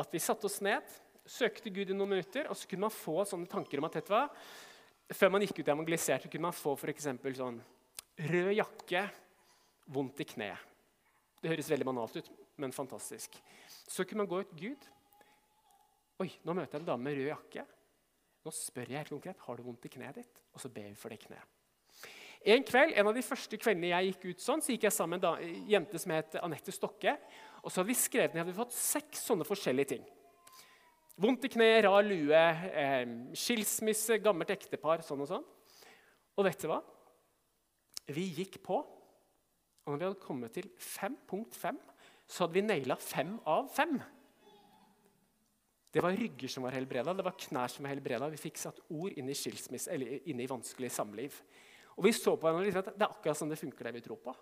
at 0.03 0.14
vi 0.14 0.23
satte 0.23 0.49
oss 0.49 0.59
ned, 0.64 0.97
søkte 1.31 1.70
Gud 1.70 1.92
i 1.92 1.97
noen 1.97 2.16
minutter, 2.16 2.49
og 2.51 2.59
så 2.59 2.66
kunne 2.66 2.88
man 2.88 2.94
få 2.94 3.23
sånne 3.29 3.47
tanker 3.51 3.79
om 3.79 3.87
at 3.87 4.01
dette 4.01 4.11
var 4.11 4.33
før 5.14 5.31
man 5.31 5.44
gikk 5.44 5.61
ut 5.61 5.68
og 5.68 5.75
evangeliserte, 5.77 6.31
kunne 6.33 6.49
man 6.49 6.57
få 6.57 6.75
f.eks. 6.75 7.07
sånn 7.38 7.61
rød 8.33 8.51
jakke, 8.57 9.05
vondt 9.94 10.25
i 10.25 10.29
kneet. 10.35 10.75
Det 11.38 11.53
høres 11.53 11.70
veldig 11.70 11.87
banalt 11.87 12.18
ut, 12.18 12.31
men 12.59 12.75
fantastisk. 12.75 13.37
Så 13.68 14.07
kunne 14.09 14.25
man 14.25 14.31
gå 14.33 14.42
ut 14.42 14.59
Gud, 14.59 14.90
Oi, 16.23 16.29
nå 16.47 16.55
møter 16.55 16.77
jeg 16.77 16.85
en 16.85 16.87
dame 16.87 17.03
med 17.09 17.16
rød 17.18 17.27
jakke. 17.27 17.64
Nå 18.47 18.53
spør 18.55 18.92
jeg 18.92 19.03
helt 19.03 19.11
konkret 19.16 19.40
har 19.47 19.59
du 19.59 19.64
vondt 19.66 19.87
i 19.88 19.90
kneet 19.90 20.20
ditt, 20.20 20.42
og 20.55 20.62
så 20.62 20.70
ber 20.70 20.87
vi 20.87 20.99
for 20.99 21.11
det 21.11 21.18
kneet. 21.25 21.54
En 22.45 22.65
kveld, 22.67 22.93
en 22.93 23.09
av 23.09 23.17
de 23.17 23.23
første 23.25 23.57
kveldene 23.57 23.89
jeg 23.89 24.11
gikk 24.11 24.25
ut 24.29 24.43
sånn, 24.45 24.61
så 24.61 24.75
gikk 24.75 24.85
jeg 24.85 24.93
sammen 24.93 25.21
med 25.23 25.31
en 25.31 25.69
jente 25.71 26.01
som 26.01 26.13
het 26.13 26.37
Anette 26.43 26.75
Stokke. 26.77 27.15
Og 27.63 27.73
så 27.73 27.81
hadde 27.81 27.89
vi 27.89 27.97
skrevet 27.97 28.35
ned 28.35 28.43
hadde 28.43 28.53
vi 28.53 28.59
fått 28.59 28.77
seks 28.77 29.23
sånne 29.31 29.47
forskjellige 29.49 29.95
ting. 29.95 30.05
Vondt 31.25 31.47
i 31.47 31.51
kneet, 31.55 31.87
rar 31.87 32.05
lue, 32.05 32.37
eh, 32.37 33.07
skilsmisse, 33.39 34.19
gammelt 34.21 34.51
ektepar, 34.53 35.01
sånn 35.07 35.23
og 35.25 35.31
sånn. 35.31 35.47
Og 36.37 36.45
vet 36.45 36.61
du 36.61 36.69
hva? 36.69 36.83
Vi 38.13 38.27
gikk 38.43 38.61
på, 38.67 38.83
og 38.83 39.89
når 39.89 39.99
vi 39.99 40.09
hadde 40.09 40.25
kommet 40.27 40.53
til 40.53 40.69
5.5, 40.77 41.79
så 42.29 42.45
hadde 42.45 42.59
vi 42.59 42.67
naila 42.67 42.97
fem 43.01 43.39
av 43.47 43.71
fem. 43.73 43.97
Det 45.95 46.03
var 46.03 46.17
rygger 46.19 46.51
som 46.51 46.65
var 46.67 46.75
helbreda, 46.75 47.15
det 47.15 47.25
var 47.25 47.39
knær 47.39 47.71
som 47.71 47.87
var 47.87 47.95
helbreda. 47.95 48.29
Vi 48.33 48.41
fikk 48.51 48.59
satt 48.59 48.81
ord 48.91 49.15
inn 49.15 49.31
i 49.31 49.37
inn 50.27 50.41
i 50.41 50.51
vanskelig 50.51 50.91
samliv. 50.91 51.41
Og 51.95 52.07
vi 52.07 52.13
så 52.17 52.35
på 52.35 52.49
hverandre 52.49 52.83
at 52.83 52.93
det 52.95 53.07
er 53.07 53.13
akkurat 53.13 53.39
sånn 53.39 53.53
det 53.53 53.61
funker, 53.61 53.87
det 53.87 53.99
vi 53.99 54.05
tror 54.05 54.21
på. 54.23 54.35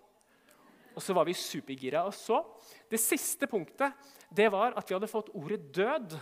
Og 0.93 1.01
så 1.01 1.15
var 1.17 1.25
vi 1.25 1.35
supergira. 1.37 2.03
Og 2.05 2.13
så, 2.13 2.41
Det 2.89 2.99
siste 3.01 3.47
punktet 3.49 3.93
det 4.33 4.49
var 4.53 4.77
at 4.77 4.87
vi 4.89 4.95
hadde 4.95 5.09
fått 5.09 5.33
ordet 5.33 5.59
'død' 5.73 6.19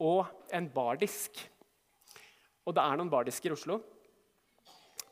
og 0.00 0.26
en 0.52 0.68
bardisk. 0.68 1.50
Og 2.66 2.74
det 2.74 2.82
er 2.82 2.96
noen 2.96 3.10
bardisker 3.10 3.50
i 3.50 3.56
Oslo. 3.56 3.80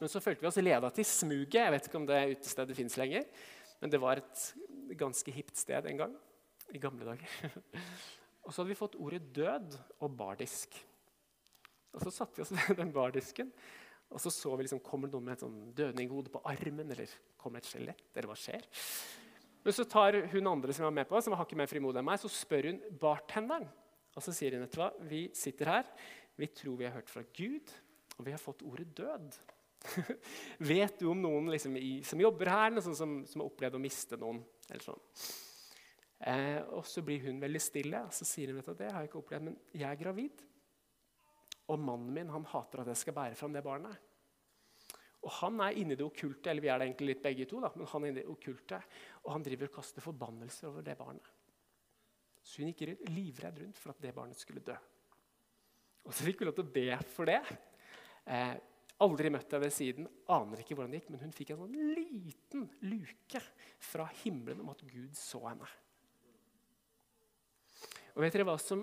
Men 0.00 0.08
så 0.08 0.20
følte 0.20 0.40
vi 0.40 0.48
oss 0.48 0.56
leda 0.56 0.90
til 0.90 1.04
Smuget. 1.04 1.54
Jeg 1.54 1.72
vet 1.72 1.86
ikke 1.86 2.00
om 2.00 2.06
det 2.06 2.36
utestedet 2.36 2.76
fins 2.76 2.96
lenger. 2.96 3.24
Men 3.80 3.90
det 3.90 4.00
var 4.00 4.16
et 4.16 4.54
ganske 4.98 5.30
hipt 5.30 5.56
sted 5.56 5.86
en 5.86 5.96
gang. 5.96 6.16
I 6.72 6.78
gamle 6.78 7.04
dager. 7.04 7.60
Og 8.44 8.52
så 8.52 8.62
hadde 8.62 8.72
vi 8.72 8.80
fått 8.80 8.96
ordet 8.96 9.22
'død' 9.32 9.78
og 10.00 10.10
'bardisk'. 10.10 10.84
Og 11.92 12.00
Så 12.00 12.10
satte 12.10 12.36
vi 12.36 12.42
oss 12.42 12.52
ved 12.68 12.76
den 12.76 12.92
bardisken 12.92 13.52
og 14.12 14.20
så 14.20 14.30
så 14.32 14.54
vi 14.56 14.66
liksom, 14.66 14.82
kommer 14.84 15.08
det 15.08 15.16
noen 15.16 15.26
med 15.26 15.36
et 15.36 15.44
sånn 15.44 15.58
dødninghode 15.76 16.32
på 16.32 16.42
armen. 16.48 16.92
Eller 16.94 17.12
kommer 17.40 17.62
et 17.62 17.68
skjelett? 17.68 18.04
Eller 18.14 18.30
hva 18.30 18.38
skjer? 18.38 18.66
Men 19.62 19.76
så 19.76 19.86
tar 19.86 20.18
hun 20.32 20.50
andre 20.50 20.74
som 20.74 20.88
var 20.88 20.94
med 20.94 21.08
på, 21.08 21.20
som 21.22 21.36
har 21.38 21.46
ikke 21.46 21.58
mer 21.60 21.70
frimodig 21.70 22.00
enn 22.00 22.08
meg, 22.08 22.20
så 22.20 22.30
spør 22.32 22.70
hun 22.70 22.82
bartenderen. 23.00 23.68
Og 24.12 24.24
så 24.24 24.34
sier 24.34 24.58
hun 24.58 24.66
hva, 24.74 24.90
vi 25.08 25.24
sitter 25.36 25.70
her, 25.70 25.88
vi 26.36 26.48
tror 26.52 26.78
vi 26.80 26.88
har 26.88 26.96
hørt 26.96 27.12
fra 27.12 27.22
Gud, 27.36 27.70
og 28.18 28.26
vi 28.26 28.34
har 28.34 28.42
fått 28.42 28.64
ordet 28.66 28.90
'død'. 28.96 29.38
Vet 30.72 31.00
du 31.00 31.08
om 31.10 31.22
noen 31.22 31.48
liksom, 31.50 31.76
i, 31.78 32.02
som 32.06 32.20
jobber 32.20 32.50
her, 32.52 32.74
noe 32.74 32.84
sånn 32.84 32.98
som, 32.98 33.14
som, 33.26 33.42
har 33.42 33.50
opplevd 33.50 33.78
å 33.78 33.82
miste 33.82 34.18
noen? 34.20 34.42
Eller 34.68 34.84
sånn. 34.84 35.00
Eh, 36.22 36.60
og 36.76 36.86
så 36.86 37.02
blir 37.02 37.24
hun 37.24 37.40
veldig 37.42 37.62
stille, 37.62 38.02
og 38.06 38.14
så 38.14 38.26
sier 38.28 38.52
hun 38.52 38.62
at 38.62 38.70
det 38.78 38.90
har 38.92 39.02
jeg 39.02 39.10
ikke 39.10 39.22
opplevd, 39.22 39.48
men 39.48 39.58
jeg 39.74 39.88
er 39.88 39.98
gravid. 39.98 40.44
Og 41.70 41.78
mannen 41.78 42.10
min 42.14 42.32
han 42.32 42.48
hater 42.50 42.82
at 42.82 42.90
jeg 42.90 43.02
skal 43.04 43.16
bære 43.16 43.38
fram 43.38 43.54
det 43.54 43.62
barnet. 43.64 44.08
Og 45.22 45.30
Han 45.38 45.60
er 45.62 45.78
inne 45.78 45.94
i 45.94 45.98
det 45.98 46.04
okkulte, 46.04 46.50
eller 46.50 46.64
vi 46.64 46.70
er 46.72 46.80
det 46.80 46.88
egentlig 46.88 47.12
litt 47.12 47.22
begge 47.22 47.46
to, 47.46 47.60
da, 47.62 47.70
men 47.76 47.86
han 47.86 48.02
er 48.02 48.10
inne 48.10 48.18
i 48.18 48.24
det 48.24 48.32
okkulte, 48.32 48.80
og 49.22 49.28
han 49.36 49.44
driver 49.46 49.68
og 49.68 49.76
kaster 49.76 50.02
forbannelser 50.02 50.66
over 50.72 50.82
det 50.82 50.96
barnet. 50.98 51.28
Så 52.42 52.58
hun 52.58 52.72
gikk 52.72 53.06
livredd 53.06 53.60
rundt 53.62 53.78
for 53.78 53.92
at 53.92 54.02
det 54.02 54.14
barnet 54.16 54.40
skulle 54.40 54.64
dø. 54.66 54.74
Og 56.02 56.10
så 56.10 56.26
fikk 56.26 56.42
vi 56.42 56.48
lov 56.48 56.56
til 56.56 56.66
å 56.66 56.74
be 56.74 56.88
for 57.06 57.30
det. 57.30 57.38
Eh, 58.26 58.56
aldri 59.06 59.30
møtt 59.30 59.46
henne 59.46 59.62
ved 59.62 59.74
siden, 59.74 60.08
aner 60.34 60.62
ikke 60.62 60.74
hvordan 60.74 60.90
det 60.94 61.02
gikk, 61.02 61.12
men 61.14 61.22
hun 61.22 61.36
fikk 61.36 61.52
en 61.54 61.62
sånn 61.62 61.78
liten 61.94 62.66
luke 62.90 63.42
fra 63.82 64.08
himmelen 64.24 64.64
om 64.64 64.72
at 64.74 64.82
Gud 64.90 65.14
så 65.18 65.44
henne. 65.46 65.70
Og 68.12 68.26
vet 68.26 68.34
dere 68.34 68.46
hva 68.50 68.58
som 68.60 68.82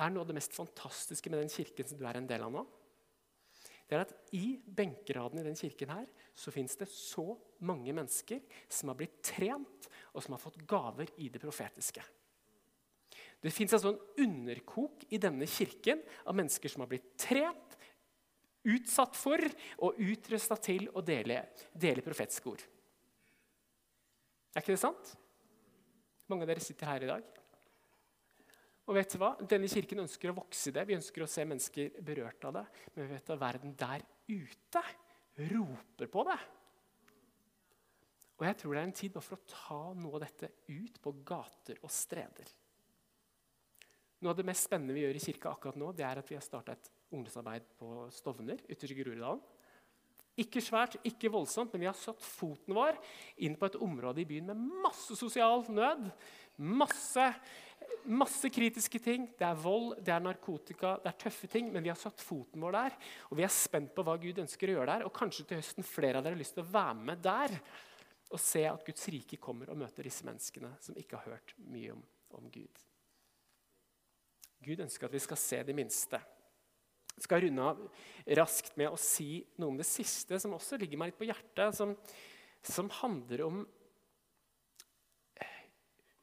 er 0.00 0.12
noe 0.12 0.24
av 0.24 0.30
det 0.30 0.36
mest 0.38 0.54
fantastiske 0.56 1.30
med 1.30 1.42
den 1.42 1.52
kirken 1.52 1.88
som 1.88 2.00
du 2.00 2.06
er 2.08 2.18
en 2.20 2.28
del 2.28 2.46
av 2.46 2.54
nå? 2.54 2.62
Det 3.88 3.98
er 3.98 4.06
at 4.06 4.14
I 4.32 4.54
benkeradene 4.64 5.42
i 5.42 5.48
den 5.50 5.58
kirken 5.58 5.90
her, 5.92 6.06
så 6.32 6.52
fins 6.54 6.78
det 6.80 6.88
så 6.88 7.26
mange 7.68 7.92
mennesker 7.92 8.40
som 8.72 8.88
har 8.88 8.96
blitt 8.96 9.18
trent, 9.26 9.88
og 10.16 10.24
som 10.24 10.32
har 10.32 10.40
fått 10.40 10.62
gaver 10.68 11.12
i 11.20 11.28
det 11.32 11.40
profetiske. 11.42 12.04
Det 13.42 13.50
fins 13.52 13.74
altså 13.74 13.92
en 13.92 14.24
underkok 14.24 15.04
i 15.12 15.18
denne 15.20 15.48
kirken 15.50 16.00
av 16.24 16.36
mennesker 16.38 16.72
som 16.72 16.84
har 16.84 16.90
blitt 16.92 17.10
trent, 17.20 17.76
utsatt 18.62 19.18
for 19.18 19.42
og 19.82 19.98
utrusta 20.00 20.56
til 20.62 20.86
å 20.94 21.02
dele, 21.04 21.40
dele 21.74 22.04
profetiske 22.06 22.48
ord. 22.48 22.62
Er 24.54 24.62
ikke 24.62 24.76
det 24.76 24.82
sant? 24.84 25.16
Mange 26.30 26.46
av 26.46 26.52
dere 26.52 26.62
sitter 26.62 26.88
her 26.88 27.04
i 27.04 27.10
dag. 27.10 27.41
Og 28.88 28.96
vet 28.96 29.14
du 29.14 29.20
hva? 29.22 29.34
Denne 29.46 29.70
kirken 29.70 30.02
ønsker 30.02 30.32
å 30.32 30.38
vokse 30.40 30.70
i 30.70 30.74
det. 30.74 30.82
Vi 30.88 30.96
ønsker 30.98 31.22
å 31.22 31.30
se 31.30 31.44
mennesker 31.46 32.00
berørt 32.02 32.48
av 32.48 32.56
det. 32.58 32.64
Men 32.94 33.06
vi 33.06 33.14
vet 33.14 33.30
at 33.30 33.42
verden 33.42 33.76
der 33.78 34.02
ute 34.32 34.82
roper 35.52 36.10
på 36.10 36.24
det. 36.28 36.40
Og 38.40 38.48
jeg 38.48 38.58
tror 38.58 38.74
det 38.74 38.80
er 38.80 38.88
en 38.88 38.96
tid 38.98 39.20
for 39.22 39.38
å 39.38 39.46
ta 39.46 39.80
noe 39.94 40.18
av 40.18 40.24
dette 40.24 40.50
ut 40.72 40.98
på 41.02 41.14
gater 41.22 41.78
og 41.86 41.92
streder. 41.94 42.48
Noe 44.22 44.34
av 44.34 44.38
det 44.38 44.46
mest 44.46 44.66
spennende 44.66 44.94
vi 44.96 45.04
gjør 45.04 45.18
i 45.18 45.22
kirka 45.22 45.52
akkurat 45.52 45.78
nå, 45.78 45.92
det 45.94 46.06
er 46.06 46.18
at 46.18 46.28
vi 46.30 46.38
har 46.38 46.42
starta 46.42 46.74
et 46.74 46.90
ungdomsarbeid 47.12 47.64
på 47.78 48.06
Stovner. 48.14 48.62
ytterst 48.66 48.94
i 48.94 48.98
Groruddalen. 48.98 49.42
Ikke 50.42 50.62
svært, 50.64 50.96
ikke 51.04 51.30
voldsomt, 51.30 51.74
men 51.74 51.84
vi 51.84 51.88
har 51.90 51.98
satt 51.98 52.22
foten 52.24 52.72
vår 52.74 52.96
inn 53.44 53.54
på 53.58 53.68
et 53.68 53.76
område 53.84 54.22
i 54.22 54.28
byen 54.28 54.48
med 54.48 54.62
masse 54.86 55.14
sosial 55.18 55.66
nød. 55.68 56.06
Masse 56.56 57.26
masse 58.04 58.50
kritiske 58.52 58.98
ting. 59.02 59.28
Det 59.38 59.46
er 59.46 59.58
vold, 59.58 59.94
det 60.04 60.12
er 60.14 60.24
narkotika, 60.24 60.96
det 61.02 61.12
er 61.12 61.18
tøffe 61.24 61.48
ting. 61.50 61.70
Men 61.74 61.84
vi 61.84 61.92
har 61.92 61.98
satt 62.00 62.22
foten 62.24 62.62
vår 62.62 62.76
der, 62.76 62.98
og 63.30 63.38
vi 63.38 63.46
er 63.46 63.54
spent 63.54 63.94
på 63.94 64.04
hva 64.06 64.18
Gud 64.20 64.42
ønsker 64.42 64.70
å 64.70 64.76
gjøre 64.78 64.90
der. 64.94 65.06
Og 65.08 65.14
kanskje 65.16 65.46
til 65.48 65.60
høsten 65.62 65.86
flere 65.86 66.20
av 66.20 66.26
dere 66.26 66.36
har 66.36 66.42
lyst 66.42 66.56
til 66.58 66.64
å 66.64 66.72
være 66.72 66.98
med 67.12 67.24
der 67.24 67.58
og 68.32 68.40
se 68.40 68.62
at 68.64 68.84
Guds 68.86 69.04
rike 69.12 69.36
kommer 69.36 69.68
og 69.68 69.76
møter 69.76 70.06
disse 70.08 70.24
menneskene 70.24 70.70
som 70.80 70.96
ikke 70.96 71.18
har 71.20 71.34
hørt 71.34 71.52
mye 71.68 71.92
om, 71.92 72.00
om 72.38 72.46
Gud. 72.52 72.84
Gud 74.62 74.80
ønsker 74.80 75.08
at 75.08 75.16
vi 75.16 75.20
skal 75.20 75.40
se 75.40 75.58
de 75.68 75.74
minste. 75.76 76.20
Jeg 77.12 77.26
skal 77.26 77.42
runde 77.44 77.66
av 77.68 77.82
raskt 78.38 78.78
med 78.80 78.88
å 78.88 79.00
si 79.00 79.42
noe 79.60 79.74
om 79.74 79.78
det 79.80 79.88
siste, 79.88 80.38
som 80.40 80.54
også 80.56 80.78
ligger 80.80 81.00
meg 81.00 81.12
litt 81.12 81.20
på 81.20 81.28
hjertet, 81.28 81.76
som, 81.76 81.92
som 82.64 82.88
handler 83.02 83.44
om 83.44 83.62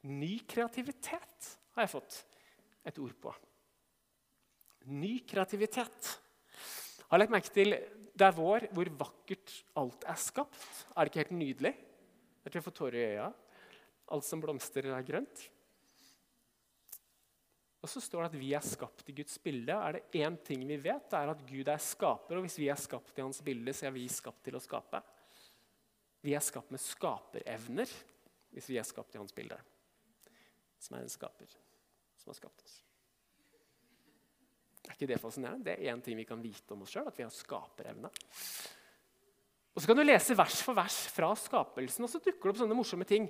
ny 0.08 0.40
kreativitet, 0.48 1.52
har 1.76 1.86
jeg 1.86 1.92
fått 1.92 2.22
et 2.88 3.00
ord 3.02 3.16
på. 3.20 3.34
Ny 4.96 5.20
kreativitet. 5.28 6.16
Har 7.10 7.22
lagt 7.22 7.34
merke 7.34 7.52
til 7.54 7.76
det 8.20 8.26
er 8.28 8.36
vår, 8.36 8.68
hvor 8.76 8.90
vakkert 9.00 9.54
alt 9.80 10.04
er 10.08 10.20
skapt. 10.20 10.60
Er 10.94 11.06
det 11.06 11.12
ikke 11.12 11.24
helt 11.24 11.40
nydelig? 11.40 11.72
Jeg 12.44 12.52
tror 12.52 12.60
jeg 12.60 12.68
får 12.68 12.78
tårer 12.80 13.00
i 13.00 13.08
øya. 13.14 13.30
Alt 14.16 14.28
som 14.28 14.42
blomstrer, 14.44 14.90
er 14.92 15.08
grønt. 15.08 15.46
Og 17.80 17.88
så 17.88 18.02
står 18.04 18.26
det 18.26 18.30
at 18.34 18.40
vi 18.42 18.52
er 18.58 18.66
skapt 18.66 19.08
i 19.08 19.16
Guds 19.16 19.38
bilde. 19.40 19.72
Er 19.72 19.96
det 19.96 20.20
én 20.20 20.36
ting 20.44 20.66
vi 20.68 20.78
vet, 20.84 21.08
det 21.08 21.20
er 21.20 21.32
at 21.32 21.46
Gud 21.48 21.72
er 21.72 21.80
skaper. 21.80 22.40
Og 22.40 22.44
hvis 22.44 22.60
vi 22.60 22.68
er 22.72 22.80
skapt 22.80 23.16
i 23.16 23.24
hans 23.24 23.40
bilde, 23.46 23.74
så 23.76 23.88
er 23.88 23.96
vi 23.96 24.08
skapt 24.12 24.44
til 24.44 24.58
å 24.60 24.64
skape. 24.64 25.00
Vi 26.26 26.36
er 26.36 26.44
skapt 26.44 26.74
med 26.76 26.84
skaperevner 26.84 27.92
hvis 28.52 28.68
vi 28.68 28.80
er 28.82 28.88
skapt 28.88 29.16
i 29.16 29.22
hans 29.22 29.36
bilde. 29.36 29.56
Som 30.80 30.98
er 30.98 31.06
en 31.06 31.12
skaper 31.12 31.50
som 32.20 32.32
har 32.32 32.38
skapt 32.38 32.64
oss. 32.66 32.80
Er 34.88 34.96
ikke 34.96 35.10
det 35.10 35.20
fascinerende? 35.22 35.64
Det 35.66 35.76
er 35.76 35.94
én 35.94 36.02
ting 36.04 36.18
vi 36.20 36.28
kan 36.28 36.42
vite 36.42 36.76
om 36.76 36.84
oss 36.84 36.94
sjøl, 36.94 37.08
at 37.08 37.18
vi 37.18 37.26
har 37.26 37.34
skaperevne. 37.34 38.12
Og 39.76 39.82
Så 39.82 39.88
kan 39.88 40.00
du 40.00 40.04
lese 40.04 40.36
vers 40.36 40.62
for 40.66 40.76
vers 40.76 40.98
fra 41.14 41.30
skapelsen, 41.38 42.04
og 42.04 42.12
så 42.12 42.20
dukker 42.20 42.50
det 42.50 42.54
opp 42.54 42.62
sånne 42.64 42.78
morsomme 42.78 43.08
ting. 43.08 43.30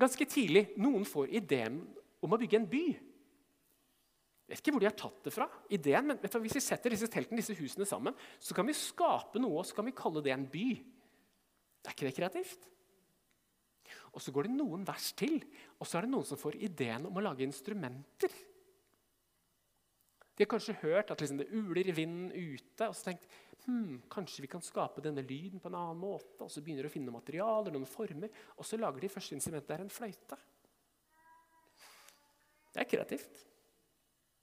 Ganske 0.00 0.26
tidlig 0.28 0.66
noen 0.80 1.06
får 1.08 1.32
ideen 1.40 1.78
om 2.20 2.34
å 2.34 2.40
bygge 2.40 2.58
en 2.58 2.68
by. 2.68 2.84
Jeg 2.90 4.56
vet 4.56 4.62
ikke 4.64 4.74
hvor 4.74 4.82
de 4.82 4.88
har 4.88 4.98
tatt 4.98 5.24
det 5.24 5.32
fra. 5.32 5.46
ideen, 5.70 6.06
men 6.10 6.18
Hvis 6.18 6.56
vi 6.58 6.60
setter 6.60 6.90
disse 6.90 7.06
teltene 7.06 7.38
disse 7.38 7.54
husene 7.54 7.86
sammen, 7.86 8.14
så 8.38 8.54
kan 8.54 8.66
vi 8.66 8.74
skape 8.74 9.38
noe 9.38 9.60
og 9.60 9.66
så 9.66 9.76
kan 9.76 9.86
vi 9.86 9.94
kalle 9.94 10.22
det 10.22 10.32
en 10.34 10.48
by. 10.50 10.68
Er 11.86 11.94
ikke 11.94 12.08
det 12.08 12.16
kreativt? 12.16 12.66
Og 14.10 14.22
Så 14.22 14.32
går 14.34 14.48
det 14.48 14.56
noen 14.56 14.86
vers 14.86 15.12
til, 15.14 15.38
og 15.78 15.86
så 15.86 15.98
er 15.98 16.06
det 16.06 16.12
noen 16.14 16.26
som 16.26 16.38
får 16.40 16.58
ideen 16.58 17.06
om 17.06 17.16
å 17.16 17.22
lage 17.22 17.46
instrumenter. 17.46 18.32
De 20.34 20.46
har 20.46 20.50
kanskje 20.50 20.78
hørt 20.80 21.10
at 21.12 21.20
liksom 21.20 21.36
det 21.36 21.50
uler 21.52 21.90
i 21.90 21.94
vinden 21.94 22.30
ute, 22.32 22.86
og 22.88 22.94
så 22.96 23.10
tenkt 23.10 23.26
hm, 23.66 24.00
kanskje 24.10 24.46
vi 24.46 24.48
kan 24.50 24.64
skape 24.64 25.02
denne 25.04 25.20
lyden 25.20 25.60
på 25.60 25.68
en 25.68 25.76
annen 25.76 26.00
måte. 26.00 26.40
og 26.40 26.50
Så 26.50 26.62
begynner 26.64 26.86
de 26.86 26.90
å 26.90 26.94
finne 26.94 27.12
materialer, 27.12 27.74
noen 27.74 27.86
former, 27.86 28.32
og 28.56 28.66
så 28.66 28.78
lager 28.80 29.04
de 29.04 29.12
første 29.12 29.36
instrumentet. 29.36 29.74
Er 29.76 29.84
en 29.84 29.92
fløyte. 29.92 30.38
Det 32.70 32.82
er 32.82 32.88
kreativt. 32.88 33.44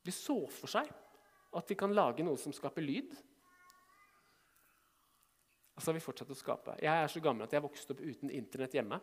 De 0.05 0.13
så 0.13 0.38
for 0.53 0.72
seg 0.72 0.91
at 1.57 1.72
vi 1.74 1.80
kan 1.80 1.95
lage 1.95 2.24
noe 2.24 2.38
som 2.39 2.53
skaper 2.55 2.86
lyd. 2.86 3.18
Og 5.74 5.82
så 5.82 5.91
har 5.91 5.97
vi 5.97 6.03
fortsatt 6.03 6.32
å 6.34 6.38
skape. 6.38 6.78
Jeg 6.82 6.93
er 6.93 7.11
så 7.11 7.22
gammel 7.24 7.45
at 7.45 7.53
jeg 7.57 7.63
vokste 7.65 7.93
opp 7.93 8.05
uten 8.05 8.32
Internett 8.34 8.78
hjemme. 8.78 9.01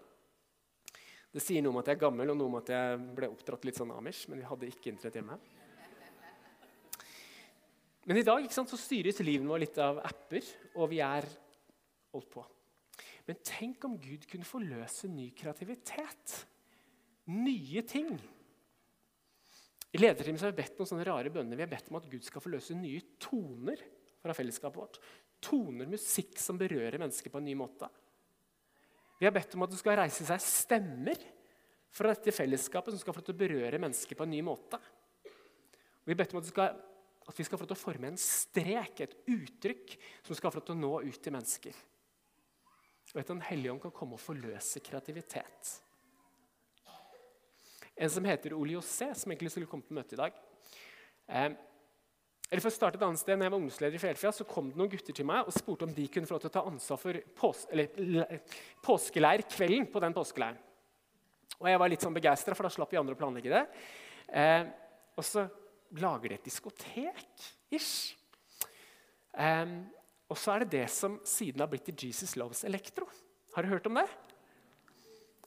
Det 1.34 1.42
sier 1.42 1.64
noe 1.64 1.74
om 1.74 1.80
at 1.80 1.88
jeg 1.90 1.96
er 1.96 2.04
gammel, 2.04 2.30
og 2.30 2.38
noe 2.38 2.46
om 2.46 2.60
at 2.60 2.68
jeg 2.70 2.98
ble 3.16 3.28
oppdratt 3.32 3.64
litt 3.66 3.78
sånn 3.80 3.90
amish. 3.90 4.28
Men 4.30 4.38
vi 4.38 4.46
hadde 4.46 4.68
ikke 4.70 4.92
Internett 4.92 5.18
hjemme. 5.18 5.38
Men 8.04 8.20
i 8.20 8.26
dag 8.26 8.46
sant, 8.52 8.70
så 8.70 8.78
styres 8.78 9.18
livet 9.24 9.48
vårt 9.48 9.64
litt 9.64 9.80
av 9.82 9.98
apper, 10.04 10.46
og 10.76 10.92
vi 10.92 11.00
er 11.02 11.26
holdt 12.14 12.30
på. 12.30 12.44
Men 13.26 13.40
tenk 13.42 13.82
om 13.88 13.96
Gud 13.98 14.28
kunne 14.30 14.46
forløse 14.46 15.08
ny 15.10 15.30
kreativitet. 15.34 16.36
Nye 17.32 17.82
ting. 17.88 18.12
I 19.94 20.02
lederteamet 20.02 20.44
har 20.44 20.52
vi 20.52 20.60
bedt 20.60 20.78
noen 20.78 20.90
sånne 20.90 21.08
rare 21.08 21.32
bønner. 21.34 21.58
Vi 21.58 21.64
har 21.64 21.72
bedt 21.72 21.90
om 21.90 21.98
at 21.98 22.08
Gud 22.12 22.26
skal 22.26 22.44
forløse 22.44 22.76
nye 22.78 23.00
toner 23.22 23.80
fra 24.20 24.36
fellesskapet 24.36 24.82
vårt. 24.84 25.02
Toner, 25.42 25.88
musikk 25.88 26.38
som 26.38 26.60
berører 26.60 27.00
mennesker 27.00 27.32
på 27.32 27.40
en 27.40 27.48
ny 27.48 27.56
måte. 27.58 27.88
Vi 29.24 29.26
har 29.26 29.32
bedt 29.32 29.54
om 29.56 29.62
at 29.64 29.70
det 29.72 29.78
skal 29.80 29.94
reise 29.96 30.24
seg 30.28 30.40
stemmer 30.44 31.20
fra 31.96 32.10
dette 32.10 32.32
fellesskapet 32.36 32.92
som 32.92 33.00
skal 33.00 33.14
få 33.16 33.22
til 33.24 33.32
å 33.32 33.38
berøre 33.40 33.78
mennesker 33.80 34.18
på 34.18 34.26
en 34.26 34.34
ny 34.34 34.42
måte. 34.44 34.76
Vi 36.04 36.12
har 36.12 36.18
bedt 36.18 36.34
om 36.34 36.42
at, 36.42 36.50
skal, 36.50 36.74
at 37.24 37.40
vi 37.40 37.46
skal 37.48 37.56
få 37.56 37.64
til 37.64 37.72
å 37.72 37.80
forme 37.80 38.10
en 38.10 38.20
strek, 38.20 39.00
et 39.00 39.14
uttrykk, 39.32 39.94
som 40.28 40.36
skal 40.36 40.52
få 40.52 40.60
til 40.60 40.76
å 40.76 40.82
nå 40.82 40.92
ut 41.06 41.16
til 41.24 41.32
mennesker. 41.32 41.80
Og 43.14 43.22
at 43.22 43.32
Den 43.32 43.40
hellige 43.48 43.72
ånd 43.72 43.80
kan 43.86 43.96
komme 43.96 44.18
og 44.18 44.20
forløse 44.20 44.84
kreativitet. 44.84 45.72
En 47.96 48.12
som 48.12 48.28
heter 48.28 48.52
Ole 48.58 48.76
José, 48.76 49.08
som 49.16 49.32
egentlig 49.32 49.54
skulle 49.56 49.72
komme 49.72 49.88
på 49.88 49.96
møte 49.96 50.18
i 50.18 50.20
dag. 50.20 50.36
Eh, 51.32 51.48
eller 52.54 52.62
for 52.62 52.70
å 52.70 52.74
starte 52.76 53.00
et 53.00 53.02
annet 53.02 53.18
sted, 53.18 53.34
når 53.34 53.48
jeg 53.48 53.52
var 53.52 53.58
ungdomsleder 53.58 53.96
i 53.98 53.98
Fjellfjell, 53.98 54.32
så 54.36 54.44
kom 54.46 54.68
det 54.70 54.78
noen 54.78 54.90
gutter 54.92 55.16
til 55.18 55.26
meg 55.26 55.48
og 55.48 55.56
spurte 55.56 55.88
om 55.88 55.94
de 55.96 56.04
kunne 56.06 56.28
få 56.28 56.36
lov 56.36 56.44
til 56.44 56.50
å 56.52 56.54
ta 56.54 56.62
ansvar 56.70 57.00
for 57.02 57.18
pås 57.40 57.64
påskeleirkvelden 58.86 59.88
på 59.90 60.02
den 60.04 60.14
påskeleiren. 60.14 60.60
Og 61.58 61.66
jeg 61.66 61.80
var 61.82 61.90
litt 61.90 62.06
sånn 62.06 62.14
begeistra, 62.14 62.54
for 62.54 62.68
da 62.68 62.70
slapp 62.70 62.94
vi 62.94 63.00
andre 63.00 63.16
å 63.16 63.18
planlegge 63.18 63.50
det. 63.50 63.64
Eh, 64.38 64.68
og 65.18 65.26
så 65.26 65.48
lager 65.98 66.30
de 66.30 66.38
et 66.38 66.46
diskotek. 66.46 67.26
ish. 67.74 68.14
Eh, 69.34 69.74
og 70.30 70.38
så 70.38 70.54
er 70.54 70.62
det 70.62 70.70
det 70.78 70.86
som 70.94 71.18
siden 71.26 71.58
har 71.58 71.74
blitt 71.74 71.90
til 71.90 72.06
Jesus 72.06 72.36
Loves 72.38 72.62
Electro. 72.62 73.10
Har 73.58 73.66
du 73.66 73.74
hørt 73.74 73.90
om 73.90 73.98
det? 73.98 74.06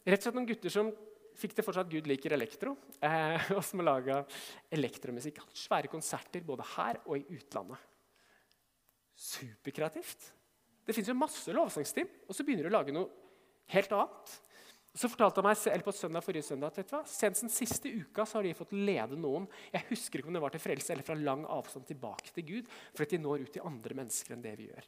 Rett 0.04 0.20
og 0.20 0.28
slett 0.28 0.36
noen 0.42 0.52
gutter 0.52 0.76
som 0.76 0.92
fikk 1.38 1.56
det 1.58 1.66
fortsatt 1.66 1.92
Gud 1.92 2.08
liker 2.10 2.36
elektro, 2.36 2.76
eh, 3.04 3.52
og 3.58 3.62
som 3.66 3.84
har 3.84 3.90
laga 3.92 4.24
elektromusikk. 4.74 5.44
Hatt 5.44 5.62
Svære 5.62 5.92
konserter 5.92 6.46
både 6.46 6.66
her 6.76 7.02
og 7.06 7.20
i 7.20 7.38
utlandet. 7.38 7.86
Superkreativt. 9.18 10.32
Det 10.88 10.96
fins 10.96 11.10
masse 11.18 11.52
lovsangsteam, 11.54 12.10
og 12.28 12.36
så 12.36 12.46
begynner 12.48 12.68
du 12.68 12.72
å 12.72 12.78
lage 12.78 12.94
noe 12.96 13.10
helt 13.74 13.96
annet. 13.96 14.36
Så 14.98 15.10
fortalte 15.12 15.42
han 15.42 15.46
meg, 15.46 15.60
eller 15.70 15.86
på 15.86 15.94
søndag 15.94 16.24
forrige 16.26 16.48
søndag, 16.48 16.78
at 16.80 17.10
Senest 17.12 17.44
den 17.44 17.54
siste 17.54 17.92
uka 17.92 18.26
så 18.26 18.40
har 18.40 18.48
de 18.48 18.54
fått 18.58 18.72
lede 18.74 19.20
noen 19.20 19.46
jeg 19.74 19.86
husker 19.92 20.22
ikke 20.22 20.32
om 20.32 20.38
det 20.38 20.42
var 20.42 20.56
til 20.56 20.64
frelse 20.64 20.94
eller 20.94 21.06
fra 21.06 21.18
lang 21.20 21.44
avstand 21.54 21.86
tilbake 21.86 22.34
til 22.34 22.48
Gud, 22.48 22.72
for 22.96 23.06
at 23.06 23.14
de 23.14 23.20
når 23.22 23.44
ut 23.44 23.52
til 23.54 23.68
andre 23.68 24.00
mennesker 24.00 24.34
enn 24.34 24.46
det 24.46 24.56
vi 24.58 24.72
gjør. 24.72 24.88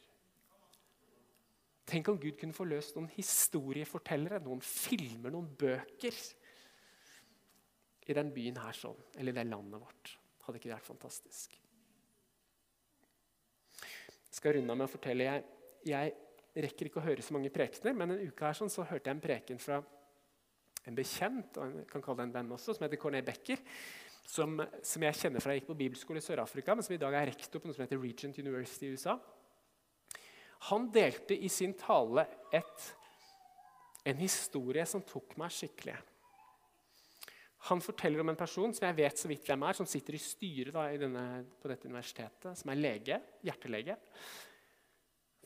Tenk 1.90 2.10
om 2.10 2.18
Gud 2.22 2.38
kunne 2.38 2.54
få 2.54 2.68
løst 2.70 2.98
noen 2.98 3.10
historiefortellere, 3.16 4.42
noen 4.46 4.62
filmer, 4.66 5.34
noen 5.34 5.50
bøker 5.58 6.18
i 8.10 8.16
den 8.18 8.32
byen 8.34 8.58
her 8.58 8.74
sånn, 8.74 8.98
eller 9.18 9.34
i 9.34 9.38
det 9.38 9.46
landet 9.50 9.82
vårt. 9.84 10.16
Hadde 10.46 10.60
ikke 10.60 10.72
det 10.72 10.78
vært 10.78 10.90
fantastisk? 10.90 11.60
Jeg 14.30 14.38
skal 14.38 14.56
runde 14.58 14.74
av 14.74 14.80
med 14.80 14.90
å 14.90 14.92
fortelle 14.92 15.28
jeg, 15.28 15.46
jeg, 15.90 16.18
rekker 16.60 16.90
ikke 16.90 17.02
å 17.02 17.06
høre 17.06 17.24
så 17.26 17.36
mange 17.36 17.52
prekener, 17.54 17.96
men 17.98 18.16
en 18.16 18.28
uke 18.30 18.46
her 18.46 18.58
sånn, 18.58 18.72
så 18.74 18.86
hørte 18.90 19.10
jeg 19.10 19.18
en 19.18 19.24
preken 19.24 19.62
fra 19.62 19.80
en 20.90 20.98
bekjent, 20.98 21.58
og 21.60 21.80
jeg 21.82 21.88
kan 21.92 22.04
kalle 22.04 22.22
det 22.22 22.28
en 22.30 22.36
venn 22.40 22.54
også, 22.56 22.76
som 22.76 22.86
heter 22.86 23.02
Corné 23.02 23.22
Becker. 23.26 23.62
Som, 24.30 24.60
som, 24.86 25.04
jeg 25.06 25.18
kjenner 25.18 25.42
fra 25.42 25.56
jeg 25.56 25.64
gikk 25.64 25.72
på 25.72 25.78
bibelskole 25.80 26.22
i 26.22 26.26
Sør-Afrika, 26.26 26.76
men 26.78 26.86
som 26.86 26.94
i 26.94 27.02
dag 27.02 27.16
er 27.18 27.32
rektor 27.32 27.62
på 27.62 27.70
noe 27.70 27.78
som 27.78 27.82
heter 27.86 28.02
Regent 28.02 28.38
University 28.38 28.86
i 28.86 28.94
USA. 28.94 29.16
Han 30.70 30.90
delte 30.94 31.38
i 31.38 31.50
sin 31.50 31.74
tale 31.80 32.26
et, 32.54 32.86
en 34.10 34.22
historie 34.22 34.86
som 34.90 35.06
tok 35.08 35.34
meg 35.42 35.54
skikkelig. 35.56 35.98
Han 37.68 37.82
forteller 37.84 38.24
om 38.24 38.32
en 38.32 38.40
person 38.40 38.72
som 38.76 38.86
jeg 38.88 38.98
vet 39.02 39.20
så 39.20 39.28
vidt 39.28 39.48
hvem 39.50 39.66
er, 39.68 39.76
som 39.76 39.88
sitter 39.90 40.16
i 40.16 40.22
styret 40.24 40.76
da, 40.76 40.86
i 40.94 41.00
denne, 41.02 41.24
på 41.60 41.72
dette 41.72 41.90
universitetet, 41.90 42.56
som 42.56 42.72
er 42.72 42.80
lege, 42.80 43.18
hjertelege. 43.44 43.98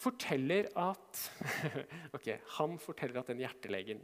Forteller 0.03 0.69
at, 0.77 1.23
okay, 2.17 2.37
han 2.59 2.77
forteller 2.81 3.21
at 3.21 3.33
den 3.33 3.41
hjertelegen 3.41 4.03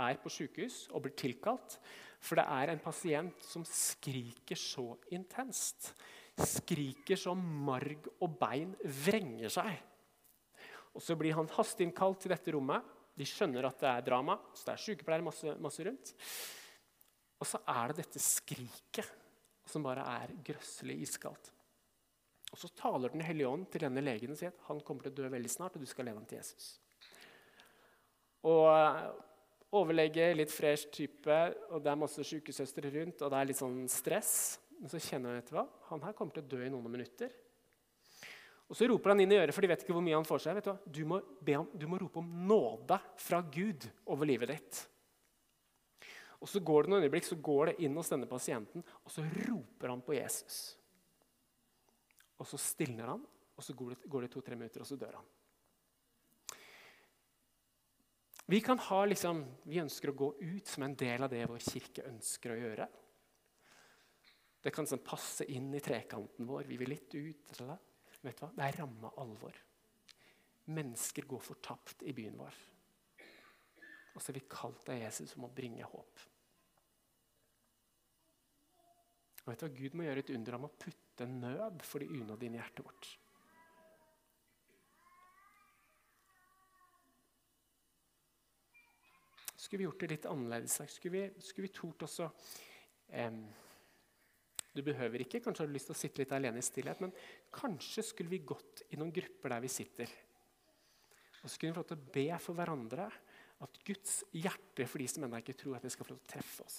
er 0.00 0.20
på 0.20 0.32
sykehus 0.32 0.84
og 0.92 1.04
blir 1.06 1.16
tilkalt. 1.16 1.78
For 2.20 2.36
det 2.36 2.44
er 2.52 2.72
en 2.72 2.82
pasient 2.84 3.44
som 3.44 3.64
skriker 3.64 4.58
så 4.60 4.90
intenst. 5.16 5.94
Skriker 6.36 7.20
så 7.20 7.32
marg 7.36 8.08
og 8.20 8.36
bein 8.40 8.74
vrenger 8.84 9.52
seg. 9.52 9.72
Og 10.92 11.02
Så 11.04 11.16
blir 11.16 11.36
han 11.38 11.48
hasteinnkalt 11.56 12.20
til 12.20 12.34
dette 12.34 12.52
rommet. 12.52 12.84
De 13.16 13.26
skjønner 13.28 13.66
at 13.68 13.80
det 13.80 13.90
er 13.90 14.06
drama, 14.06 14.36
så 14.52 14.66
det 14.66 14.72
er 14.74 14.82
sykepleiere 14.84 15.24
masse, 15.24 15.52
masse 15.60 15.84
rundt. 15.86 16.14
Og 17.40 17.48
så 17.48 17.60
er 17.72 17.90
det 17.90 18.02
dette 18.04 18.20
skriket 18.22 19.08
som 19.70 19.84
bare 19.84 20.04
er 20.04 20.34
grøsselig 20.44 20.98
iskaldt. 21.06 21.52
Og 22.50 22.58
Så 22.58 22.68
taler 22.74 23.08
Den 23.08 23.22
hellige 23.22 23.48
ånd 23.48 23.66
til 23.70 23.80
denne 23.86 24.02
legen 24.02 24.32
og 24.32 24.38
sier 24.38 24.50
at 24.50 24.66
han 24.66 24.80
kommer 24.80 25.06
til 25.06 25.12
å 25.12 25.18
dø 25.22 25.28
veldig 25.30 25.50
snart, 25.50 25.76
og 25.76 25.82
du 25.82 25.86
skal 25.86 26.08
leve 26.08 26.18
ham 26.18 26.26
til 26.26 26.40
Jesus. 26.40 26.80
Og, 28.42 28.66
overlege, 29.76 30.32
litt 30.34 30.50
fresh 30.50 30.90
type, 30.90 31.36
og 31.70 31.82
det 31.84 31.92
er 31.92 32.00
masse 32.00 32.24
sykesøstre 32.26 32.90
rundt, 32.90 33.22
og 33.22 33.30
det 33.30 33.38
er 33.38 33.50
litt 33.50 33.60
sånn 33.60 33.84
stress. 33.90 34.32
Men 34.80 34.90
så 34.90 34.98
kjenner 34.98 35.34
han 35.34 35.44
etter 35.44 35.58
hva? 35.58 35.66
han 35.90 36.02
her 36.02 36.16
kommer 36.16 36.34
til 36.34 36.42
å 36.42 36.50
dø 36.50 36.64
i 36.64 36.72
noen 36.72 36.90
minutter. 36.90 37.30
Og 38.70 38.78
Så 38.78 38.86
roper 38.86 39.12
han 39.12 39.20
inn 39.22 39.32
i 39.34 39.38
øret, 39.38 39.54
for 39.54 39.62
de 39.62 39.70
vet 39.70 39.82
ikke 39.82 39.94
hvor 39.94 40.04
mye 40.06 40.18
han 40.18 40.26
får 40.26 40.42
seg. 40.44 40.60
Du? 40.62 40.72
Du 40.86 41.02
må, 41.10 41.18
om, 41.58 41.70
du 41.74 41.86
må 41.90 41.98
rope 41.98 42.22
om 42.22 42.28
nåde 42.46 42.98
fra 43.18 43.42
Gud 43.42 43.86
over 44.06 44.30
livet 44.30 44.54
ditt. 44.54 44.82
Og 46.40 46.48
Så 46.48 46.62
går 46.64 46.86
det 46.86 46.92
noen 46.92 47.04
øyeblikk, 47.04 47.26
så 47.28 47.36
går 47.36 47.70
det 47.70 47.80
inn 47.84 47.96
hos 48.00 48.08
denne 48.08 48.28
pasienten, 48.28 48.84
og 49.04 49.12
så 49.12 49.24
roper 49.24 49.92
han 49.92 50.00
på 50.00 50.16
Jesus. 50.16 50.60
Og 52.40 52.48
så 52.48 52.56
stilner 52.56 53.12
han, 53.12 53.26
og 53.56 53.64
så 53.64 53.76
går 53.76 54.24
det, 54.24 54.30
to-tre 54.32 54.56
minutter, 54.56 54.80
og 54.80 54.88
så 54.88 54.96
dør 54.96 55.18
han. 55.18 55.28
Vi 58.50 58.60
kan 58.64 58.80
ha 58.82 59.02
liksom, 59.04 59.44
vi 59.68 59.82
ønsker 59.82 60.10
å 60.10 60.16
gå 60.16 60.30
ut 60.40 60.66
som 60.66 60.82
en 60.82 60.96
del 60.98 61.22
av 61.22 61.30
det 61.30 61.44
vår 61.46 61.60
kirke 61.62 62.08
ønsker 62.08 62.54
å 62.54 62.58
gjøre. 62.58 62.88
Det 64.60 64.72
kan 64.74 64.88
sånn 64.88 65.04
passe 65.04 65.44
inn 65.52 65.68
i 65.76 65.82
trekanten 65.84 66.48
vår. 66.48 66.64
Vi 66.68 66.80
vil 66.80 66.90
litt 66.90 67.14
ut. 67.14 67.52
Eller? 67.60 67.78
Vet 68.24 68.40
du 68.40 68.42
hva? 68.44 68.50
Det 68.56 68.66
er 68.66 68.80
ramma 68.80 69.12
alvor. 69.22 69.60
Mennesker 70.72 71.28
går 71.30 71.44
fortapt 71.44 72.02
i 72.08 72.16
byen 72.16 72.40
vår. 72.40 72.58
Og 74.20 74.24
så 74.24 74.34
er 74.34 74.36
vi 74.36 74.48
kalt 74.52 74.88
av 74.92 74.98
Jesus 75.00 75.30
om 75.38 75.46
å 75.46 75.54
bringe 75.56 75.86
håp. 75.88 76.24
Og 79.40 79.46
vet 79.48 79.62
du 79.62 79.64
hva? 79.64 79.70
Gud 79.78 79.94
må 79.96 80.04
gjøre 80.04 80.20
et 80.20 80.32
under 80.34 80.56
om 80.58 80.66
å 80.68 80.74
putte 80.76 81.24
nød 81.24 81.80
for 81.88 82.04
de 82.04 82.18
unådde 82.18 82.44
inn 82.44 82.58
i 82.58 82.60
hjertet 82.60 82.84
vårt. 82.84 83.08
Skulle 89.56 89.80
vi 89.80 89.88
gjort 89.88 90.04
det 90.04 90.10
litt 90.12 90.28
annerledes? 90.28 90.76
Skulle 90.92 91.16
vi, 91.16 91.40
skulle 91.46 91.70
vi 91.70 91.72
tort 91.80 92.04
også 92.04 92.28
um, 92.28 93.42
Du 94.76 94.84
behøver 94.84 95.24
ikke, 95.24 95.40
kanskje 95.40 95.64
har 95.64 95.72
du 95.72 95.78
lyst 95.78 95.88
til 95.88 95.96
å 95.96 96.02
sitte 96.02 96.20
litt 96.20 96.36
alene 96.36 96.60
i 96.60 96.68
stillhet, 96.68 97.00
men 97.00 97.16
kanskje 97.56 98.04
skulle 98.04 98.36
vi 98.36 98.44
gått 98.44 98.84
i 98.92 99.00
noen 99.00 99.16
grupper 99.16 99.56
der 99.56 99.64
vi 99.64 99.72
sitter. 99.72 100.12
Og 101.40 101.48
så 101.48 101.54
skulle 101.54 101.72
vi 101.72 101.78
få 101.78 101.86
lov 101.86 101.90
til 101.94 102.02
å 102.04 102.14
be 102.20 102.28
for 102.44 102.60
hverandre 102.60 103.08
at 103.60 103.82
Guds 103.84 104.22
hjerte 104.32 104.86
for 104.88 105.02
de 105.02 105.08
som 105.10 105.26
ennå 105.26 105.40
ikke 105.42 105.58
tror, 105.58 105.76
at 105.76 105.84
det 105.84 105.92
skal 105.92 106.06
få 106.06 106.14
lov 106.14 106.22
til 106.22 106.30
å 106.30 106.32
treffe 106.34 106.66
oss. 106.66 106.78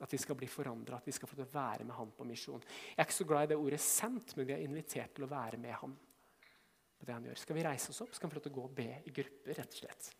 At 0.00 0.12
vi 0.14 0.20
skal 0.22 0.38
bli 0.40 0.48
forandra, 0.48 0.96
at 0.96 1.08
vi 1.08 1.12
skal 1.12 1.28
få 1.28 1.36
lov 1.36 1.44
til 1.44 1.50
å 1.50 1.60
være 1.60 1.84
med 1.84 1.96
Han 1.98 2.12
på 2.16 2.24
misjon. 2.24 2.62
Jeg 2.64 2.96
er 2.96 3.08
ikke 3.08 3.18
så 3.18 3.28
glad 3.28 3.42
i 3.44 3.50
det 3.52 3.58
ordet 3.60 3.80
'sendt', 3.80 4.36
men 4.36 4.46
vi 4.46 4.54
er 4.54 4.64
invitert 4.64 5.14
til 5.14 5.24
å 5.24 5.32
være 5.32 5.58
med 5.58 5.74
Han. 5.82 5.98
på 7.00 7.06
det 7.06 7.14
han 7.14 7.24
gjør. 7.24 7.36
Skal 7.36 7.56
vi 7.56 7.62
reise 7.64 7.90
oss 7.90 8.00
opp, 8.00 8.12
så 8.12 8.20
kan 8.20 8.28
vi 8.28 8.34
få 8.34 8.38
lov 8.38 8.42
til 8.42 8.52
å 8.52 8.54
gå 8.54 8.64
og 8.64 8.74
be 8.74 9.02
i 9.06 9.10
grupper. 9.10 9.54
rett 9.54 9.72
og 9.72 9.78
slett. 9.78 10.16